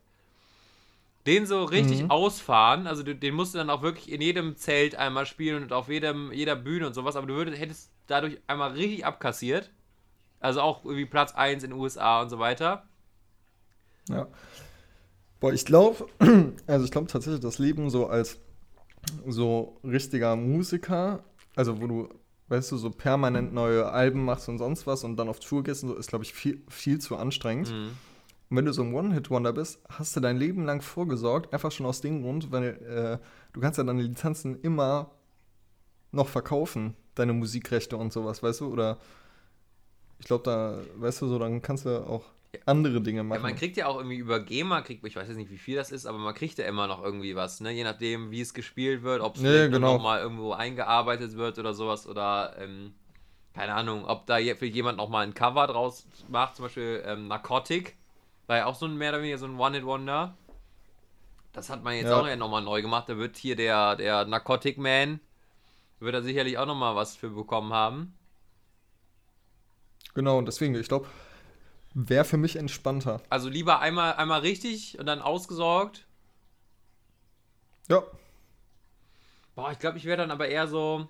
Den 1.26 1.45
so 1.47 1.63
richtig 1.63 2.03
Mhm. 2.03 2.11
ausfahren, 2.11 2.86
also 2.86 3.01
den 3.01 3.34
musst 3.34 3.53
du 3.53 3.57
dann 3.57 3.69
auch 3.71 3.82
wirklich 3.82 4.11
in 4.11 4.21
jedem 4.21 4.55
Zelt 4.57 4.95
einmal 4.95 5.26
spielen 5.26 5.63
und 5.63 5.73
auf 5.73 5.89
jedem, 5.89 6.32
jeder 6.32 6.55
Bühne 6.55 6.86
und 6.86 6.93
sowas, 6.93 7.15
aber 7.15 7.26
du 7.26 7.34
würdest, 7.34 7.59
hättest 7.59 7.91
dadurch 8.07 8.39
einmal 8.47 8.71
richtig 8.73 9.05
abkassiert. 9.05 9.71
Also 10.39 10.61
auch 10.61 10.86
irgendwie 10.86 11.05
Platz 11.05 11.34
1 11.34 11.63
in 11.63 11.71
den 11.71 11.80
USA 11.80 12.21
und 12.21 12.30
so 12.30 12.38
weiter. 12.38 12.88
Ja. 14.09 14.28
Boah, 15.39 15.51
ich 15.53 15.65
glaube, 15.65 16.07
also 16.67 16.86
ich 16.86 16.91
glaube 16.91 17.07
tatsächlich, 17.07 17.41
das 17.41 17.57
Leben 17.57 17.89
so 17.89 18.05
als 18.07 18.39
so 19.28 19.80
richtiger 19.84 20.36
Musiker, 20.36 21.23
also 21.55 21.82
wo 21.82 21.88
du, 21.88 22.09
weißt 22.49 22.71
du, 22.71 22.78
so 22.78 22.91
permanent 22.91 23.53
neue 23.53 23.89
Alben 23.91 24.23
machst 24.26 24.49
und 24.49 24.59
sonst 24.59 24.86
was 24.86 25.03
und 25.03 25.17
dann 25.17 25.30
auf 25.30 25.39
Tour 25.39 25.63
gehst 25.63 25.84
und 25.84 25.89
so, 25.89 25.95
ist, 25.95 26.09
glaube 26.09 26.23
ich, 26.23 26.34
viel, 26.34 26.63
viel 26.69 26.99
zu 26.99 27.15
anstrengend. 27.17 27.71
Mhm. 27.71 27.91
Und 28.49 28.57
wenn 28.57 28.65
du 28.65 28.73
so 28.73 28.83
ein 28.83 28.93
One-Hit-Wonder 28.93 29.53
bist, 29.53 29.79
hast 29.89 30.15
du 30.15 30.19
dein 30.19 30.37
Leben 30.37 30.65
lang 30.65 30.81
vorgesorgt, 30.81 31.51
einfach 31.53 31.71
schon 31.71 31.85
aus 31.85 32.01
dem 32.01 32.21
Grund, 32.21 32.51
weil 32.51 33.19
äh, 33.21 33.25
du 33.53 33.59
kannst 33.59 33.77
ja 33.77 33.83
deine 33.83 34.03
Lizenzen 34.03 34.59
immer 34.61 35.11
noch 36.11 36.27
verkaufen, 36.27 36.95
deine 37.15 37.33
Musikrechte 37.33 37.97
und 37.97 38.13
sowas, 38.13 38.43
weißt 38.43 38.61
du? 38.61 38.71
Oder 38.71 38.97
ich 40.19 40.25
glaube, 40.25 40.43
da, 40.43 40.79
weißt 40.95 41.21
du, 41.23 41.27
so, 41.27 41.39
dann 41.39 41.61
kannst 41.61 41.85
du 41.85 42.07
auch 42.07 42.23
andere 42.65 43.01
Dinge 43.01 43.17
Ja, 43.17 43.23
machen. 43.23 43.41
man 43.41 43.55
kriegt 43.55 43.75
ja 43.77 43.87
auch 43.87 43.97
irgendwie 43.97 44.17
über 44.17 44.39
GEMA, 44.39 44.81
kriegt, 44.81 45.05
ich 45.05 45.15
weiß 45.15 45.27
jetzt 45.27 45.37
nicht, 45.37 45.51
wie 45.51 45.57
viel 45.57 45.75
das 45.75 45.91
ist, 45.91 46.05
aber 46.05 46.17
man 46.17 46.33
kriegt 46.33 46.57
ja 46.57 46.65
immer 46.65 46.87
noch 46.87 47.03
irgendwie 47.03 47.35
was, 47.35 47.59
ne? 47.59 47.71
Je 47.71 47.83
nachdem, 47.83 48.31
wie 48.31 48.41
es 48.41 48.53
gespielt 48.53 49.03
wird, 49.03 49.21
ob 49.21 49.35
es 49.35 49.41
Ja, 49.41 49.67
genau. 49.67 49.95
noch 49.95 50.03
mal 50.03 50.19
irgendwo 50.19 50.53
eingearbeitet 50.53 51.35
wird 51.35 51.59
oder 51.59 51.73
sowas 51.73 52.07
oder, 52.07 52.55
ähm, 52.59 52.93
keine 53.53 53.73
Ahnung, 53.73 54.05
ob 54.05 54.25
da 54.27 54.37
für 54.55 54.65
jemand 54.65 54.97
noch 54.97 55.09
mal 55.09 55.25
ein 55.25 55.33
Cover 55.33 55.67
draus 55.67 56.07
macht, 56.29 56.55
zum 56.55 56.65
Beispiel 56.65 57.03
ähm, 57.05 57.27
Narcotic, 57.27 57.95
war 58.47 58.57
ja 58.57 58.65
auch 58.65 58.75
so 58.75 58.85
ein 58.85 58.97
mehr 58.97 59.09
oder 59.09 59.19
weniger 59.21 59.37
so 59.37 59.45
ein 59.45 59.59
One-Hit-Wonder. 59.59 60.35
Das 61.53 61.69
hat 61.69 61.83
man 61.83 61.95
jetzt 61.95 62.09
Ja. 62.09 62.19
auch 62.21 62.35
noch 62.35 62.49
mal 62.49 62.61
neu 62.61 62.81
gemacht. 62.81 63.09
Da 63.09 63.17
wird 63.17 63.37
hier 63.37 63.55
der, 63.55 63.95
der 63.95 64.25
Narcotic 64.25 64.77
Man, 64.77 65.19
wird 65.99 66.15
da 66.15 66.21
sicherlich 66.21 66.57
auch 66.57 66.65
noch 66.65 66.75
mal 66.75 66.95
was 66.95 67.15
für 67.15 67.29
bekommen 67.29 67.73
haben. 67.73 68.13
Genau, 70.13 70.37
und 70.37 70.45
deswegen, 70.47 70.75
ich 70.75 70.87
glaube, 70.87 71.07
wäre 71.93 72.25
für 72.25 72.37
mich 72.37 72.55
entspannter. 72.55 73.21
Also 73.29 73.49
lieber 73.49 73.79
einmal, 73.79 74.13
einmal 74.13 74.41
richtig 74.41 74.97
und 74.99 75.05
dann 75.05 75.21
ausgesorgt. 75.21 76.05
Ja, 77.87 78.03
Boah, 79.55 79.71
ich 79.71 79.79
glaube, 79.79 79.97
ich 79.97 80.05
wäre 80.05 80.17
dann 80.17 80.31
aber 80.31 80.47
eher 80.49 80.67
so 80.67 81.07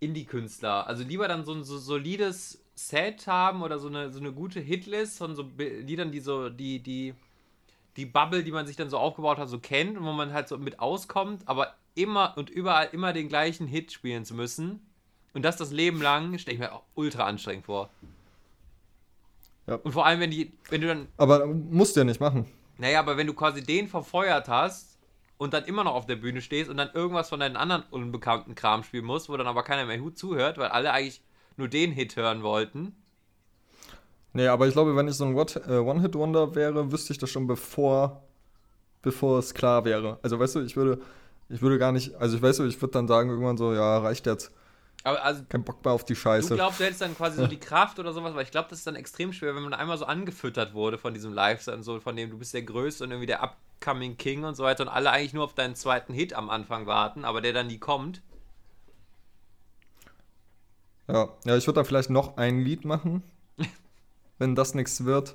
Indie-Künstler. 0.00 0.86
Also 0.86 1.04
lieber 1.04 1.28
dann 1.28 1.44
so 1.44 1.52
ein 1.54 1.64
so 1.64 1.78
solides 1.78 2.65
Set 2.76 3.26
haben 3.26 3.62
oder 3.62 3.78
so 3.78 3.88
eine, 3.88 4.12
so 4.12 4.20
eine 4.20 4.32
gute 4.32 4.60
Hitlist 4.60 5.18
von 5.18 5.34
so 5.34 5.50
Liedern, 5.58 6.12
die 6.12 6.20
so, 6.20 6.50
die, 6.50 6.78
die, 6.78 7.14
die 7.96 8.04
Bubble, 8.04 8.44
die 8.44 8.52
man 8.52 8.66
sich 8.66 8.76
dann 8.76 8.90
so 8.90 8.98
aufgebaut 8.98 9.38
hat, 9.38 9.48
so 9.48 9.58
kennt 9.58 9.96
und 9.96 10.04
wo 10.04 10.12
man 10.12 10.32
halt 10.32 10.46
so 10.46 10.58
mit 10.58 10.78
auskommt, 10.78 11.42
aber 11.46 11.74
immer 11.94 12.34
und 12.36 12.50
überall 12.50 12.90
immer 12.92 13.14
den 13.14 13.28
gleichen 13.28 13.66
Hit 13.66 13.92
spielen 13.92 14.26
zu 14.26 14.34
müssen. 14.34 14.86
Und 15.32 15.42
das 15.42 15.56
das 15.56 15.72
Leben 15.72 16.00
lang, 16.00 16.38
stelle 16.38 16.54
ich 16.54 16.60
mir 16.60 16.72
auch 16.72 16.82
ultra 16.94 17.24
anstrengend 17.24 17.64
vor. 17.64 17.88
Ja. 19.66 19.76
Und 19.76 19.92
vor 19.92 20.04
allem, 20.04 20.20
wenn 20.20 20.30
die, 20.30 20.52
wenn 20.68 20.82
du 20.82 20.86
dann 20.86 21.08
aber 21.16 21.46
musst 21.46 21.96
du 21.96 22.00
ja 22.00 22.04
nicht 22.04 22.20
machen. 22.20 22.46
naja, 22.78 23.00
aber 23.00 23.16
wenn 23.16 23.26
du 23.26 23.34
quasi 23.34 23.62
den 23.62 23.88
verfeuert 23.88 24.48
hast 24.48 24.98
und 25.38 25.54
dann 25.54 25.64
immer 25.64 25.82
noch 25.82 25.94
auf 25.94 26.06
der 26.06 26.16
Bühne 26.16 26.42
stehst 26.42 26.70
und 26.70 26.76
dann 26.76 26.90
irgendwas 26.92 27.30
von 27.30 27.40
deinen 27.40 27.56
anderen 27.56 27.84
unbekannten 27.90 28.54
Kram 28.54 28.84
spielen 28.84 29.06
musst, 29.06 29.28
wo 29.30 29.36
dann 29.36 29.46
aber 29.46 29.62
keiner 29.62 29.86
mehr 29.86 30.00
Hut 30.00 30.18
zuhört, 30.18 30.58
weil 30.58 30.68
alle 30.68 30.92
eigentlich 30.92 31.22
nur 31.56 31.68
den 31.68 31.92
Hit 31.92 32.16
hören 32.16 32.42
wollten. 32.42 32.94
Nee, 34.32 34.48
aber 34.48 34.66
ich 34.66 34.74
glaube, 34.74 34.94
wenn 34.96 35.08
ich 35.08 35.14
so 35.14 35.24
ein 35.24 35.36
äh, 35.36 35.78
One-Hit-Wonder 35.78 36.54
wäre, 36.54 36.92
wüsste 36.92 37.12
ich 37.12 37.18
das 37.18 37.30
schon 37.30 37.46
bevor, 37.46 38.22
bevor 39.00 39.38
es 39.38 39.54
klar 39.54 39.84
wäre. 39.84 40.18
Also 40.22 40.38
weißt 40.38 40.56
du, 40.56 40.60
ich 40.60 40.76
würde, 40.76 41.00
ich 41.48 41.62
würde 41.62 41.78
gar 41.78 41.92
nicht, 41.92 42.14
also 42.16 42.36
ich 42.36 42.42
weiß, 42.42 42.58
ich 42.60 42.80
würde 42.80 42.92
dann 42.92 43.08
sagen 43.08 43.30
irgendwann 43.30 43.56
so, 43.56 43.72
ja, 43.72 43.98
reicht 43.98 44.26
jetzt. 44.26 44.52
Aber 45.04 45.22
also 45.24 45.42
Kein 45.48 45.62
Bock 45.62 45.84
mehr 45.84 45.94
auf 45.94 46.04
die 46.04 46.14
du 46.14 46.18
Scheiße. 46.20 46.54
glaubst, 46.56 46.80
du 46.80 46.84
hättest 46.84 47.00
dann 47.00 47.16
quasi 47.16 47.36
so 47.36 47.46
die 47.46 47.60
Kraft 47.60 47.98
oder 48.00 48.12
sowas, 48.12 48.34
weil 48.34 48.42
ich 48.42 48.50
glaube, 48.50 48.68
das 48.70 48.78
ist 48.80 48.86
dann 48.88 48.96
extrem 48.96 49.32
schwer, 49.32 49.54
wenn 49.54 49.62
man 49.62 49.72
einmal 49.72 49.96
so 49.96 50.04
angefüttert 50.04 50.74
wurde 50.74 50.98
von 50.98 51.14
diesem 51.14 51.32
Live 51.32 51.66
und 51.68 51.84
so, 51.84 52.00
von 52.00 52.16
dem 52.16 52.28
du 52.28 52.36
bist 52.36 52.52
der 52.54 52.62
Größte 52.62 53.04
und 53.04 53.12
irgendwie 53.12 53.26
der 53.26 53.40
Upcoming 53.42 54.16
King 54.16 54.44
und 54.44 54.56
so 54.56 54.64
weiter 54.64 54.82
und 54.82 54.88
alle 54.88 55.10
eigentlich 55.12 55.32
nur 55.32 55.44
auf 55.44 55.54
deinen 55.54 55.76
zweiten 55.76 56.12
Hit 56.12 56.34
am 56.34 56.50
Anfang 56.50 56.86
warten, 56.86 57.24
aber 57.24 57.40
der 57.40 57.52
dann 57.52 57.68
nie 57.68 57.78
kommt. 57.78 58.20
Ja, 61.08 61.28
ja, 61.44 61.56
ich 61.56 61.66
würde 61.66 61.80
da 61.80 61.84
vielleicht 61.84 62.10
noch 62.10 62.36
ein 62.36 62.60
Lied 62.60 62.84
machen. 62.84 63.22
wenn 64.38 64.54
das 64.54 64.74
nichts 64.74 65.04
wird, 65.04 65.34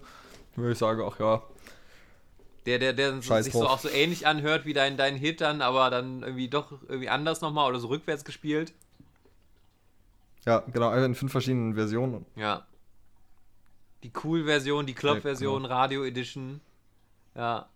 würde 0.56 0.74
ich 0.74 0.78
sagen, 0.78 1.02
ach 1.06 1.20
ja, 1.20 1.42
Der, 2.66 2.78
der, 2.78 2.94
der 2.94 3.22
Scheiß 3.22 3.46
sich 3.46 3.54
so 3.54 3.68
auch 3.68 3.80
so 3.80 3.90
ähnlich 3.90 4.28
anhört 4.28 4.66
wie 4.66 4.74
dein, 4.74 4.98
dein 4.98 5.16
Hit 5.16 5.42
dann, 5.42 5.62
aber 5.62 5.90
dann 5.90 6.24
irgendwie 6.24 6.50
doch 6.50 6.72
irgendwie 6.88 7.10
anders 7.10 7.42
nochmal 7.42 7.70
oder 7.70 7.80
so 7.80 7.88
rückwärts 7.88 8.26
gespielt. 8.26 8.74
ja, 10.46 10.60
genau, 10.72 10.90
einfach 10.90 11.06
in 11.06 11.16
fünf 11.16 11.32
verschiedenen 11.32 11.76
Versionen. 11.76 12.26
Ja. 12.36 12.66
Die 14.04 14.12
Cool-Version, 14.24 14.86
die 14.86 14.94
Club-Version, 14.96 15.64
genau. 15.64 15.76
Radio-Edition. 15.76 16.60
Ja. 17.36 17.70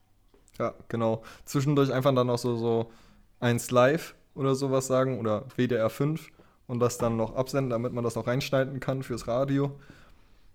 Ja, 0.58 0.74
genau. 0.90 1.24
Zwischendurch 1.46 1.92
einfach 1.94 2.14
dann 2.16 2.28
noch 2.28 2.38
so, 2.38 2.56
so 2.58 2.92
eins 3.40 3.72
live 3.72 4.16
oder 4.34 4.56
sowas 4.56 4.88
sagen 4.88 5.20
oder 5.20 5.46
WDR 5.56 5.90
5 5.90 6.30
und 6.68 6.80
das 6.80 6.98
dann 6.98 7.18
noch 7.18 7.36
absenden, 7.36 7.70
damit 7.70 7.94
man 7.94 8.04
das 8.04 8.16
noch 8.16 8.28
reinschneiden 8.28 8.80
kann 8.80 9.04
fürs 9.04 9.28
Radio. 9.28 9.78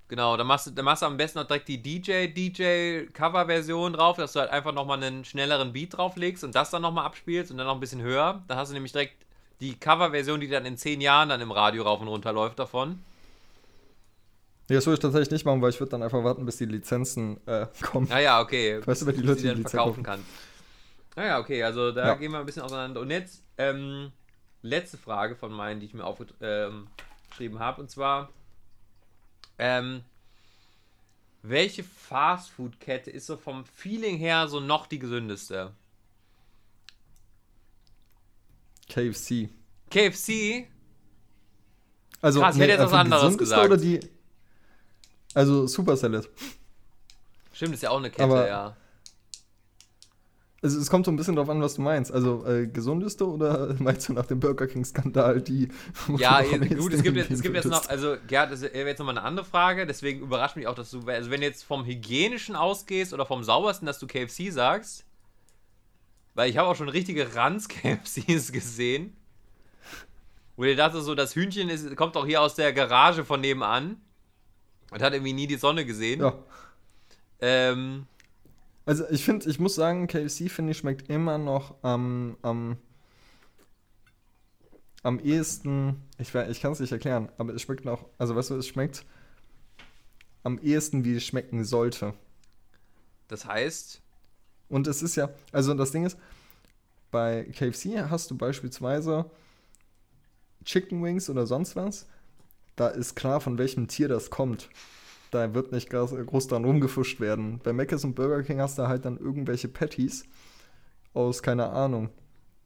Genau, 0.09 0.37
da 0.37 0.43
machst, 0.43 0.77
du, 0.77 0.83
machst 0.83 1.03
du 1.03 1.07
am 1.07 1.17
besten 1.17 1.39
noch 1.39 1.47
direkt 1.47 1.69
die 1.69 1.81
DJ-DJ-Cover-Version 1.81 3.93
drauf, 3.93 4.17
dass 4.17 4.33
du 4.33 4.41
halt 4.41 4.51
einfach 4.51 4.73
nochmal 4.73 5.03
einen 5.03 5.25
schnelleren 5.25 5.73
Beat 5.73 5.97
drauflegst 5.97 6.43
und 6.45 6.55
das 6.55 6.71
dann 6.71 6.83
nochmal 6.83 7.07
abspielst 7.07 7.51
und 7.51 7.59
dann 7.59 7.67
noch 7.67 7.75
ein 7.75 7.81
bisschen 7.81 8.03
höher. 8.03 8.43
Dann 8.49 8.59
hast 8.59 8.71
du 8.71 8.75
nämlich 8.75 8.93
direkt 8.93 9.15
die 9.61 9.79
Cover-Version, 9.79 10.41
die 10.41 10.49
dann 10.49 10.65
in 10.67 10.77
zehn 10.77 11.01
Jahren 11.01 11.29
dann 11.29 11.41
im 11.41 11.53
Radio 11.53 11.85
rauf 11.85 12.01
und 12.01 12.09
runter 12.09 12.33
läuft 12.33 12.59
davon. 12.59 12.99
Nee, 14.69 14.77
das 14.77 14.87
würde 14.87 14.95
ich 14.95 15.01
tatsächlich 15.01 15.31
nicht 15.31 15.45
machen, 15.45 15.61
weil 15.63 15.71
ich 15.71 15.81
würde 15.81 15.91
dann 15.91 16.03
einfach 16.03 16.23
warten, 16.25 16.45
bis 16.47 16.57
die 16.57 16.65
Lizenzen 16.65 17.39
äh, 17.47 17.67
kommen. 17.83 18.09
Naja, 18.09 18.41
okay. 18.41 18.81
Weißt 18.85 19.03
du, 19.03 19.07
wenn 19.07 19.17
die 19.17 19.23
Leute 19.23 19.41
die 19.43 19.47
dann 19.49 19.57
die 19.57 19.63
Lizenz 19.63 19.71
verkaufen 19.73 20.03
kaufen. 20.03 20.05
kann. 20.05 20.25
Naja, 21.17 21.39
okay, 21.41 21.63
also 21.63 21.91
da 21.93 22.07
Ja. 22.09 22.15
gehen 22.15 22.33
wir 22.33 22.39
ein 22.39 22.47
bisschen 22.47 22.63
auseinander. 22.63 23.01
Und 23.01 23.11
jetzt, 23.11 23.43
ähm, 23.59 24.11
letzte 24.63 24.99
Frage 24.99 25.37
von 25.37 25.53
meinen, 25.53 25.81
die 25.81 25.87
ich 25.87 25.95
mir 25.95 26.05
aufgeschrieben 26.05 26.89
ähm, 27.39 27.59
habe. 27.59 27.81
Und 27.81 27.91
zwar, 27.91 28.31
ähm, 29.59 30.03
welche 31.43 31.83
Fastfood-Kette 31.85 33.11
ist 33.11 33.27
so 33.27 33.37
vom 33.37 33.65
Feeling 33.65 34.19
her 34.19 34.49
so 34.49 34.61
noch 34.61 34.87
die 34.87 34.99
gesündeste? 34.99 35.73
KFC. 38.89 39.49
KFC? 39.91 40.67
Also, 42.21 42.41
Krass, 42.41 42.57
ich 42.57 42.61
hätte 42.61 42.73
jetzt 42.73 42.81
was 42.83 42.93
anderes 42.93 43.39
gesagt. 43.39 43.65
Oder 43.65 43.77
die, 43.77 44.01
also 45.35 45.67
Super 45.67 45.97
Salad. 45.97 46.29
Stimmt, 47.53 47.75
ist 47.75 47.83
ja 47.83 47.91
auch 47.91 47.99
eine 47.99 48.11
Kette, 48.11 48.25
Aber- 48.25 48.49
ja. 48.49 48.77
Also 50.63 50.79
es 50.79 50.91
kommt 50.91 51.07
so 51.07 51.11
ein 51.11 51.17
bisschen 51.17 51.37
drauf 51.37 51.49
an, 51.49 51.63
was 51.63 51.77
du 51.77 51.83
meinst. 51.83 52.13
Also 52.13 52.47
äh, 52.47 52.67
gesundeste 52.67 53.27
oder 53.27 53.75
meinst 53.79 54.09
du 54.09 54.13
nach 54.13 54.27
dem 54.27 54.41
Burger 54.41 54.67
King-Skandal 54.67 55.41
die? 55.41 55.69
Ja, 56.19 56.43
gut, 56.43 56.93
es 56.93 57.03
gibt 57.03 57.17
jetzt, 57.17 57.31
es 57.31 57.41
gibt 57.41 57.55
jetzt 57.55 57.65
noch, 57.65 57.89
also 57.89 58.17
Gerhard, 58.27 58.53
das 58.53 58.61
wäre 58.61 58.87
jetzt 58.87 58.99
nochmal 58.99 59.17
eine 59.17 59.27
andere 59.27 59.47
Frage, 59.47 59.87
deswegen 59.87 60.21
überrascht 60.21 60.57
mich 60.57 60.67
auch, 60.67 60.75
dass 60.75 60.91
du, 60.91 61.01
also 61.07 61.31
wenn 61.31 61.41
du 61.41 61.47
jetzt 61.47 61.65
vom 61.65 61.87
Hygienischen 61.87 62.57
ausgehst 62.57 63.15
oder 63.15 63.25
vom 63.25 63.43
Saubersten, 63.43 63.87
dass 63.87 63.99
du 63.99 64.07
KFC 64.07 64.53
sagst, 64.53 65.05
weil 66.35 66.51
ich 66.51 66.59
habe 66.59 66.69
auch 66.69 66.77
schon 66.77 66.91
richtige 66.91 67.35
Ranz-KFCs 67.35 68.53
gesehen, 68.53 69.17
wo 70.57 70.65
ihr 70.65 70.77
dachte 70.77 71.01
so, 71.01 71.15
das 71.15 71.35
Hühnchen 71.35 71.71
ist, 71.71 71.97
kommt 71.97 72.17
doch 72.17 72.27
hier 72.27 72.43
aus 72.43 72.55
der 72.55 72.75
Garage 72.75 73.25
von 73.25 73.41
nebenan 73.41 73.99
und 74.91 75.01
hat 75.01 75.15
irgendwie 75.15 75.33
nie 75.33 75.47
die 75.47 75.57
Sonne 75.57 75.87
gesehen. 75.87 76.21
Ja. 76.21 76.35
Ähm, 77.41 78.07
Also 78.87 79.05
ich 79.11 79.25
finde, 79.25 79.49
ich 79.49 79.59
muss 79.61 79.75
sagen, 79.75 80.07
KFC 80.07 80.51
finde 80.51 80.73
ich 80.73 80.79
schmeckt 80.79 81.09
immer 81.11 81.39
noch 81.39 81.83
am 81.83 82.37
am 82.43 82.79
am 85.03 85.19
ehesten, 85.19 86.03
ich, 86.19 86.35
ich 86.35 86.61
kann 86.61 86.73
es 86.73 86.81
nicht 86.81 86.93
erklären, 86.93 87.31
aber 87.39 87.55
es 87.55 87.63
schmeckt 87.63 87.85
noch, 87.85 88.07
also 88.19 88.37
weißt 88.37 88.51
du, 88.51 88.57
es 88.57 88.67
schmeckt 88.67 89.05
am 90.43 90.59
ehesten, 90.59 91.05
wie 91.05 91.15
es 91.17 91.25
schmecken 91.25 91.65
sollte. 91.65 92.15
das 93.29 93.45
heißt, 93.47 94.03
Und 94.69 94.87
es 94.87 95.03
ist 95.03 95.17
ja, 95.17 95.31
also 95.53 95.75
das 95.75 95.93
Ding 95.93 96.05
ist, 96.07 96.19
bei 97.11 97.45
KFC 97.45 98.09
hast 98.11 98.31
du 98.31 98.37
beispielsweise 98.39 99.31
Chicken 100.65 101.03
Wings 101.03 101.31
oder 101.31 101.47
sonst 101.47 101.77
was. 101.77 102.07
Da 102.77 102.89
ist 102.89 103.15
klar, 103.17 103.41
von 103.41 103.59
welchem 103.59 103.89
Tier 103.89 104.09
das 104.09 104.31
kommt. 104.31 104.71
Da 105.31 105.55
wird 105.55 105.73
nicht 105.73 105.91
groß, 105.91 106.15
groß 106.27 106.49
dran 106.49 106.65
rumgefuscht 106.65 107.21
werden. 107.21 107.61
Bei 107.63 107.73
Mc's 107.73 108.05
und 108.05 108.15
Burger 108.15 108.43
King 108.43 108.61
hast 108.61 108.79
du 108.79 108.89
halt 108.89 109.05
dann 109.05 109.17
irgendwelche 109.17 109.69
Patties 109.69 110.25
aus, 111.15 111.43
keine 111.43 111.71
Ahnung, 111.71 112.11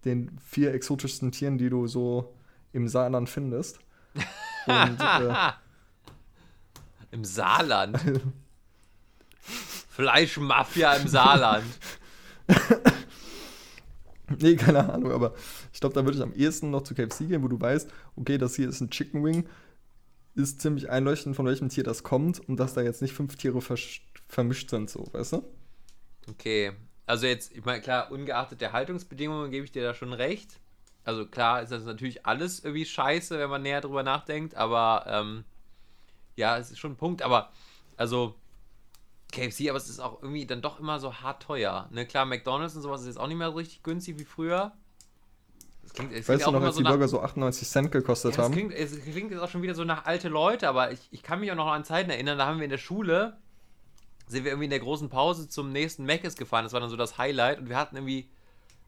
den 0.05 0.39
vier 0.39 0.73
exotischsten 0.75 1.33
Tieren, 1.33 1.59
die 1.59 1.71
du 1.71 1.87
so 1.87 2.35
im 2.73 2.89
Saarland 2.89 3.29
findest. 3.29 3.81
Und 4.67 4.99
äh, 5.01 5.53
im 7.11 7.25
Saarland. 7.25 8.01
Fleischmafia 9.91 10.95
im 10.95 11.07
Saarland. 11.07 11.67
nee, 14.41 14.57
keine 14.57 14.93
Ahnung, 14.93 15.13
aber 15.13 15.35
ich 15.73 15.81
glaube, 15.81 15.95
da 15.95 16.05
würde 16.05 16.17
ich 16.17 16.23
am 16.23 16.33
ehesten 16.33 16.71
noch 16.71 16.83
zu 16.83 16.95
KFC 16.95 17.29
gehen, 17.29 17.43
wo 17.43 17.49
du 17.49 17.61
weißt, 17.61 17.91
okay, 18.17 18.39
das 18.39 18.57
hier 18.57 18.69
ist 18.69 18.81
ein 18.81 18.91
Chicken 18.91 19.23
Wing, 19.23 19.47
ist 20.35 20.61
ziemlich 20.61 20.91
einleuchtend, 20.91 21.37
von 21.37 21.47
welchem 21.47 21.69
Tier 21.69 21.85
das 21.85 22.03
kommt 22.03 22.41
und 22.49 22.57
dass 22.57 22.75
da 22.75 22.83
jetzt 22.83 23.03
nicht 23.03 23.15
fünf 23.15 23.37
Tiere 23.37 23.61
vermischt 24.29 24.71
sind, 24.71 24.91
so, 24.91 25.07
weißt 25.13 25.35
du? 25.35 25.45
Okay. 26.29 26.73
Also 27.07 27.27
jetzt, 27.27 27.53
ich 27.53 27.65
meine, 27.65 27.83
klar, 27.83 28.11
ungeachtet 28.11 28.61
der 28.61 28.73
Haltungsbedingungen 28.73 29.51
gebe 29.51 29.65
ich 29.65 29.73
dir 29.73 29.83
da 29.83 29.95
schon 29.95 30.13
recht. 30.13 30.59
Also 31.05 31.27
klar 31.27 31.63
ist 31.63 31.71
das 31.71 31.85
natürlich 31.85 32.25
alles 32.25 32.65
irgendwie 32.65 32.87
scheiße, 32.87 33.39
wenn 33.39 33.51
man 33.51 33.63
näher 33.63 33.83
drüber 33.83 34.03
nachdenkt, 34.03 34.55
aber 34.55 35.05
ähm, 35.07 35.45
ja, 36.35 36.57
es 36.57 36.71
ist 36.71 36.79
schon 36.79 36.93
ein 36.93 36.97
Punkt, 36.97 37.21
aber 37.21 37.53
also 37.97 38.35
KFC, 39.33 39.69
aber 39.69 39.77
es 39.77 39.91
ist 39.91 40.01
auch 40.01 40.23
irgendwie 40.23 40.47
dann 40.47 40.63
doch 40.63 40.81
immer 40.81 40.99
so 40.99 41.13
hart 41.15 41.43
teuer. 41.43 41.89
Ne, 41.91 42.07
klar, 42.07 42.25
McDonalds 42.25 42.75
und 42.75 42.83
sowas 42.83 43.03
ist 43.03 43.09
jetzt 43.09 43.19
auch 43.19 43.27
nicht 43.27 43.37
mehr 43.37 43.51
so 43.51 43.57
richtig 43.57 43.83
günstig 43.83 44.19
wie 44.19 44.25
früher. 44.25 44.73
Das 45.85 45.93
klingt, 45.93 46.11
klingt 46.11 46.29
Weißt 46.29 46.47
du 46.47 46.51
noch, 46.51 46.63
als 46.63 46.75
so 46.75 46.81
die 46.81 46.85
nach, 46.85 46.91
Burger 46.91 47.09
so 47.09 47.21
98 47.21 47.69
Cent 47.69 47.93
gekostet 47.93 48.33
ja, 48.33 48.37
das 48.37 48.45
haben? 48.45 48.53
klingt, 48.53 48.75
es 48.75 49.01
klingt 49.01 49.31
jetzt 49.31 49.41
auch 49.41 49.49
schon 49.49 49.63
wieder 49.63 49.75
so 49.75 49.85
nach 49.85 50.05
alte 50.05 50.29
Leute, 50.29 50.69
aber 50.69 50.93
ich, 50.93 51.01
ich 51.11 51.23
kann 51.23 51.41
mich 51.41 51.53
auch 51.53 51.57
noch 51.57 51.69
an 51.69 51.85
Zeiten 51.85 52.11
erinnern, 52.11 52.39
da 52.39 52.47
haben 52.47 52.59
wir 52.59 52.65
in 52.65 52.71
der 52.71 52.79
Schule, 52.79 53.37
sind 54.27 54.45
wir 54.45 54.51
irgendwie 54.51 54.65
in 54.65 54.71
der 54.71 54.81
großen 54.81 55.09
Pause 55.09 55.49
zum 55.49 55.71
nächsten 55.71 56.05
Mc's 56.05 56.37
gefahren, 56.37 56.65
das 56.65 56.73
war 56.73 56.81
dann 56.81 56.91
so 56.91 56.97
das 56.97 57.19
Highlight 57.19 57.59
und 57.61 57.69
wir 57.69 57.77
hatten 57.77 57.97
irgendwie 57.97 58.29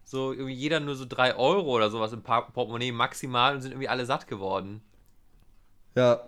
so 0.05 0.33
irgendwie 0.33 0.55
jeder 0.55 0.81
nur 0.81 0.97
so 0.97 1.05
3 1.07 1.37
Euro 1.37 1.71
oder 1.71 1.91
sowas 1.91 2.13
im 2.13 2.23
Portemonnaie 2.23 2.93
maximal 2.93 3.55
und 3.55 3.63
sind 3.63 3.73
irgendwie 3.73 3.89
alle 3.89 4.07
satt 4.07 4.27
geworden. 4.27 4.83
Ja, 5.95 6.25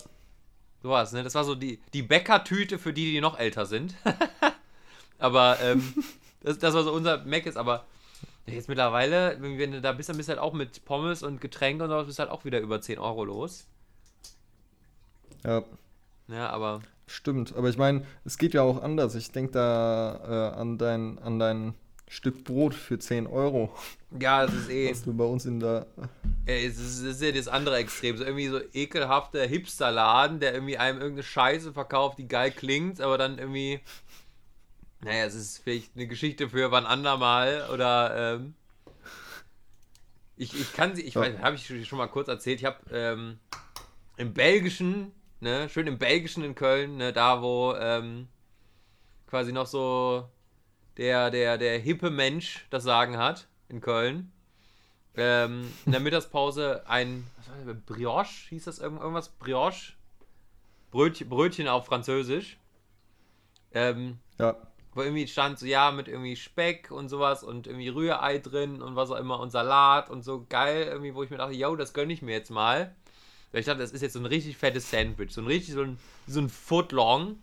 Sowas, 0.82 1.12
ne? 1.12 1.22
Das 1.22 1.34
war 1.34 1.44
so 1.44 1.54
die, 1.54 1.80
die 1.92 2.02
Bäckertüte 2.02 2.78
für 2.78 2.92
die, 2.92 3.12
die 3.12 3.20
noch 3.20 3.38
älter 3.38 3.66
sind. 3.66 3.94
aber 5.18 5.58
ähm, 5.60 5.92
das, 6.40 6.58
das 6.58 6.74
war 6.74 6.84
so 6.84 6.92
unser 6.92 7.24
Mc's, 7.24 7.56
aber 7.56 7.84
jetzt 8.54 8.68
mittlerweile, 8.68 9.36
wenn 9.40 9.72
du 9.72 9.80
da 9.80 9.92
bist, 9.92 10.08
dann 10.08 10.16
bist 10.16 10.28
du 10.28 10.32
halt 10.32 10.40
auch 10.40 10.52
mit 10.52 10.84
Pommes 10.84 11.22
und 11.22 11.40
Getränke 11.40 11.84
und 11.84 11.90
sowas, 11.90 12.06
bist 12.06 12.18
du 12.18 12.22
halt 12.22 12.32
auch 12.32 12.44
wieder 12.44 12.60
über 12.60 12.80
10 12.80 12.98
Euro 12.98 13.24
los. 13.24 13.66
ja. 15.44 15.62
Ja, 16.28 16.50
aber 16.50 16.82
Stimmt, 17.06 17.56
aber 17.56 17.70
ich 17.70 17.78
meine, 17.78 18.04
es 18.26 18.36
geht 18.36 18.52
ja 18.52 18.60
auch 18.60 18.82
anders. 18.82 19.14
Ich 19.14 19.30
denke 19.30 19.52
da 19.52 20.52
äh, 20.54 20.60
an, 20.60 20.76
dein, 20.76 21.18
an 21.20 21.38
dein 21.38 21.74
Stück 22.06 22.44
Brot 22.44 22.74
für 22.74 22.98
10 22.98 23.26
Euro, 23.26 23.72
ja, 24.18 24.46
das 24.46 24.54
ist 24.54 24.70
eh. 24.70 24.90
was 24.90 25.02
du 25.02 25.12
bei 25.12 25.24
uns 25.24 25.44
in 25.44 25.60
der. 25.60 25.86
Ey, 26.46 26.66
es 26.66 26.78
ist, 26.78 27.00
es 27.00 27.16
ist 27.16 27.22
ja 27.22 27.32
das 27.32 27.48
andere 27.48 27.76
Extrem. 27.76 28.16
So 28.16 28.24
irgendwie 28.24 28.48
so 28.48 28.60
ekelhafter 28.72 29.46
Hipsterladen, 29.46 30.40
der 30.40 30.54
irgendwie 30.54 30.78
einem 30.78 31.00
irgendeine 31.00 31.24
Scheiße 31.24 31.72
verkauft, 31.72 32.18
die 32.18 32.26
geil 32.26 32.50
klingt, 32.50 33.00
aber 33.00 33.18
dann 33.18 33.38
irgendwie. 33.38 33.80
Naja, 35.00 35.24
es 35.24 35.34
ist 35.34 35.58
vielleicht 35.58 35.94
eine 35.94 36.06
Geschichte 36.06 36.48
für 36.48 36.70
wann 36.70 36.86
andermal 36.86 37.68
oder. 37.72 38.34
Ähm, 38.36 38.54
ich, 40.36 40.54
ich 40.58 40.72
kann 40.72 40.94
sie, 40.94 41.02
ich 41.02 41.14
Ja. 41.14 41.22
weiß, 41.22 41.38
habe 41.40 41.56
ich 41.56 41.88
schon 41.88 41.98
mal 41.98 42.06
kurz 42.06 42.28
erzählt, 42.28 42.60
ich 42.60 42.64
habe 42.64 42.78
ähm, 42.92 43.38
im 44.16 44.34
Belgischen, 44.34 45.12
ne, 45.40 45.68
schön 45.68 45.86
im 45.86 45.98
Belgischen 45.98 46.44
in 46.44 46.54
Köln, 46.54 46.96
ne, 46.96 47.12
da 47.12 47.42
wo 47.42 47.74
ähm, 47.74 48.28
quasi 49.26 49.52
noch 49.52 49.66
so 49.66 50.28
der, 50.96 51.30
der, 51.30 51.58
der 51.58 51.78
hippe 51.78 52.10
Mensch 52.10 52.66
das 52.70 52.84
Sagen 52.84 53.16
hat, 53.18 53.46
in 53.68 53.80
Köln 53.80 54.32
ähm, 55.16 55.72
in 55.86 55.92
der 55.92 56.00
Mittagspause 56.00 56.84
ein 56.86 57.26
was 57.36 57.48
war 57.48 57.74
das, 57.74 57.82
Brioche, 57.84 58.48
hieß 58.50 58.64
das 58.64 58.78
irgend- 58.78 59.00
irgendwas? 59.00 59.28
Brioche? 59.30 59.94
Brötchen, 60.90 61.28
Brötchen 61.28 61.68
auf 61.68 61.86
Französisch. 61.86 62.56
Ähm, 63.72 64.18
Ja, 64.38 64.56
wo 64.94 65.02
irgendwie 65.02 65.26
stand 65.26 65.58
so, 65.58 65.66
ja, 65.66 65.90
mit 65.90 66.08
irgendwie 66.08 66.36
Speck 66.36 66.90
und 66.90 67.08
sowas 67.08 67.42
und 67.44 67.66
irgendwie 67.66 67.88
Rührei 67.88 68.38
drin 68.38 68.82
und 68.82 68.96
was 68.96 69.10
auch 69.10 69.16
immer 69.18 69.40
und 69.40 69.50
Salat 69.50 70.10
und 70.10 70.22
so 70.22 70.46
geil, 70.48 70.86
irgendwie, 70.90 71.14
wo 71.14 71.22
ich 71.22 71.30
mir 71.30 71.36
dachte, 71.36 71.54
yo, 71.54 71.76
das 71.76 71.92
gönne 71.92 72.12
ich 72.12 72.22
mir 72.22 72.32
jetzt 72.32 72.50
mal. 72.50 72.94
Weil 73.52 73.60
ich 73.60 73.66
dachte, 73.66 73.80
das 73.80 73.92
ist 73.92 74.02
jetzt 74.02 74.12
so 74.12 74.18
ein 74.18 74.26
richtig 74.26 74.56
fettes 74.56 74.90
Sandwich, 74.90 75.32
so 75.32 75.40
ein 75.40 75.46
richtig, 75.46 75.74
so 75.74 75.82
ein, 75.82 75.98
so 76.26 76.40
ein 76.40 76.48
Footlong. 76.48 77.38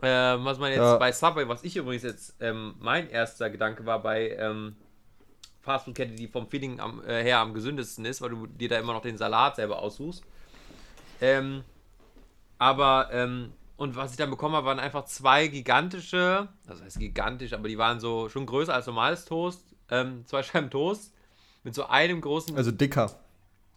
Ähm, 0.00 0.44
was 0.44 0.58
man 0.58 0.70
jetzt 0.70 0.78
Ja. 0.78 0.96
bei 0.96 1.10
Subway, 1.12 1.48
was 1.48 1.64
ich 1.64 1.76
übrigens 1.76 2.04
jetzt, 2.04 2.36
ähm, 2.40 2.74
mein 2.78 3.10
erster 3.10 3.50
Gedanke 3.50 3.84
war 3.84 4.00
bei 4.00 4.30
ähm, 4.38 4.76
Fastfood-Kette, 5.62 6.12
die 6.14 6.28
vom 6.28 6.48
Feeling 6.48 6.78
am, 6.78 7.02
äh, 7.04 7.22
her 7.22 7.38
am 7.38 7.52
gesündesten 7.52 8.04
ist, 8.04 8.20
weil 8.20 8.30
du 8.30 8.46
dir 8.46 8.68
da 8.68 8.78
immer 8.78 8.92
noch 8.92 9.02
den 9.02 9.18
Salat 9.18 9.56
selber 9.56 9.80
aussuchst. 9.80 10.22
Ähm, 11.20 11.64
aber, 12.58 13.08
ähm, 13.12 13.52
und 13.78 13.96
was 13.96 14.10
ich 14.10 14.16
dann 14.18 14.28
bekommen 14.28 14.54
habe, 14.56 14.66
waren 14.66 14.80
einfach 14.80 15.04
zwei 15.06 15.46
gigantische, 15.46 16.48
das 16.66 16.82
heißt 16.82 16.98
gigantisch, 16.98 17.52
aber 17.54 17.68
die 17.68 17.78
waren 17.78 18.00
so 18.00 18.28
schon 18.28 18.44
größer 18.44 18.74
als 18.74 18.86
normales 18.86 19.24
Toast, 19.24 19.74
ähm, 19.90 20.26
zwei 20.26 20.42
Scheiben 20.42 20.68
Toast 20.68 21.14
mit 21.62 21.74
so 21.74 21.86
einem 21.86 22.20
großen, 22.20 22.56
also 22.56 22.72
dicker. 22.72 23.10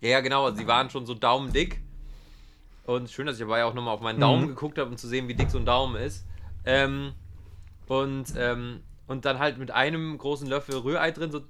ja, 0.02 0.10
ja, 0.10 0.20
genau, 0.22 0.46
also 0.46 0.58
die 0.58 0.68
waren 0.68 0.90
schon 0.90 1.06
so 1.06 1.14
daumendick. 1.14 1.82
Und 2.88 3.12
schön, 3.12 3.28
dass 3.28 3.36
ich 3.36 3.42
dabei 3.42 3.64
auch 3.64 3.76
nochmal 3.76 3.94
auf 3.94 4.02
meinen 4.02 4.20
Daumen 4.20 4.44
Mhm. 4.46 4.48
geguckt 4.48 4.80
habe, 4.80 4.90
um 4.90 4.98
zu 4.98 5.08
sehen, 5.08 5.28
wie 5.28 5.36
dick 5.36 5.52
so 5.52 5.60
ein 5.60 5.66
Daumen 5.66 5.96
ist. 6.02 6.26
Ähm, 6.66 7.14
und, 7.88 8.34
ähm, 8.36 8.82
und 9.06 9.24
dann 9.26 9.38
halt 9.38 9.60
mit 9.60 9.70
einem 9.70 10.18
großen 10.18 10.48
Löffel 10.48 10.78
Rührei 10.78 11.12
drin, 11.12 11.32
so 11.32 11.42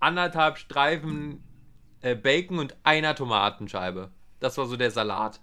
anderthalb 0.00 0.56
Streifen 0.56 1.44
äh, 2.00 2.14
Bacon 2.14 2.58
und 2.58 2.74
einer 2.84 3.14
Tomatenscheibe. 3.14 4.10
Das 4.40 4.56
war 4.56 4.64
so 4.64 4.78
der 4.78 4.90
Salat. 4.90 5.40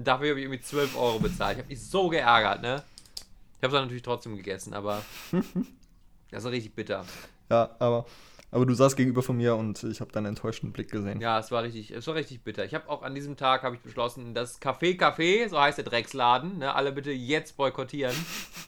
Dafür 0.00 0.30
habe 0.30 0.38
ich 0.38 0.44
irgendwie 0.46 0.60
12 0.62 0.96
Euro 0.96 1.18
bezahlt. 1.18 1.56
Ich 1.56 1.62
habe 1.64 1.68
mich 1.68 1.82
so 1.84 2.08
geärgert, 2.08 2.62
ne? 2.62 2.84
Ich 3.16 3.64
habe 3.64 3.66
es 3.66 3.72
dann 3.72 3.82
natürlich 3.82 4.02
trotzdem 4.04 4.36
gegessen, 4.36 4.72
aber 4.72 5.02
das 6.30 6.44
war 6.44 6.52
richtig 6.52 6.74
bitter. 6.74 7.04
Ja, 7.50 7.74
aber, 7.80 8.06
aber 8.52 8.64
du 8.64 8.74
saßt 8.74 8.96
gegenüber 8.96 9.22
von 9.24 9.36
mir 9.36 9.56
und 9.56 9.82
ich 9.82 10.00
habe 10.00 10.12
deinen 10.12 10.26
enttäuschten 10.26 10.70
Blick 10.72 10.90
gesehen. 10.92 11.20
Ja, 11.20 11.40
es 11.40 11.50
war 11.50 11.64
richtig, 11.64 11.90
es 11.90 12.06
war 12.06 12.14
richtig 12.14 12.44
bitter. 12.44 12.64
Ich 12.64 12.74
habe 12.74 12.88
auch 12.88 13.02
an 13.02 13.16
diesem 13.16 13.36
Tag 13.36 13.64
habe 13.64 13.74
ich 13.74 13.82
beschlossen, 13.82 14.34
das 14.34 14.60
Café 14.62 14.96
Café, 14.96 15.48
so 15.48 15.60
heißt 15.60 15.78
der 15.78 15.84
Drecksladen, 15.84 16.58
ne, 16.58 16.72
alle 16.74 16.92
bitte 16.92 17.10
jetzt 17.10 17.56
boykottieren. 17.56 18.14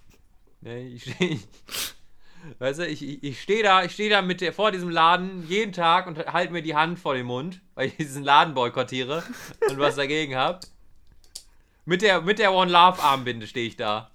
ne, 0.63 0.81
ich, 0.83 1.05
steh- 1.05 1.39
weißt 2.59 2.81
du, 2.81 2.87
ich, 2.89 3.03
ich, 3.07 3.23
ich 3.23 3.41
stehe 3.41 3.63
da, 3.63 3.85
ich 3.85 3.93
stehe 3.93 4.11
da 4.11 4.21
mit 4.23 4.41
der, 4.41 4.53
vor 4.53 4.73
diesem 4.73 4.91
Laden 4.91 5.47
jeden 5.49 5.73
Tag 5.73 6.09
und 6.09 6.19
halte 6.27 6.53
mir 6.53 6.63
die 6.63 6.75
Hand 6.75 6.99
vor 6.99 7.15
den 7.15 7.27
Mund, 7.27 7.61
weil 7.77 7.87
ich 7.89 7.97
diesen 7.97 8.25
Laden 8.25 8.55
boykottiere 8.55 9.23
und 9.69 9.79
was 9.79 9.95
dagegen 9.95 10.35
habe. 10.35 10.59
Mit 11.91 12.03
der, 12.03 12.21
mit 12.21 12.39
der 12.39 12.53
One 12.53 12.71
Love 12.71 13.03
Armbinde 13.03 13.49
stehe 13.49 13.67
ich 13.67 13.75
da. 13.75 14.13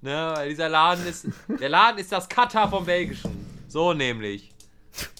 Ne, 0.00 0.32
weil 0.34 0.48
dieser 0.48 0.70
Laden 0.70 1.06
ist, 1.06 1.26
der 1.60 1.68
Laden 1.68 1.98
ist 1.98 2.10
das 2.10 2.26
Katar 2.26 2.70
vom 2.70 2.86
Belgischen. 2.86 3.44
So 3.68 3.92
nämlich. 3.92 4.50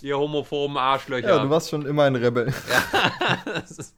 Ihr 0.00 0.16
homophoben 0.16 0.78
Arschlöcher. 0.78 1.28
Ja, 1.28 1.42
du 1.42 1.50
warst 1.50 1.68
schon 1.68 1.84
immer 1.84 2.04
ein 2.04 2.16
Rebell. 2.16 2.50
Das 3.44 3.72
ist 3.72 3.94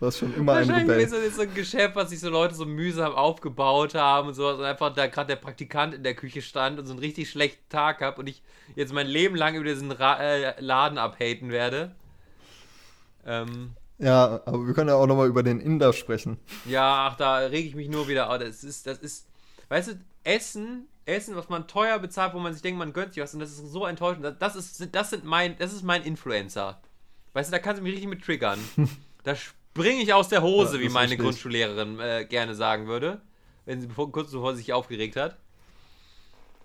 Du 0.00 0.06
warst 0.06 0.18
schon 0.18 0.34
immer 0.34 0.54
ein 0.54 0.66
wahrscheinlich 0.66 0.90
Rebell. 0.90 1.04
ist 1.04 1.12
das 1.12 1.22
jetzt 1.22 1.36
so 1.36 1.42
ein 1.42 1.54
Geschäft, 1.54 1.94
was 1.94 2.10
sich 2.10 2.18
so 2.18 2.28
Leute 2.28 2.56
so 2.56 2.66
mühsam 2.66 3.14
aufgebaut 3.14 3.94
haben 3.94 4.26
und 4.26 4.34
sowas 4.34 4.58
und 4.58 4.64
einfach 4.64 4.92
da 4.92 5.06
gerade 5.06 5.28
der 5.28 5.36
Praktikant 5.36 5.94
in 5.94 6.02
der 6.02 6.16
Küche 6.16 6.42
stand 6.42 6.80
und 6.80 6.86
so 6.86 6.92
einen 6.92 6.98
richtig 6.98 7.30
schlechten 7.30 7.68
Tag 7.68 8.00
hab 8.00 8.18
und 8.18 8.26
ich 8.26 8.42
jetzt 8.74 8.92
mein 8.92 9.06
Leben 9.06 9.36
lang 9.36 9.54
über 9.54 9.66
diesen 9.66 9.92
Ra 9.92 10.18
äh, 10.18 10.60
Laden 10.60 10.98
abhaten 10.98 11.50
werde. 11.52 11.94
Ähm, 13.24 13.76
Ja, 13.98 14.40
aber 14.46 14.66
wir 14.66 14.74
können 14.74 14.88
ja 14.88 14.96
auch 14.96 15.06
nochmal 15.06 15.28
über 15.28 15.42
den 15.42 15.60
Inder 15.60 15.92
sprechen. 15.92 16.38
ja, 16.64 17.08
ach, 17.08 17.16
da 17.16 17.36
reg 17.38 17.66
ich 17.66 17.74
mich 17.74 17.88
nur 17.88 18.08
wieder 18.08 18.30
auf. 18.30 18.38
Das 18.38 18.64
ist, 18.64 18.86
das 18.86 18.98
ist, 18.98 19.28
weißt 19.68 19.88
du, 19.88 20.00
Essen, 20.24 20.88
Essen, 21.04 21.36
was 21.36 21.48
man 21.48 21.68
teuer 21.68 21.98
bezahlt, 21.98 22.34
wo 22.34 22.38
man 22.38 22.52
sich 22.52 22.62
denkt, 22.62 22.78
man 22.78 22.92
gönnt 22.92 23.14
sich 23.14 23.22
was 23.22 23.34
und 23.34 23.40
das 23.40 23.50
ist 23.50 23.70
so 23.70 23.86
enttäuschend. 23.86 24.36
Das 24.40 24.56
ist, 24.56 24.88
das 24.94 25.10
sind 25.10 25.24
mein, 25.24 25.56
das 25.58 25.72
ist 25.72 25.82
mein 25.82 26.02
Influencer. 26.02 26.80
Weißt 27.34 27.50
du, 27.50 27.52
da 27.52 27.58
kannst 27.58 27.78
du 27.80 27.82
mich 27.84 27.92
richtig 27.92 28.08
mit 28.10 28.24
triggern. 28.24 28.58
Da 29.24 29.36
springe 29.36 30.02
ich 30.02 30.12
aus 30.12 30.28
der 30.28 30.42
Hose, 30.42 30.78
Ja, 30.78 30.82
wie 30.82 30.88
meine. 30.88 31.16
Grundschullehrerin 31.16 32.00
äh, 32.00 32.26
gerne 32.28 32.56
sagen 32.56 32.88
würde, 32.88 33.22
wenn 33.66 33.80
sie 33.80 33.86
bevor, 33.86 34.10
kurz 34.10 34.32
bevor 34.32 34.52
sie 34.52 34.58
sich 34.62 34.72
aufgeregt 34.72 35.14
hat. 35.14 35.38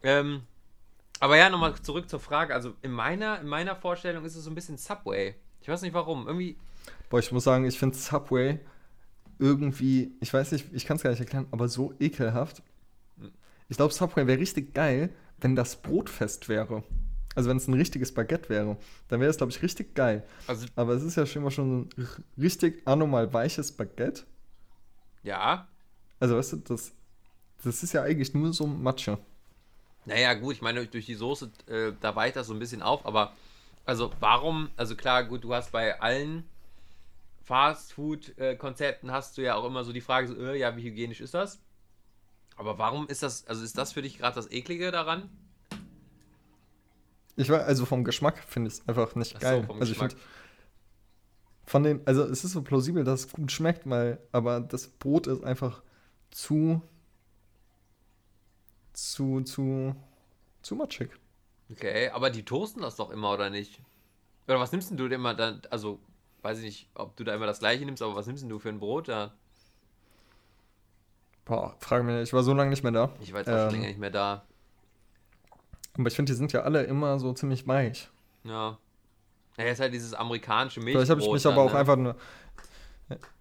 Ähm, 0.02 0.42
aber 1.20 1.38
ja, 1.38 1.50
nochmal 1.52 1.76
zurück 1.76 2.10
zur 2.10 2.20
Frage. 2.20 2.56
Also 2.56 2.74
in 2.82 2.92
meiner, 2.92 3.40
in 3.40 3.48
meiner 3.48 3.76
Vorstellung 3.76 4.26
ist 4.26 4.36
es 4.36 4.44
so 4.44 4.50
ein 4.50 4.56
bisschen 4.56 4.78
Subway. 4.78 5.36
Ich 5.62 5.68
weiß 5.68 5.84
nicht 5.84 5.94
warum. 5.94 6.26
Irgendwie, 6.28 6.58
Boah, 7.10 7.20
ich 7.20 7.32
muss 7.32 7.44
sagen, 7.46 7.66
ich 7.66 7.80
finde 7.80 7.96
Subway 7.98 8.60
irgendwie, 9.40 10.12
ich 10.20 10.34
weiß 10.34 10.52
nicht, 10.52 10.74
ich 10.74 10.86
kann 10.86 10.98
es 10.98 11.04
gar 11.04 11.12
nicht 11.12 11.20
erklären, 11.20 11.48
aber 11.52 11.68
so 11.68 11.94
ekelhaft. 12.00 12.64
Ich 13.70 13.78
glaube, 13.78 13.94
Subway 13.94 14.28
wäre 14.28 14.40
richtig 14.40 14.74
geil, 14.74 15.14
wenn 15.40 15.56
das 15.56 15.76
Brot 15.82 16.10
fest 16.10 16.50
wäre. 16.50 16.84
Also 17.36 17.50
wenn 17.50 17.58
es 17.58 17.68
ein 17.68 17.76
richtiges 17.76 18.14
Baguette 18.14 18.50
wäre, 18.50 18.78
dann 19.10 19.20
wäre 19.20 19.30
es, 19.30 19.38
glaube 19.38 19.52
ich, 19.52 19.62
richtig 19.62 19.94
geil. 19.94 20.26
also 20.48 20.66
Aber 20.76 20.94
es 20.94 21.04
ist 21.04 21.16
ja 21.18 21.26
schon 21.26 21.44
immer 21.44 21.52
schon 21.52 21.82
ein 21.82 22.08
richtig 22.38 22.82
anormal 22.88 23.32
weiches 23.32 23.72
Baguette. 23.72 24.24
ja, 25.24 25.68
Also 26.20 26.38
weißt 26.38 26.54
du, 26.54 26.58
das, 26.58 26.94
das 27.64 27.84
ist 27.84 27.94
ja 27.94 28.04
eigentlich 28.04 28.34
nur 28.34 28.54
so 28.54 28.66
Matsche. 28.66 29.20
Naja, 30.06 30.34
gut, 30.36 30.56
ich 30.56 30.62
meine, 30.62 30.86
durch 30.88 31.06
die 31.06 31.16
Soße, 31.16 31.52
äh, 31.68 31.92
da 32.00 32.16
weicht 32.16 32.36
das 32.38 32.48
so 32.48 32.54
ein 32.54 32.60
bisschen 32.60 32.82
auf, 32.82 33.06
aber 33.06 33.34
also 33.86 34.12
warum, 34.20 34.70
also 34.78 34.96
klar, 34.96 35.24
gut, 35.26 35.44
du 35.44 35.54
hast 35.54 35.72
bei 35.72 36.00
allen 36.00 36.44
Fastfood-Konzepten 37.48 39.10
hast 39.12 39.38
du 39.38 39.42
ja 39.42 39.56
auch 39.56 39.64
immer 39.64 39.86
so 39.86 39.94
die 39.94 40.02
Frage, 40.02 40.28
so, 40.28 40.36
äh, 40.36 40.60
ja, 40.60 40.76
wie 40.76 40.84
hygienisch 40.84 41.22
ist 41.22 41.34
das? 41.34 41.62
Aber 42.58 42.78
warum 42.78 43.08
ist 43.08 43.24
das, 43.24 43.48
also 43.48 43.64
ist 43.64 43.78
das 43.78 43.94
für 43.94 44.02
dich 44.02 44.18
gerade 44.18 44.36
das 44.36 44.52
Eklige 44.52 44.92
daran? 44.92 45.30
Ich 47.38 47.50
war, 47.50 47.64
also 47.64 47.86
vom 47.86 48.04
Geschmack 48.04 48.40
finde 48.40 48.68
ich 48.68 48.74
es 48.74 48.88
einfach 48.88 49.16
nicht 49.16 49.34
so, 49.34 49.40
geil. 49.40 49.66
also 49.80 49.92
ich 49.92 49.98
finde 49.98 50.16
von 51.66 51.84
den, 51.84 52.06
also 52.06 52.24
es 52.24 52.44
ist 52.44 52.52
so 52.52 52.62
plausibel, 52.64 53.06
dass 53.06 53.22
es 53.22 53.32
gut 53.32 53.52
schmeckt, 53.52 53.90
weil, 53.90 54.20
aber 54.34 54.60
das 54.60 54.88
Brot 54.88 55.28
ist 55.28 55.44
einfach 55.44 55.82
zu, 56.32 56.82
zu, 58.92 59.42
zu, 59.42 59.96
zu 60.64 60.76
matschig. 60.76 61.12
Okay, 61.72 62.10
aber 62.10 62.30
die 62.30 62.44
toasten 62.44 62.82
das 62.82 62.98
doch 62.98 63.12
immer, 63.12 63.32
oder 63.32 63.50
nicht? 63.50 63.80
Oder 64.48 64.60
was 64.60 64.72
nimmst 64.72 64.90
denn 64.90 64.98
du 64.98 65.08
denn 65.08 65.20
immer 65.20 65.34
dann? 65.34 65.62
Also, 65.70 66.00
weiß 66.48 66.60
ich 66.60 66.64
nicht, 66.64 66.90
ob 66.96 67.16
du 67.18 67.24
da 67.26 67.36
immer 67.36 67.46
das 67.46 67.60
gleiche 67.60 67.86
nimmst, 67.86 68.02
aber 68.02 68.16
was 68.16 68.26
nimmst 68.26 68.42
denn 68.42 68.50
du 68.50 68.58
für 68.58 68.70
ein 68.70 68.80
Brot 68.80 69.10
da? 69.10 69.34
Boah, 71.46 71.76
frage 71.80 72.04
mich, 72.04 72.16
ich 72.24 72.34
war 72.34 72.44
so 72.44 72.54
lange 72.54 72.70
nicht 72.70 72.84
mehr 72.84 72.92
da. 72.92 73.10
Ich 73.22 73.32
war 73.34 73.40
jetzt 73.40 73.50
auch 73.50 73.54
schon 73.58 73.66
Ähm, 73.68 73.72
länger 73.76 73.88
nicht 73.88 74.00
mehr 74.00 74.10
da. 74.12 74.44
Aber 75.98 76.08
ich 76.08 76.16
finde, 76.16 76.32
die 76.32 76.38
sind 76.38 76.54
ja 76.54 76.62
alle 76.62 76.84
immer 76.84 77.20
so 77.20 77.34
ziemlich 77.34 77.68
weich. 77.68 78.10
Ja. 78.44 78.78
Ja, 79.58 79.66
jetzt 79.66 79.80
halt 79.80 79.94
dieses 79.94 80.14
amerikanische 80.14 80.80
Milchbrot. 80.80 81.06
Vielleicht 81.08 81.12
habe 81.12 81.22
ich 81.22 81.32
mich 81.32 81.44
dann, 81.44 81.54
aber 81.54 81.64
auch 81.64 81.74
ne? 81.74 81.80
einfach 81.80 81.96
nur. 81.96 82.16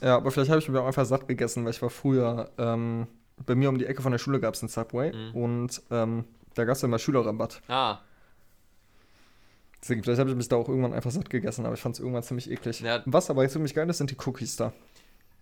Ja, 0.00 0.16
aber 0.16 0.30
vielleicht 0.30 0.50
habe 0.50 0.60
ich 0.60 0.68
mich 0.68 0.78
auch 0.80 0.86
einfach 0.86 1.04
satt 1.04 1.28
gegessen, 1.28 1.64
weil 1.64 1.72
ich 1.72 1.82
war 1.82 1.90
früher. 1.90 2.50
Ähm, 2.58 3.06
bei 3.44 3.54
mir 3.54 3.68
um 3.68 3.76
die 3.78 3.84
Ecke 3.86 4.00
von 4.00 4.12
der 4.12 4.18
Schule 4.18 4.40
gab 4.40 4.54
es 4.54 4.62
einen 4.62 4.68
Subway 4.70 5.12
Mhm. 5.12 5.34
und 5.34 5.82
ähm, 5.90 6.24
da 6.54 6.64
gab 6.64 6.76
es 6.76 6.82
immer 6.82 6.98
Schülerrabatt. 6.98 7.60
Ah, 7.68 7.98
Deswegen, 9.82 10.02
vielleicht 10.02 10.18
habe 10.18 10.30
ich 10.30 10.36
mich 10.36 10.48
da 10.48 10.56
auch 10.56 10.68
irgendwann 10.68 10.92
einfach 10.92 11.10
satt 11.10 11.30
gegessen, 11.30 11.64
aber 11.66 11.74
ich 11.74 11.80
fand 11.80 11.94
es 11.94 12.00
irgendwann 12.00 12.22
ziemlich 12.22 12.50
eklig. 12.50 12.80
Ja. 12.80 13.02
Was 13.06 13.30
aber 13.30 13.48
ziemlich 13.48 13.74
geil 13.74 13.88
ist, 13.88 13.98
sind 13.98 14.10
die 14.10 14.16
Cookies 14.24 14.56
da. 14.56 14.72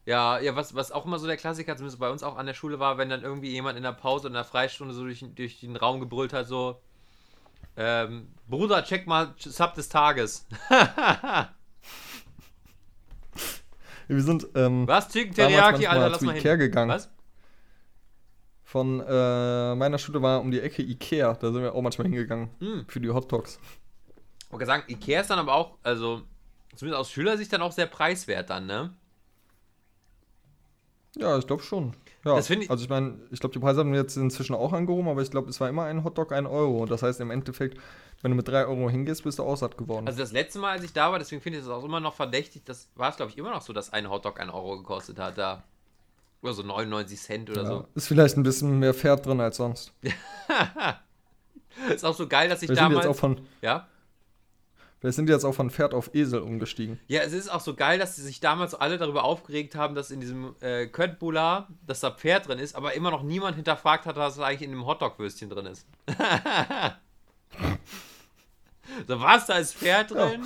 Ja, 0.07 0.39
ja, 0.39 0.55
was, 0.55 0.75
was 0.75 0.93
auch 0.93 1.07
immer 1.07 1.19
so 1.19 1.27
der 1.27 1.39
Klassiker, 1.39 1.77
zumindest 1.77 1.99
bei 1.99 2.11
uns 2.11 2.23
auch 2.23 2.37
an 2.37 2.45
der 2.45 2.53
Schule 2.53 2.79
war, 2.79 2.99
wenn 2.99 3.09
dann 3.09 3.23
irgendwie 3.23 3.51
jemand 3.51 3.79
in 3.79 3.83
der 3.85 3.93
Pause 3.93 4.27
oder 4.27 4.29
in 4.29 4.35
der 4.35 4.45
Freistunde 4.45 4.93
so 4.93 5.03
durch, 5.05 5.25
durch 5.35 5.61
den 5.61 5.77
Raum 5.77 5.99
gebrüllt 6.01 6.35
hat, 6.35 6.47
so, 6.47 6.79
ähm, 7.77 8.29
Bruder, 8.49 8.85
check 8.85 9.07
mal 9.07 9.35
Sub 9.39 9.75
des 9.75 9.89
Tages. 9.89 10.47
Wir 14.07 14.23
sind 14.23 14.47
ähm, 14.55 14.87
Was? 14.87 15.09
Chicken 15.09 15.35
Teriyaki, 15.35 15.87
Alter, 15.87 16.11
lass 16.11 16.21
mal 16.21 16.37
Ikea 16.37 16.53
hin. 16.53 16.61
gegangen. 16.61 16.91
Was? 16.91 17.09
Von 18.63 19.01
äh, 19.01 19.75
meiner 19.75 19.97
Schule 19.99 20.21
war 20.21 20.41
um 20.41 20.51
die 20.51 20.61
Ecke 20.61 20.83
Ikea. 20.83 21.35
Da 21.35 21.53
sind 21.53 21.63
wir 21.63 21.75
auch 21.75 21.81
manchmal 21.81 22.09
hingegangen. 22.09 22.51
Hm. 22.59 22.85
Für 22.89 23.01
die 23.01 23.09
Hot 23.09 23.33
Dogs. 23.33 23.59
Ich 24.55 24.61
wollte 24.61 24.67
sagen, 24.67 24.85
Ikea 24.87 25.21
ist 25.21 25.31
dann 25.31 25.41
aber 25.41 25.55
auch, 25.55 25.79
also, 25.83 26.23
zumindest 26.77 27.01
aus 27.01 27.11
Schülersicht 27.11 27.53
dann 27.53 27.61
auch 27.63 27.73
sehr 27.73 27.87
preiswert 27.87 28.51
dann, 28.51 28.67
ne? 28.67 28.95
Ja, 31.17 31.39
ich 31.39 31.47
glaube 31.47 31.63
schon. 31.63 31.97
Ja, 32.25 32.37
Das 32.37 32.49
ich- 32.51 32.71
also 32.71 32.83
ich 32.83 32.89
meine, 32.91 33.19
ich 33.31 33.41
glaube, 33.41 33.53
die 33.53 33.59
Preise 33.59 33.81
haben 33.81 33.95
jetzt 33.95 34.17
inzwischen 34.17 34.55
auch 34.55 34.73
angehoben, 34.73 35.09
aber 35.09 35.23
ich 35.23 35.31
glaube, 35.31 35.51
es 35.51 35.61
war 35.61 35.69
immer 35.69 35.85
ein 35.85 36.03
Hotdog 36.05 36.33
ein 36.33 36.47
Euro. 36.47 36.87
Das 36.87 37.03
heißt, 37.03 37.21
im 37.21 37.31
Endeffekt, 37.31 37.79
wenn 38.23 38.31
du 38.31 38.37
mit 38.37 38.49
drei 38.49 38.65
Euro 38.67 38.89
hingehst, 38.91 39.23
bist 39.25 39.39
du 39.39 39.43
auch 39.45 39.57
satt 39.57 39.77
geworden. 39.77 40.07
Also 40.07 40.21
das 40.21 40.33
letzte 40.33 40.59
Mal, 40.59 40.73
als 40.73 40.85
ich 40.85 40.93
da 40.93 41.13
war, 41.13 41.19
deswegen 41.19 41.43
finde 41.43 41.59
ich 41.59 41.65
das 41.65 41.73
auch 41.73 41.85
immer 41.85 42.01
noch 42.01 42.15
verdächtig, 42.15 42.63
das 42.65 42.89
war 42.95 43.11
es, 43.11 43.17
glaube 43.17 43.31
ich, 43.31 43.39
immer 43.39 43.51
noch 43.51 43.63
so, 43.63 43.73
dass 43.73 43.93
ein 43.93 44.09
Hotdog 44.11 44.41
ein 44.41 44.51
Euro 44.51 44.79
gekostet 44.79 45.19
hat 45.19 45.37
da. 45.39 45.63
Oder 46.43 46.53
so 46.53 46.63
99 46.63 47.21
Cent 47.21 47.51
oder 47.51 47.63
ja, 47.63 47.69
so. 47.69 47.89
Ist 47.95 48.07
vielleicht 48.09 48.37
ein 48.37 48.43
bisschen 48.43 48.79
mehr 48.79 48.95
Pferd 48.95 49.25
drin 49.27 49.41
als 49.41 49.57
sonst. 49.57 49.93
Ist 51.95 52.05
auch 52.05 52.15
so 52.15 52.29
geil, 52.29 52.49
dass 52.49 52.63
ich 52.63 52.69
sind, 52.69 52.77
die 52.77 52.83
jetzt 52.83 52.91
damals... 52.93 53.07
auch 53.07 53.17
von, 53.17 53.41
Ja? 53.63 53.89
Vielleicht 55.05 55.17
sind 55.17 55.27
die 55.27 55.33
jetzt 55.35 55.45
auch 55.45 55.53
von 55.53 55.69
Pferd 55.69 55.93
auf 55.93 56.15
Esel 56.15 56.41
umgestiegen. 56.41 56.99
Ja, 57.09 57.21
es 57.21 57.35
ist 57.35 57.51
auch 57.51 57.61
so 57.61 57.75
geil, 57.75 57.99
dass 57.99 58.17
sie 58.17 58.23
sich 58.23 58.41
damals 58.41 58.75
alle 58.75 58.97
darüber 58.97 59.25
aufgeregt 59.25 59.75
haben, 59.75 59.95
dass 59.95 60.11
in 60.11 60.21
diesem 60.21 60.55
äh, 60.63 60.87
Köttbullar, 60.87 61.69
dass 61.87 62.01
da 62.01 62.11
Pferd 62.11 62.49
drin 62.49 62.59
ist, 62.59 62.75
aber 62.75 62.95
immer 62.95 63.11
noch 63.11 63.23
niemand 63.23 63.57
hinterfragt 63.57 64.07
hat, 64.07 64.17
was 64.17 64.39
eigentlich 64.39 64.63
in 64.63 64.71
dem 64.71 64.87
Hotdog-Würstchen 64.87 65.51
drin 65.51 65.67
ist. 65.67 65.87
so, 69.07 69.21
was, 69.21 69.45
da 69.45 69.59
ist 69.59 69.75
Pferd 69.75 70.13
drin? 70.13 70.43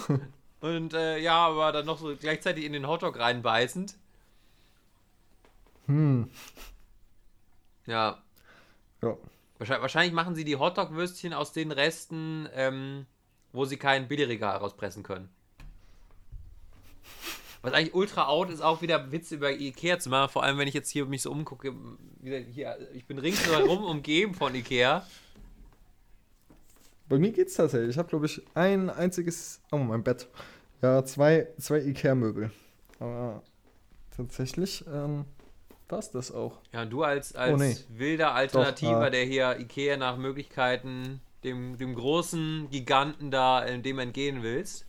Und 0.61 0.93
äh, 0.93 1.19
ja, 1.19 1.47
aber 1.47 1.71
dann 1.71 1.87
noch 1.87 1.99
so 2.01 2.17
gleichzeitig 2.17 2.65
in 2.65 2.73
den 2.73 2.89
Hotdog 2.89 3.17
reinbeißend. 3.17 3.95
Hm. 5.87 6.29
Ja, 7.87 8.19
Ja. 9.03 9.17
wahrscheinlich, 9.59 9.83
wahrscheinlich 9.83 10.13
machen 10.13 10.35
sie 10.35 10.45
die 10.45 10.57
Hotdog-Würstchen 10.57 11.33
aus 11.33 11.53
den 11.53 11.71
Resten, 11.71 12.49
ähm, 12.55 13.07
wo 13.53 13.65
sie 13.65 13.77
kein 13.77 14.09
Billigregal 14.09 14.57
rauspressen 14.59 15.03
können. 15.03 15.29
Was 17.63 17.73
eigentlich 17.73 17.95
ultra 17.95 18.29
out 18.29 18.51
ist, 18.51 18.61
auch 18.61 18.83
wieder 18.83 19.11
Witze 19.11 19.35
über 19.35 19.51
Ikea 19.51 19.99
zu 19.99 20.11
machen. 20.11 20.31
Vor 20.31 20.45
allem, 20.45 20.59
wenn 20.59 20.69
ich 20.69 20.75
jetzt 20.75 20.91
hier 20.91 21.07
mich 21.07 21.23
so 21.23 21.31
umgucke. 21.33 21.75
Hier, 22.23 22.79
ich 22.95 23.05
bin 23.07 23.19
ringsherum 23.19 23.85
umgeben 23.85 24.35
von 24.35 24.55
Ikea. 24.55 25.05
Bei 27.09 27.19
mir 27.19 27.33
geht's 27.33 27.55
tatsächlich. 27.55 27.91
Ich 27.91 27.99
habe, 27.99 28.09
glaube 28.09 28.27
ich, 28.27 28.43
ein 28.55 28.91
einziges. 28.91 29.61
Oh, 29.73 29.79
mein 29.79 30.05
Bett. 30.05 30.29
Ja, 30.83 31.05
zwei, 31.05 31.49
zwei 31.59 31.81
Ikea-Möbel. 31.81 32.53
Aber 33.01 33.43
tatsächlich 34.17 34.85
ähm, 34.87 35.25
war 35.89 35.99
es 35.99 36.11
das 36.11 36.31
auch. 36.31 36.61
Ja, 36.73 36.85
du 36.85 37.03
als, 37.03 37.35
als 37.35 37.55
Oh, 37.55 37.57
nee. 37.57 37.77
wilder 37.89 38.35
Alternativer, 38.35 39.07
ah. 39.07 39.11
der 39.11 39.25
hier 39.25 39.59
Ikea 39.59 39.97
nach 39.97 40.17
Möglichkeiten 40.17 41.21
dem, 41.45 41.79
dem 41.79 41.95
großen 41.95 42.69
Giganten 42.71 43.31
da, 43.31 43.65
äh, 43.65 43.79
dem 43.81 43.99
entgehen 43.99 44.43
willst. 44.43 44.87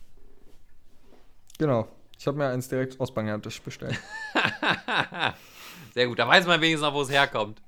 Genau. 1.58 1.88
Ich 2.18 2.26
habe 2.26 2.36
mir 2.36 2.48
eins 2.48 2.68
direkt 2.68 3.00
aus 3.00 3.14
Bangladesch 3.14 3.62
bestellt. 3.62 3.98
Sehr 5.94 6.06
gut, 6.06 6.18
da 6.18 6.28
weiß 6.28 6.46
man 6.46 6.60
wenigstens 6.60 6.86
noch, 6.86 6.94
wo 6.94 7.02
es 7.02 7.10
herkommt. 7.10 7.62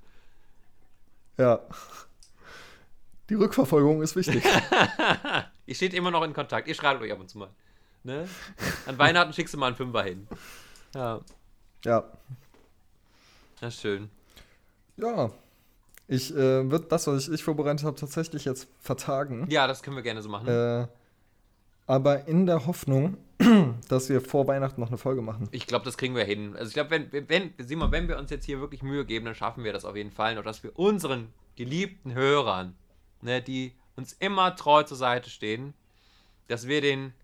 ja. 1.38 1.60
Die 3.28 3.34
Rückverfolgung 3.34 4.02
ist 4.02 4.14
wichtig. 4.14 4.44
Ihr 5.66 5.74
steht 5.74 5.94
immer 5.94 6.10
noch 6.10 6.22
in 6.22 6.34
Kontakt. 6.34 6.68
Ihr 6.68 6.74
schreibt 6.74 7.00
euch 7.00 7.10
ab 7.10 7.20
und 7.20 7.30
zu 7.30 7.38
mal. 7.38 7.48
Ne? 8.02 8.28
An 8.84 8.98
Weihnachten 8.98 9.32
schickst 9.32 9.54
du 9.54 9.58
mal 9.58 9.68
einen 9.68 9.76
Fünfer 9.76 10.02
hin. 10.02 10.28
Ja, 10.94 11.20
ja. 11.84 12.04
das 13.60 13.74
ist 13.74 13.80
schön. 13.80 14.10
Ja. 14.98 15.30
Ich 16.12 16.30
äh, 16.30 16.70
würde 16.70 16.84
das, 16.88 17.06
was 17.06 17.26
ich, 17.26 17.34
ich 17.34 17.42
vorbereitet 17.42 17.86
habe, 17.86 17.98
tatsächlich 17.98 18.44
jetzt 18.44 18.68
vertagen. 18.80 19.46
Ja, 19.48 19.66
das 19.66 19.82
können 19.82 19.96
wir 19.96 20.02
gerne 20.02 20.20
so 20.20 20.28
machen. 20.28 20.46
Äh, 20.46 20.86
aber 21.86 22.28
in 22.28 22.44
der 22.44 22.66
Hoffnung, 22.66 23.16
dass 23.88 24.10
wir 24.10 24.20
vor 24.20 24.46
Weihnachten 24.46 24.78
noch 24.78 24.88
eine 24.88 24.98
Folge 24.98 25.22
machen. 25.22 25.48
Ich 25.52 25.66
glaube, 25.66 25.86
das 25.86 25.96
kriegen 25.96 26.14
wir 26.14 26.24
hin. 26.24 26.54
Also 26.54 26.68
ich 26.68 26.74
glaube, 26.74 26.90
wenn, 26.90 27.28
wenn, 27.30 27.54
Simon, 27.56 27.90
wenn 27.92 28.08
wir 28.08 28.18
uns 28.18 28.30
jetzt 28.30 28.44
hier 28.44 28.60
wirklich 28.60 28.82
Mühe 28.82 29.06
geben, 29.06 29.24
dann 29.24 29.34
schaffen 29.34 29.64
wir 29.64 29.72
das 29.72 29.86
auf 29.86 29.96
jeden 29.96 30.10
Fall. 30.10 30.34
Noch, 30.34 30.42
dass 30.42 30.62
wir 30.62 30.78
unseren 30.78 31.32
geliebten 31.56 32.12
Hörern, 32.12 32.74
ne, 33.22 33.40
die 33.40 33.72
uns 33.96 34.12
immer 34.12 34.54
treu 34.54 34.82
zur 34.82 34.98
Seite 34.98 35.30
stehen, 35.30 35.72
dass 36.46 36.68
wir 36.68 36.82
den 36.82 37.14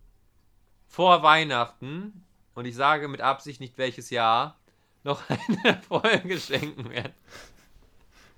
vor 0.86 1.22
Weihnachten, 1.22 2.24
und 2.54 2.64
ich 2.64 2.74
sage 2.74 3.06
mit 3.08 3.20
Absicht 3.20 3.60
nicht 3.60 3.76
welches 3.76 4.08
Jahr, 4.08 4.56
noch 5.04 5.22
eine 5.64 5.78
Folge 5.82 6.40
schenken 6.40 6.88
werden. 6.88 7.12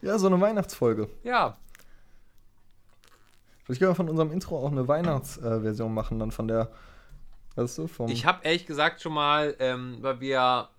Ja, 0.02 0.18
so 0.18 0.26
eine 0.26 0.40
Weihnachtsfolge. 0.40 1.08
Ja, 1.22 1.56
Vielleicht 3.70 3.82
können 3.82 3.92
wir 3.92 3.94
von 3.94 4.08
unserem 4.08 4.32
Intro 4.32 4.58
auch 4.58 4.72
eine 4.72 4.88
Weihnachtsversion 4.88 5.94
machen, 5.94 6.18
dann 6.18 6.32
von 6.32 6.48
der, 6.48 6.72
weißt 7.54 7.78
du, 7.78 7.86
vom. 7.86 8.08
Ich 8.10 8.26
habe 8.26 8.40
ehrlich 8.42 8.66
gesagt 8.66 9.00
schon 9.00 9.12
mal, 9.12 9.54
ähm, 9.60 9.98
weil 10.00 10.18
wir, 10.18 10.70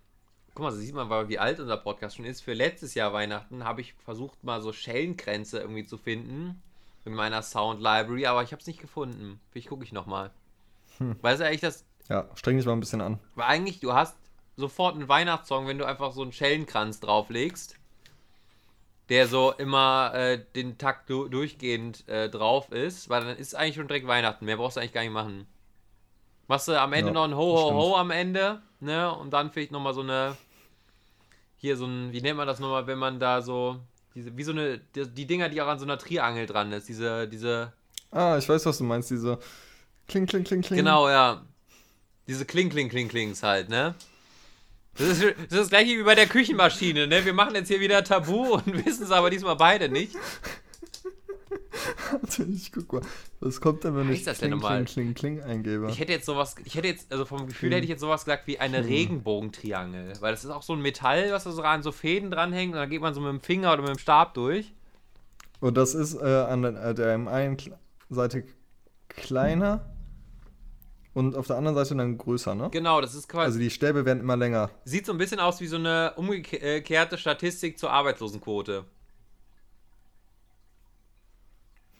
guck 0.52 0.64
mal, 0.64 0.72
so 0.72 0.76
sieht 0.76 0.94
man, 0.94 1.08
weil, 1.08 1.26
wie 1.30 1.38
alt 1.38 1.58
unser 1.58 1.78
Podcast 1.78 2.16
schon 2.16 2.26
ist. 2.26 2.42
Für 2.42 2.52
letztes 2.52 2.92
Jahr 2.92 3.14
Weihnachten 3.14 3.64
habe 3.64 3.80
ich 3.80 3.94
versucht, 3.94 4.44
mal 4.44 4.60
so 4.60 4.74
Schellenkränze 4.74 5.60
irgendwie 5.60 5.86
zu 5.86 5.96
finden 5.96 6.60
in 7.06 7.14
meiner 7.14 7.40
Sound 7.40 7.80
Library, 7.80 8.26
aber 8.26 8.42
ich 8.42 8.52
habe 8.52 8.60
es 8.60 8.66
nicht 8.66 8.82
gefunden. 8.82 9.40
Vielleicht 9.52 9.70
gucke 9.70 9.84
ich 9.84 9.92
nochmal. 9.92 10.30
Hm. 10.98 11.16
Weißt 11.22 11.40
du 11.40 11.46
eigentlich, 11.46 11.62
das 11.62 11.86
ja, 12.10 12.28
streng 12.34 12.58
dich 12.58 12.66
mal 12.66 12.74
ein 12.74 12.80
bisschen 12.80 13.00
an. 13.00 13.18
war 13.36 13.46
eigentlich, 13.46 13.80
du 13.80 13.94
hast 13.94 14.18
sofort 14.58 14.96
einen 14.96 15.08
Weihnachtssong, 15.08 15.66
wenn 15.66 15.78
du 15.78 15.86
einfach 15.86 16.12
so 16.12 16.20
einen 16.20 16.32
Schellenkranz 16.32 17.00
drauflegst, 17.00 17.76
der 19.08 19.26
so 19.28 19.52
immer 19.52 20.12
äh, 20.14 20.44
den 20.54 20.78
Takt 20.78 21.10
du 21.10 21.28
durchgehend 21.28 22.08
äh, 22.08 22.28
drauf 22.30 22.70
ist, 22.72 23.08
weil 23.08 23.24
dann 23.24 23.36
ist 23.36 23.54
eigentlich 23.54 23.76
schon 23.76 23.88
direkt 23.88 24.06
Weihnachten. 24.06 24.44
Mehr 24.44 24.56
brauchst 24.56 24.76
du 24.76 24.80
eigentlich 24.80 24.92
gar 24.94 25.02
nicht 25.02 25.12
machen. 25.12 25.46
Machst 26.48 26.68
du 26.68 26.78
am 26.80 26.92
Ende 26.92 27.10
Ja, 27.10 27.12
noch 27.12 27.24
ein 27.24 27.36
Ho, 27.36 27.52
das 27.52 27.64
Ho, 27.64 27.74
Ho 27.74 27.90
stimmt. 27.90 28.00
am 28.00 28.10
Ende, 28.10 28.62
ne? 28.80 29.12
Und 29.14 29.30
dann 29.32 29.50
vielleicht 29.50 29.72
nochmal 29.72 29.94
so 29.94 30.02
eine, 30.02 30.36
hier 31.56 31.76
so 31.76 31.86
ein, 31.86 32.12
wie 32.12 32.20
nennt 32.20 32.36
man 32.36 32.46
das 32.46 32.58
nochmal, 32.60 32.86
wenn 32.86 32.98
man 32.98 33.20
da 33.20 33.42
so, 33.42 33.78
diese, 34.14 34.36
wie 34.36 34.42
so 34.44 34.52
eine, 34.52 34.78
die, 34.78 35.06
die 35.08 35.26
Dinger, 35.26 35.48
die 35.48 35.60
auch 35.62 35.68
an 35.68 35.78
so 35.78 35.84
einer 35.84 35.98
Triangel 35.98 36.46
dran 36.46 36.72
ist, 36.72 36.88
diese, 36.88 37.28
diese, 37.28 37.72
Ah, 38.10 38.36
ich 38.38 38.48
weiß, 38.48 38.66
was 38.66 38.78
du 38.78 38.84
meinst, 38.84 39.10
diese 39.10 39.38
Kling, 40.08 40.26
Kling, 40.26 40.44
Kling, 40.44 40.62
Kling. 40.62 40.78
Genau, 40.78 41.08
ja. 41.08 41.42
Diese 42.28 42.44
Kling, 42.46 42.70
Kling, 42.70 42.88
Kling, 42.88 43.08
Klings 43.08 43.42
halt, 43.42 43.68
ne? 43.68 43.94
Das 44.98 45.08
ist, 45.08 45.22
das 45.22 45.30
ist 45.38 45.52
das 45.52 45.68
gleiche 45.70 45.98
wie 45.98 46.02
bei 46.02 46.14
der 46.14 46.26
Küchenmaschine, 46.26 47.06
ne? 47.06 47.24
Wir 47.24 47.32
machen 47.32 47.54
jetzt 47.54 47.68
hier 47.68 47.80
wieder 47.80 48.04
Tabu 48.04 48.54
und 48.54 48.66
wissen 48.86 49.04
es 49.04 49.10
aber 49.10 49.30
diesmal 49.30 49.56
beide 49.56 49.88
nicht. 49.88 50.14
ich 52.48 52.72
guck 52.72 52.92
mal. 52.92 53.02
Was 53.40 53.60
kommt 53.60 53.82
denn, 53.84 53.96
wenn 53.96 54.12
ich 54.12 54.24
das 54.24 54.38
Kling? 54.38 54.60
Kling, 54.60 54.84
Kling, 54.84 55.14
Kling 55.14 55.42
eingebe? 55.42 55.88
Ich 55.90 55.98
hätte 55.98 56.12
jetzt 56.12 56.26
sowas, 56.26 56.54
ich 56.64 56.74
hätte 56.74 56.88
jetzt, 56.88 57.10
also 57.10 57.24
vom 57.24 57.46
Gefühl 57.46 57.70
Hm. 57.70 57.74
hätte 57.74 57.84
ich 57.84 57.90
jetzt 57.90 58.00
sowas 58.00 58.24
gesagt 58.24 58.46
wie 58.46 58.58
eine 58.60 58.84
Regenbogentriangel. 58.84 60.12
Weil 60.20 60.32
das 60.32 60.44
ist 60.44 60.50
auch 60.50 60.62
so 60.62 60.74
ein 60.74 60.80
Metall, 60.82 61.32
was 61.32 61.44
da 61.44 61.52
so 61.52 61.62
an 61.62 61.82
so 61.82 61.90
Fäden 61.90 62.30
dranhängt 62.30 62.72
und 62.74 62.78
dann 62.78 62.90
geht 62.90 63.00
man 63.00 63.14
so 63.14 63.20
mit 63.20 63.30
dem 63.30 63.40
Finger 63.40 63.72
oder 63.72 63.82
mit 63.82 63.90
dem 63.90 63.98
Stab 63.98 64.34
durch. 64.34 64.72
Und 65.60 65.76
das 65.76 65.94
ist 65.94 66.14
äh, 66.14 66.24
an 66.24 66.62
der, 66.62 66.84
äh, 66.84 66.94
der 66.94 67.14
einen 67.14 67.56
Kl- 67.56 67.74
Seite 68.10 68.44
kleiner 69.08 69.88
und 71.14 71.36
auf 71.36 71.46
der 71.46 71.56
anderen 71.56 71.76
Seite 71.76 71.94
dann 71.96 72.16
größer, 72.16 72.54
ne? 72.54 72.70
Genau, 72.70 73.00
das 73.00 73.14
ist 73.14 73.28
quasi. 73.28 73.46
Also 73.46 73.58
die 73.58 73.70
Stäbe 73.70 74.04
werden 74.04 74.20
immer 74.20 74.36
länger. 74.36 74.70
sieht 74.84 75.06
so 75.06 75.12
ein 75.12 75.18
bisschen 75.18 75.40
aus 75.40 75.60
wie 75.60 75.66
so 75.66 75.76
eine 75.76 76.14
umgekehrte 76.16 77.18
Statistik 77.18 77.78
zur 77.78 77.90
Arbeitslosenquote. 77.90 78.84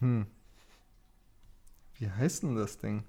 Hm. 0.00 0.26
Wie 1.98 2.10
heißt 2.10 2.42
denn 2.42 2.56
das 2.56 2.78
Ding? 2.78 3.04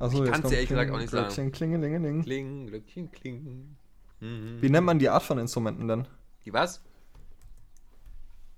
Achso, 0.00 0.24
Ich 0.24 0.30
kann's 0.30 0.48
dir 0.48 0.56
ehrlich 0.56 0.68
gesagt 0.68 0.90
auch 0.90 0.98
nicht 0.98 1.10
sagen. 1.10 1.26
Glöckchen, 1.26 1.52
Klingelingeling. 1.52 2.22
Kling, 2.22 2.66
Glöckchen, 2.66 3.10
kling. 3.10 3.76
Mhm. 4.20 4.58
Wie 4.60 4.70
nennt 4.70 4.86
man 4.86 4.98
die 4.98 5.08
Art 5.08 5.22
von 5.22 5.38
Instrumenten 5.38 5.86
denn? 5.88 6.08
Die 6.44 6.52
was? 6.52 6.82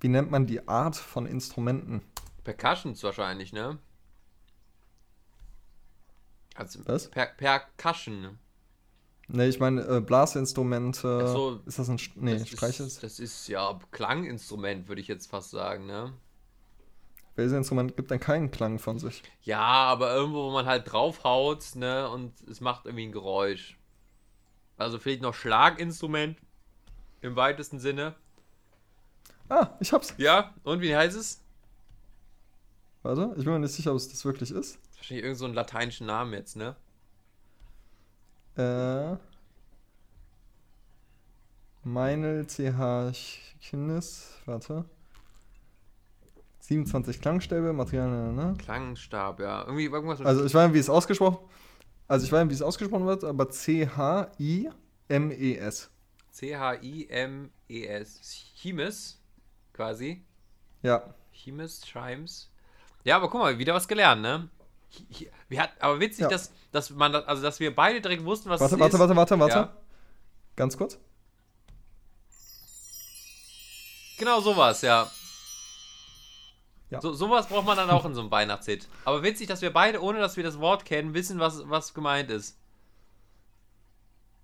Wie 0.01 0.09
nennt 0.09 0.31
man 0.31 0.47
die 0.47 0.67
Art 0.67 0.97
von 0.97 1.27
Instrumenten? 1.27 2.03
Percussions 2.45 3.03
wahrscheinlich, 3.03 3.53
ne? 3.53 3.79
Also 6.55 6.81
Was? 6.87 7.11
Per 7.11 7.27
Percussion. 7.27 8.39
Ne, 9.29 9.47
ich 9.47 9.61
meine 9.61 9.83
äh, 9.83 10.01
Blasinstrumente. 10.01 11.29
So, 11.29 11.61
ist 11.65 11.79
das 11.79 11.89
ein 11.89 11.99
St 11.99 12.17
nee, 12.17 12.37
das, 12.37 12.49
Streicher? 12.49 12.85
ist, 12.85 13.03
das 13.03 13.21
ist 13.21 13.47
ja 13.47 13.79
Klanginstrument, 13.93 14.89
würde 14.89 15.01
ich 15.01 15.09
jetzt 15.09 15.31
fast 15.31 15.51
sagen, 15.51 15.87
ne? 15.87 16.13
Welches 17.37 17.53
Instrument 17.53 17.97
gibt 17.97 18.11
denn 18.11 18.19
keinen 18.19 18.51
Klang 18.51 18.79
von 18.79 18.99
sich? 18.99 19.23
Ja, 19.43 19.61
aber 19.61 20.13
irgendwo, 20.13 20.47
wo 20.47 20.51
man 20.51 20.67
halt 20.67 20.91
draufhaut, 20.91 21.77
ne, 21.77 22.09
und 22.09 22.33
es 22.49 22.61
macht 22.61 22.87
irgendwie 22.87 23.07
ein 23.07 23.13
Geräusch. 23.13 23.79
Also 24.77 24.99
vielleicht 24.99 25.23
noch 25.23 25.35
Schlaginstrument 25.35 26.39
im 27.21 27.37
weitesten 27.37 27.79
Sinne. 27.79 28.17
Ah, 29.51 29.77
ich 29.81 29.93
hab's. 29.93 30.15
Ja, 30.17 30.55
und 30.63 30.81
wie 30.81 30.97
heißt 30.97 31.17
es? 31.17 31.43
Warte, 33.03 33.35
ich 33.37 33.45
bin 33.45 33.53
mir 33.53 33.59
nicht 33.59 33.73
sicher, 33.73 33.91
ob 33.91 33.97
es 33.97 34.09
das 34.09 34.25
wirklich 34.25 34.51
ist. 34.53 34.79
Wahrscheinlich 34.97 35.25
irgend 35.25 35.39
so 35.39 35.45
einen 35.45 35.55
lateinischen 35.55 36.07
Namen 36.07 36.33
jetzt, 36.33 36.57
ne? 36.57 36.77
Äh. 38.57 39.17
Meinl 41.83 42.47
CH 42.47 43.15
Kindes. 43.61 44.35
Warte. 44.47 44.85
27 46.61 47.21
Klangstäbe, 47.21 47.73
Material, 47.73 48.33
ne? 48.33 48.55
Klangstab, 48.59 49.41
ja. 49.41 49.63
Irgendwie 49.63 49.87
irgendwas 49.87 50.21
Also 50.21 50.45
ich 50.45 50.55
weiß 50.55 50.67
nicht, 50.69 50.75
wie 50.75 50.81
es 50.81 50.91
ausgesprochen 50.91 51.39
Also 52.07 52.25
ich 52.27 52.31
weiß 52.33 52.45
nicht, 52.45 52.51
wie 52.51 52.55
es 52.55 52.63
ausgesprochen 52.63 53.07
wird, 53.07 53.25
aber 53.25 53.51
C-H-I-M-E-S. 53.51 54.71
C-H-I-M-E-S. 56.31 58.21
Chimes, 58.55 59.20
quasi. 59.81 60.22
Ja. 60.83 61.14
Chimes, 61.33 61.81
Chimes. 61.81 62.51
Ja, 63.03 63.16
aber 63.16 63.31
guck 63.31 63.41
mal, 63.41 63.59
wieder 63.59 63.72
was 63.72 63.89
gelernt, 63.89 64.20
ne? 64.20 64.51
Wir 65.49 65.62
hat, 65.62 65.70
aber 65.81 65.99
witzig, 66.01 66.20
Ja. 66.24 66.28
dass, 66.28 66.53
dass 66.70 66.91
man 66.91 67.14
also 67.14 67.43
dass 67.43 67.61
wir 67.61 67.74
beide 67.74 68.03
direkt 68.03 68.24
wussten, 68.26 68.51
was 68.51 68.61
Warte, 68.61 68.74
es 68.74 68.81
warte, 68.81 68.95
ist. 68.97 69.01
warte, 69.01 69.16
warte, 69.16 69.41
warte. 69.41 69.55
Ja. 69.57 69.76
Ganz 70.57 70.76
kurz. 70.76 70.99
Genau 74.18 74.41
sowas, 74.43 74.83
ja. 74.83 75.11
Ja. 76.91 77.01
So, 77.01 77.14
sowas 77.14 77.49
braucht 77.49 77.64
man 77.64 77.76
dann 77.78 77.89
auch 77.89 78.05
in 78.05 78.14
so 78.14 78.20
einem 78.20 78.31
Weihnachtshit. 78.31 78.87
Aber 79.07 79.22
witzig, 79.22 79.47
dass 79.47 79.62
wir 79.62 79.72
beide, 79.72 80.03
ohne 80.03 80.18
dass 80.18 80.37
wir 80.37 80.45
das 80.45 80.59
Wort 80.59 80.85
kennen, 80.85 81.14
wissen, 81.14 81.39
was, 81.39 81.66
was 81.70 81.95
gemeint 81.95 82.31
ist. 82.31 82.59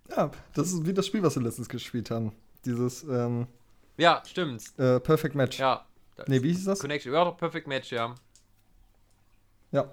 Ja, 0.09 0.31
das 0.55 0.69
ist 0.73 0.87
wie 0.87 0.95
das 0.95 1.07
Spiel, 1.07 1.23
was 1.23 1.35
wir 1.37 1.43
letztens 1.43 1.69
gespielt 1.69 2.11
haben. 2.11 2.33
Dieses 2.65 3.03
ähm, 3.03 3.49
Ja, 3.97 4.23
stimmt. 4.27 4.63
äh, 4.79 5.01
Perfect 5.01 5.35
Match. 5.35 5.59
Ja. 5.59 5.85
Nee, 6.27 6.43
wie 6.43 6.49
hieß 6.53 6.65
das? 6.65 6.81
Connection. 6.81 7.13
Ja, 7.13 7.25
doch, 7.25 7.37
Perfect 7.37 7.67
Match, 7.67 7.93
ja. 7.93 8.15
Ja. 9.73 9.91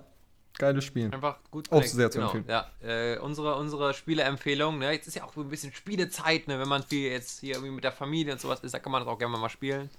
Geiles 0.57 0.85
Spiel. 0.85 1.09
Einfach 1.11 1.39
gut 1.49 1.71
Auch 1.71 1.81
sehr 1.83 2.11
zu 2.11 2.19
genau. 2.19 2.31
empfehlen. 2.31 2.45
Ja, 2.47 2.69
äh, 2.87 3.17
unsere, 3.17 3.55
unsere 3.55 3.93
Spieleempfehlung, 3.93 4.77
ne? 4.77 4.91
Jetzt 4.91 5.07
ist 5.07 5.15
ja 5.15 5.23
auch 5.23 5.33
so 5.33 5.41
ein 5.41 5.49
bisschen 5.49 5.73
Spielezeit, 5.73 6.47
ne? 6.47 6.59
Wenn 6.59 6.67
man 6.67 6.83
viel 6.83 7.09
jetzt 7.11 7.39
hier 7.39 7.55
irgendwie 7.55 7.73
mit 7.73 7.83
der 7.83 7.91
Familie 7.91 8.33
und 8.33 8.39
sowas 8.39 8.59
ist, 8.59 8.73
da 8.73 8.79
kann 8.79 8.91
man 8.91 9.01
das 9.03 9.11
auch 9.11 9.17
gerne 9.17 9.35
mal 9.37 9.49
spielen. 9.49 9.89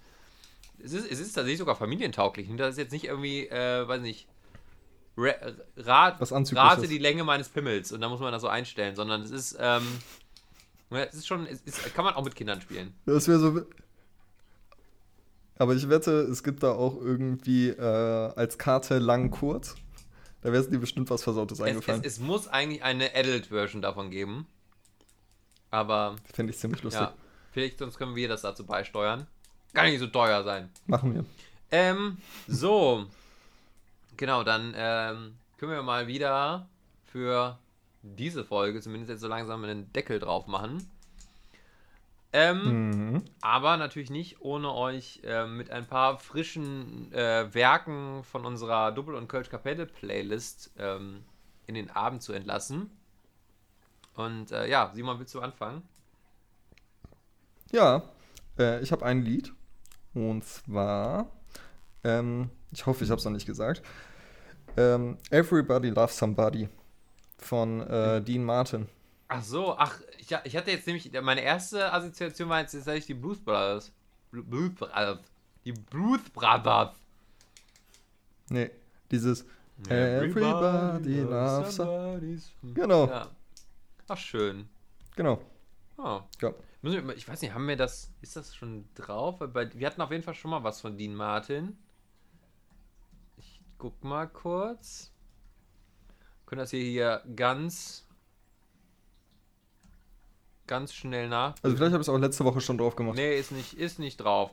Es 0.82 0.92
ist, 0.92 1.10
es 1.10 1.18
ist 1.18 1.32
tatsächlich 1.32 1.58
sogar 1.58 1.74
familientauglich. 1.76 2.48
ne? 2.48 2.56
Das 2.56 2.70
ist 2.70 2.78
jetzt 2.78 2.92
nicht 2.92 3.04
irgendwie, 3.04 3.48
äh, 3.48 3.86
weiß 3.86 4.00
nicht, 4.00 4.28
Ra 5.16 5.32
Rat, 5.76 6.18
rate 6.20 6.88
die 6.88 6.98
Länge 6.98 7.22
meines 7.24 7.48
Pimmels 7.48 7.92
und 7.92 8.00
dann 8.00 8.10
muss 8.10 8.20
man 8.20 8.32
das 8.32 8.42
so 8.42 8.48
einstellen, 8.48 8.96
sondern 8.96 9.22
es 9.22 9.30
ist, 9.30 9.56
ähm, 9.60 9.86
ja, 10.90 11.04
es 11.04 11.14
ist 11.14 11.26
schon, 11.26 11.46
es 11.46 11.60
ist, 11.62 11.94
kann 11.94 12.04
man 12.04 12.14
auch 12.14 12.24
mit 12.24 12.34
Kindern 12.34 12.60
spielen. 12.60 12.94
Das 13.06 13.28
wäre 13.28 13.38
so. 13.38 13.62
Aber 15.56 15.74
ich 15.74 15.88
wette, 15.88 16.10
es 16.22 16.42
gibt 16.42 16.62
da 16.62 16.72
auch 16.72 16.96
irgendwie 17.00 17.68
äh, 17.68 17.80
als 18.34 18.58
Karte 18.58 18.98
lang 18.98 19.30
kurz. 19.30 19.76
Da 20.40 20.52
wäre 20.52 20.62
es 20.62 20.68
dir 20.68 20.78
bestimmt 20.78 21.08
was 21.10 21.22
Versautes 21.22 21.58
Es, 21.58 21.64
es, 21.64 21.70
eingefallen. 21.70 22.02
es 22.04 22.18
muss 22.18 22.48
eigentlich 22.48 22.82
eine 22.82 23.14
Adult-Version 23.14 23.80
davon 23.80 24.10
geben. 24.10 24.46
Aber 25.70 26.16
Finde 26.32 26.52
ich 26.52 26.58
ziemlich 26.58 26.82
lustig. 26.82 27.00
Ja, 27.02 27.14
vielleicht 27.52 27.78
sonst 27.78 27.98
können 27.98 28.14
wir 28.14 28.28
das 28.28 28.42
dazu 28.42 28.66
beisteuern. 28.66 29.26
Kann 29.72 29.86
nicht 29.86 30.00
so 30.00 30.06
teuer 30.06 30.44
sein. 30.44 30.70
Machen 30.86 31.14
wir. 31.14 31.24
Ähm, 31.70 32.18
so. 32.46 33.06
Genau, 34.16 34.44
dann 34.44 34.72
ähm, 34.76 35.34
können 35.56 35.72
wir 35.72 35.82
mal 35.82 36.06
wieder 36.06 36.68
für 37.04 37.58
diese 38.02 38.44
Folge 38.44 38.80
zumindest 38.80 39.10
jetzt 39.10 39.20
so 39.20 39.28
langsam 39.28 39.64
einen 39.64 39.92
Deckel 39.92 40.18
drauf 40.18 40.46
machen. 40.46 40.86
Ähm, 42.36 43.12
Mhm. 43.12 43.22
aber 43.42 43.76
natürlich 43.76 44.10
nicht 44.10 44.40
ohne 44.40 44.74
euch 44.74 45.20
ähm, 45.22 45.56
mit 45.56 45.70
ein 45.70 45.86
paar 45.86 46.18
frischen 46.18 47.12
äh, 47.12 47.54
Werken 47.54 48.24
von 48.24 48.44
unserer 48.44 48.90
Double- 48.90 49.14
und 49.14 49.28
Kölsch-Kapelle-Playlist 49.28 50.72
ähm, 50.76 51.22
in 51.68 51.76
den 51.76 51.90
Abend 51.92 52.24
zu 52.24 52.32
entlassen. 52.32 52.90
Und 54.16 54.50
äh, 54.50 54.68
ja, 54.68 54.90
Simon, 54.94 55.20
willst 55.20 55.32
du 55.34 55.40
anfangen? 55.40 55.82
Ja, 57.70 58.02
äh, 58.58 58.80
ich 58.80 58.90
habe 58.90 59.04
ein 59.06 59.22
Lied. 59.22 59.52
Und 60.12 60.44
zwar, 60.44 61.28
ähm, 62.02 62.50
ich 62.72 62.84
hoffe, 62.86 63.04
ich 63.04 63.10
habe 63.10 63.20
es 63.20 63.24
noch 63.24 63.32
nicht 63.32 63.46
gesagt. 63.46 63.80
Ähm, 64.76 65.18
Everybody 65.30 65.90
Loves 65.90 66.18
Somebody 66.18 66.68
von 67.38 67.80
äh, 67.82 68.20
Dean 68.22 68.42
Martin. 68.44 68.88
Ach 69.28 69.42
so, 69.42 69.76
ach, 69.76 70.00
ich, 70.30 70.36
ich 70.44 70.56
hatte 70.56 70.70
jetzt 70.70 70.86
nämlich, 70.86 71.10
meine 71.22 71.42
erste 71.42 71.92
Assoziation 71.92 72.48
war 72.48 72.60
jetzt 72.60 72.72
tatsächlich 72.72 73.06
die 73.06 73.14
Blues 73.14 73.38
Brothers. 73.38 73.92
Blu- 74.32 74.42
Blues 74.44 74.74
Brothers. 74.74 75.18
Die 75.64 75.72
Blues 75.72 76.20
Brothers. 76.30 76.96
Nee, 78.50 78.70
dieses 79.10 79.44
Everybody 79.88 81.20
Loves 81.20 81.76
Somebody. 81.76 82.40
Genau, 82.74 83.06
Ja. 83.08 83.30
Ach, 84.08 84.18
schön. 84.18 84.68
genau. 85.16 85.40
Oh. 85.96 86.20
Ja. 86.40 86.52
Wir, 86.82 87.16
ich 87.16 87.26
weiß 87.26 87.40
nicht, 87.40 87.54
haben 87.54 87.66
wir 87.66 87.76
das, 87.76 88.10
ist 88.20 88.36
das 88.36 88.54
schon 88.54 88.84
drauf? 88.94 89.40
Wir 89.40 89.86
hatten 89.86 90.02
auf 90.02 90.10
jeden 90.10 90.22
Fall 90.22 90.34
schon 90.34 90.50
mal 90.50 90.62
was 90.62 90.80
von 90.82 90.98
Dean 90.98 91.14
Martin. 91.14 91.78
Ich 93.38 93.60
guck 93.78 94.02
mal 94.04 94.26
kurz. 94.26 95.10
Können 96.46 96.58
das 96.58 96.70
hier, 96.70 96.82
hier 96.82 97.22
ganz, 97.34 98.03
ganz 100.66 100.94
schnell 100.94 101.28
nach. 101.28 101.54
Also 101.62 101.76
vielleicht 101.76 101.92
habe 101.92 102.02
ich 102.02 102.08
es 102.08 102.14
auch 102.14 102.18
letzte 102.18 102.44
Woche 102.44 102.60
schon 102.60 102.78
drauf 102.78 102.96
gemacht. 102.96 103.16
Nee, 103.16 103.38
ist 103.38 103.52
nicht, 103.52 103.74
ist 103.74 103.98
nicht 103.98 104.16
drauf. 104.18 104.50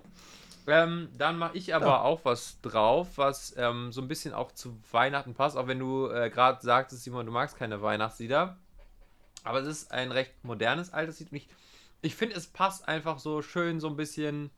Ähm, 0.67 1.09
dann 1.17 1.37
mache 1.37 1.57
ich 1.57 1.73
aber 1.73 1.85
Ja. 1.87 2.01
auch 2.01 2.23
was 2.23 2.61
drauf, 2.61 3.17
was 3.17 3.55
ähm, 3.57 3.91
so 3.91 4.01
ein 4.01 4.07
bisschen 4.07 4.33
auch 4.33 4.51
zu 4.51 4.77
Weihnachten 4.91 5.33
passt, 5.33 5.57
auch 5.57 5.67
wenn 5.67 5.79
du 5.79 6.07
äh, 6.07 6.29
gerade 6.29 6.61
sagtest, 6.61 7.03
Simon, 7.03 7.25
du 7.25 7.31
magst 7.31 7.57
keine 7.57 7.81
Weihnachtslieder. 7.81 8.57
Aber 9.43 9.59
es 9.61 9.67
ist 9.67 9.91
ein 9.91 10.11
recht 10.11 10.31
modernes 10.43 10.93
altes 10.93 11.19
Lied. 11.19 11.29
Ich, 11.33 11.47
ich 12.01 12.15
finde, 12.15 12.35
es 12.35 12.45
passt 12.47 12.87
einfach 12.87 13.17
so 13.17 13.41
schön 13.41 13.79
so 13.79 13.87
ein 13.87 13.95
bisschen. 13.95 14.51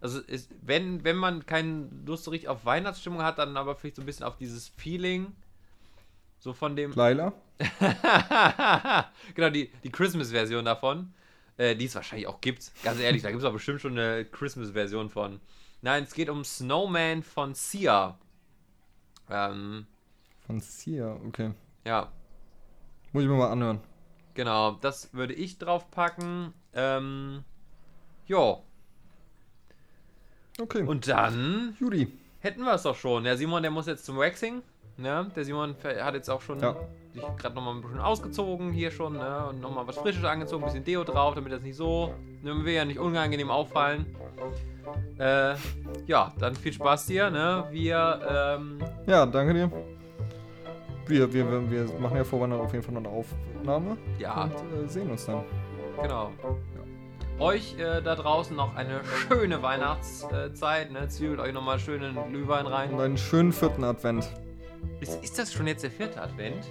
Also, 0.00 0.20
ist, 0.20 0.48
wenn, 0.62 1.02
wenn 1.02 1.16
man 1.16 1.44
keine 1.44 1.88
Lust 2.06 2.22
so 2.22 2.30
richtig 2.30 2.48
auf 2.48 2.64
Weihnachtsstimmung 2.64 3.22
hat, 3.22 3.38
dann 3.38 3.56
aber 3.56 3.74
vielleicht 3.74 3.96
so 3.96 4.02
ein 4.02 4.06
bisschen 4.06 4.24
auf 4.24 4.36
dieses 4.36 4.68
Feeling. 4.68 5.34
So 6.38 6.52
von 6.52 6.76
dem. 6.76 6.92
Laila? 6.92 7.32
genau, 9.34 9.50
die, 9.50 9.70
die 9.82 9.90
Christmas-Version 9.90 10.64
davon, 10.64 11.12
äh, 11.56 11.74
die 11.76 11.86
es 11.86 11.94
wahrscheinlich 11.94 12.26
auch 12.28 12.40
gibt. 12.40 12.70
Ganz 12.82 13.00
ehrlich, 13.00 13.22
da 13.22 13.30
gibt 13.30 13.42
es 13.42 13.48
auch 13.48 13.52
bestimmt 13.52 13.80
schon 13.80 13.98
eine 13.98 14.24
Christmas-Version 14.24 15.10
von. 15.10 15.40
Nein, 15.82 16.04
es 16.04 16.14
geht 16.14 16.28
um 16.28 16.44
Snowman 16.44 17.22
von 17.22 17.54
Sia. 17.54 18.18
Ähm, 19.30 19.86
Von 20.46 20.60
Sia, 20.60 21.16
okay. 21.26 21.52
ja, 21.84 22.10
Muss 23.12 23.22
ich 23.24 23.28
mir 23.28 23.36
mal 23.36 23.50
anhören. 23.50 23.80
genau, 24.34 24.72
das 24.80 25.12
würde 25.14 25.34
ich 25.34 25.58
draufpacken. 25.58 26.52
Ähm, 26.74 27.44
jo, 28.26 28.62
Okay. 30.60 30.82
und 30.82 31.06
dann 31.06 31.76
Judy. 31.78 32.12
hätten 32.40 32.62
wir 32.62 32.74
es 32.74 32.82
doch 32.82 32.96
schon. 32.96 33.24
Der 33.24 33.36
Simon, 33.36 33.62
der 33.62 33.70
muss 33.70 33.86
jetzt 33.86 34.04
zum 34.04 34.16
Waxing. 34.16 34.62
Ne? 34.98 35.30
Der 35.36 35.44
Simon 35.44 35.76
hat 35.84 36.14
jetzt 36.14 36.28
auch 36.28 36.40
schon 36.40 36.58
Ja. 36.58 36.74
sich 37.12 37.22
gerade 37.36 37.54
nochmal 37.54 37.76
ein 37.76 37.82
bisschen 37.82 38.00
ausgezogen 38.00 38.72
hier 38.72 38.90
schon 38.90 39.12
ne? 39.12 39.46
und 39.48 39.60
nochmal 39.60 39.86
was 39.86 39.96
Frisches 39.96 40.24
angezogen, 40.24 40.64
ein 40.64 40.66
bisschen 40.66 40.84
Deo 40.84 41.04
drauf, 41.04 41.36
damit 41.36 41.52
das 41.52 41.62
nicht 41.62 41.76
so, 41.76 42.12
ne, 42.42 42.64
will 42.64 42.74
ja 42.74 42.84
nicht 42.84 42.98
unangenehm 42.98 43.48
auffallen. 43.48 44.06
Äh, 45.18 45.54
ja, 46.06 46.32
dann 46.40 46.56
viel 46.56 46.72
Spaß 46.72 47.06
dir. 47.06 47.30
Ne? 47.30 47.64
Wir, 47.70 48.56
ähm, 48.58 48.78
Ja, 49.06 49.24
danke 49.24 49.54
dir. 49.54 49.70
Wir, 51.06 51.32
wir, 51.32 51.70
wir, 51.70 51.84
machen 52.00 52.16
ja 52.16 52.24
vor 52.24 52.40
Weihnachten 52.40 52.62
auf 52.62 52.72
jeden 52.72 52.84
Fall 52.84 52.94
noch 52.94 53.00
eine 53.00 53.10
Aufnahme. 53.10 53.96
Ja. 54.18 54.44
Und 54.44 54.84
äh, 54.84 54.88
sehen 54.88 55.10
uns 55.10 55.26
dann. 55.26 55.44
genau. 56.02 56.32
Euch 57.38 57.78
äh, 57.78 58.02
da 58.02 58.16
draußen 58.16 58.56
noch 58.56 58.74
eine 58.74 59.00
schöne 59.04 59.62
Weihnachtszeit. 59.62 60.90
Ne? 60.90 61.06
Zwiebelt 61.06 61.38
euch 61.38 61.52
nochmal 61.52 61.78
schönen 61.78 62.16
Glühwein 62.30 62.66
rein. 62.66 62.92
Und 62.92 63.00
einen 63.00 63.16
schönen 63.16 63.52
vierten 63.52 63.84
Advent. 63.84 64.28
Ist, 65.00 65.22
ist 65.22 65.38
das 65.38 65.52
schon 65.52 65.66
jetzt 65.66 65.84
der 65.84 65.90
vierte 65.90 66.20
Advent? 66.20 66.66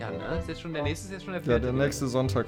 Ja, 0.00 0.10
ne? 0.10 0.38
Ist 0.38 0.48
jetzt 0.48 0.60
schon 0.60 0.72
der 0.72 0.82
nächste, 0.82 1.06
ist 1.06 1.12
jetzt 1.12 1.24
schon 1.24 1.32
der 1.32 1.42
vierte. 1.42 1.52
Ja, 1.52 1.58
der 1.58 1.72
ne? 1.72 1.84
nächste 1.84 2.06
Sonntag. 2.06 2.46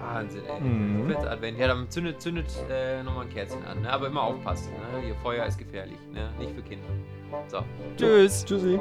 Wahnsinn, 0.00 0.42
ey. 0.46 0.60
Mhm. 0.60 1.06
Vierter 1.06 1.30
Advent. 1.30 1.58
Ja, 1.58 1.68
dann 1.68 1.90
zündet, 1.90 2.22
zündet 2.22 2.46
äh, 2.70 3.02
nochmal 3.02 3.24
ein 3.24 3.32
Kerzchen 3.32 3.64
an. 3.64 3.82
Ne? 3.82 3.90
Aber 3.92 4.06
immer 4.06 4.22
aufpassen. 4.22 4.72
Ne? 4.72 5.08
Ihr 5.08 5.14
Feuer 5.16 5.44
ist 5.46 5.58
gefährlich. 5.58 5.98
Ne? 6.12 6.30
Nicht 6.38 6.54
für 6.54 6.62
Kinder. 6.62 6.86
So. 7.48 7.64
Tschüss. 7.96 8.44
Tschüssi. 8.44 8.78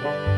Thank 0.00 0.37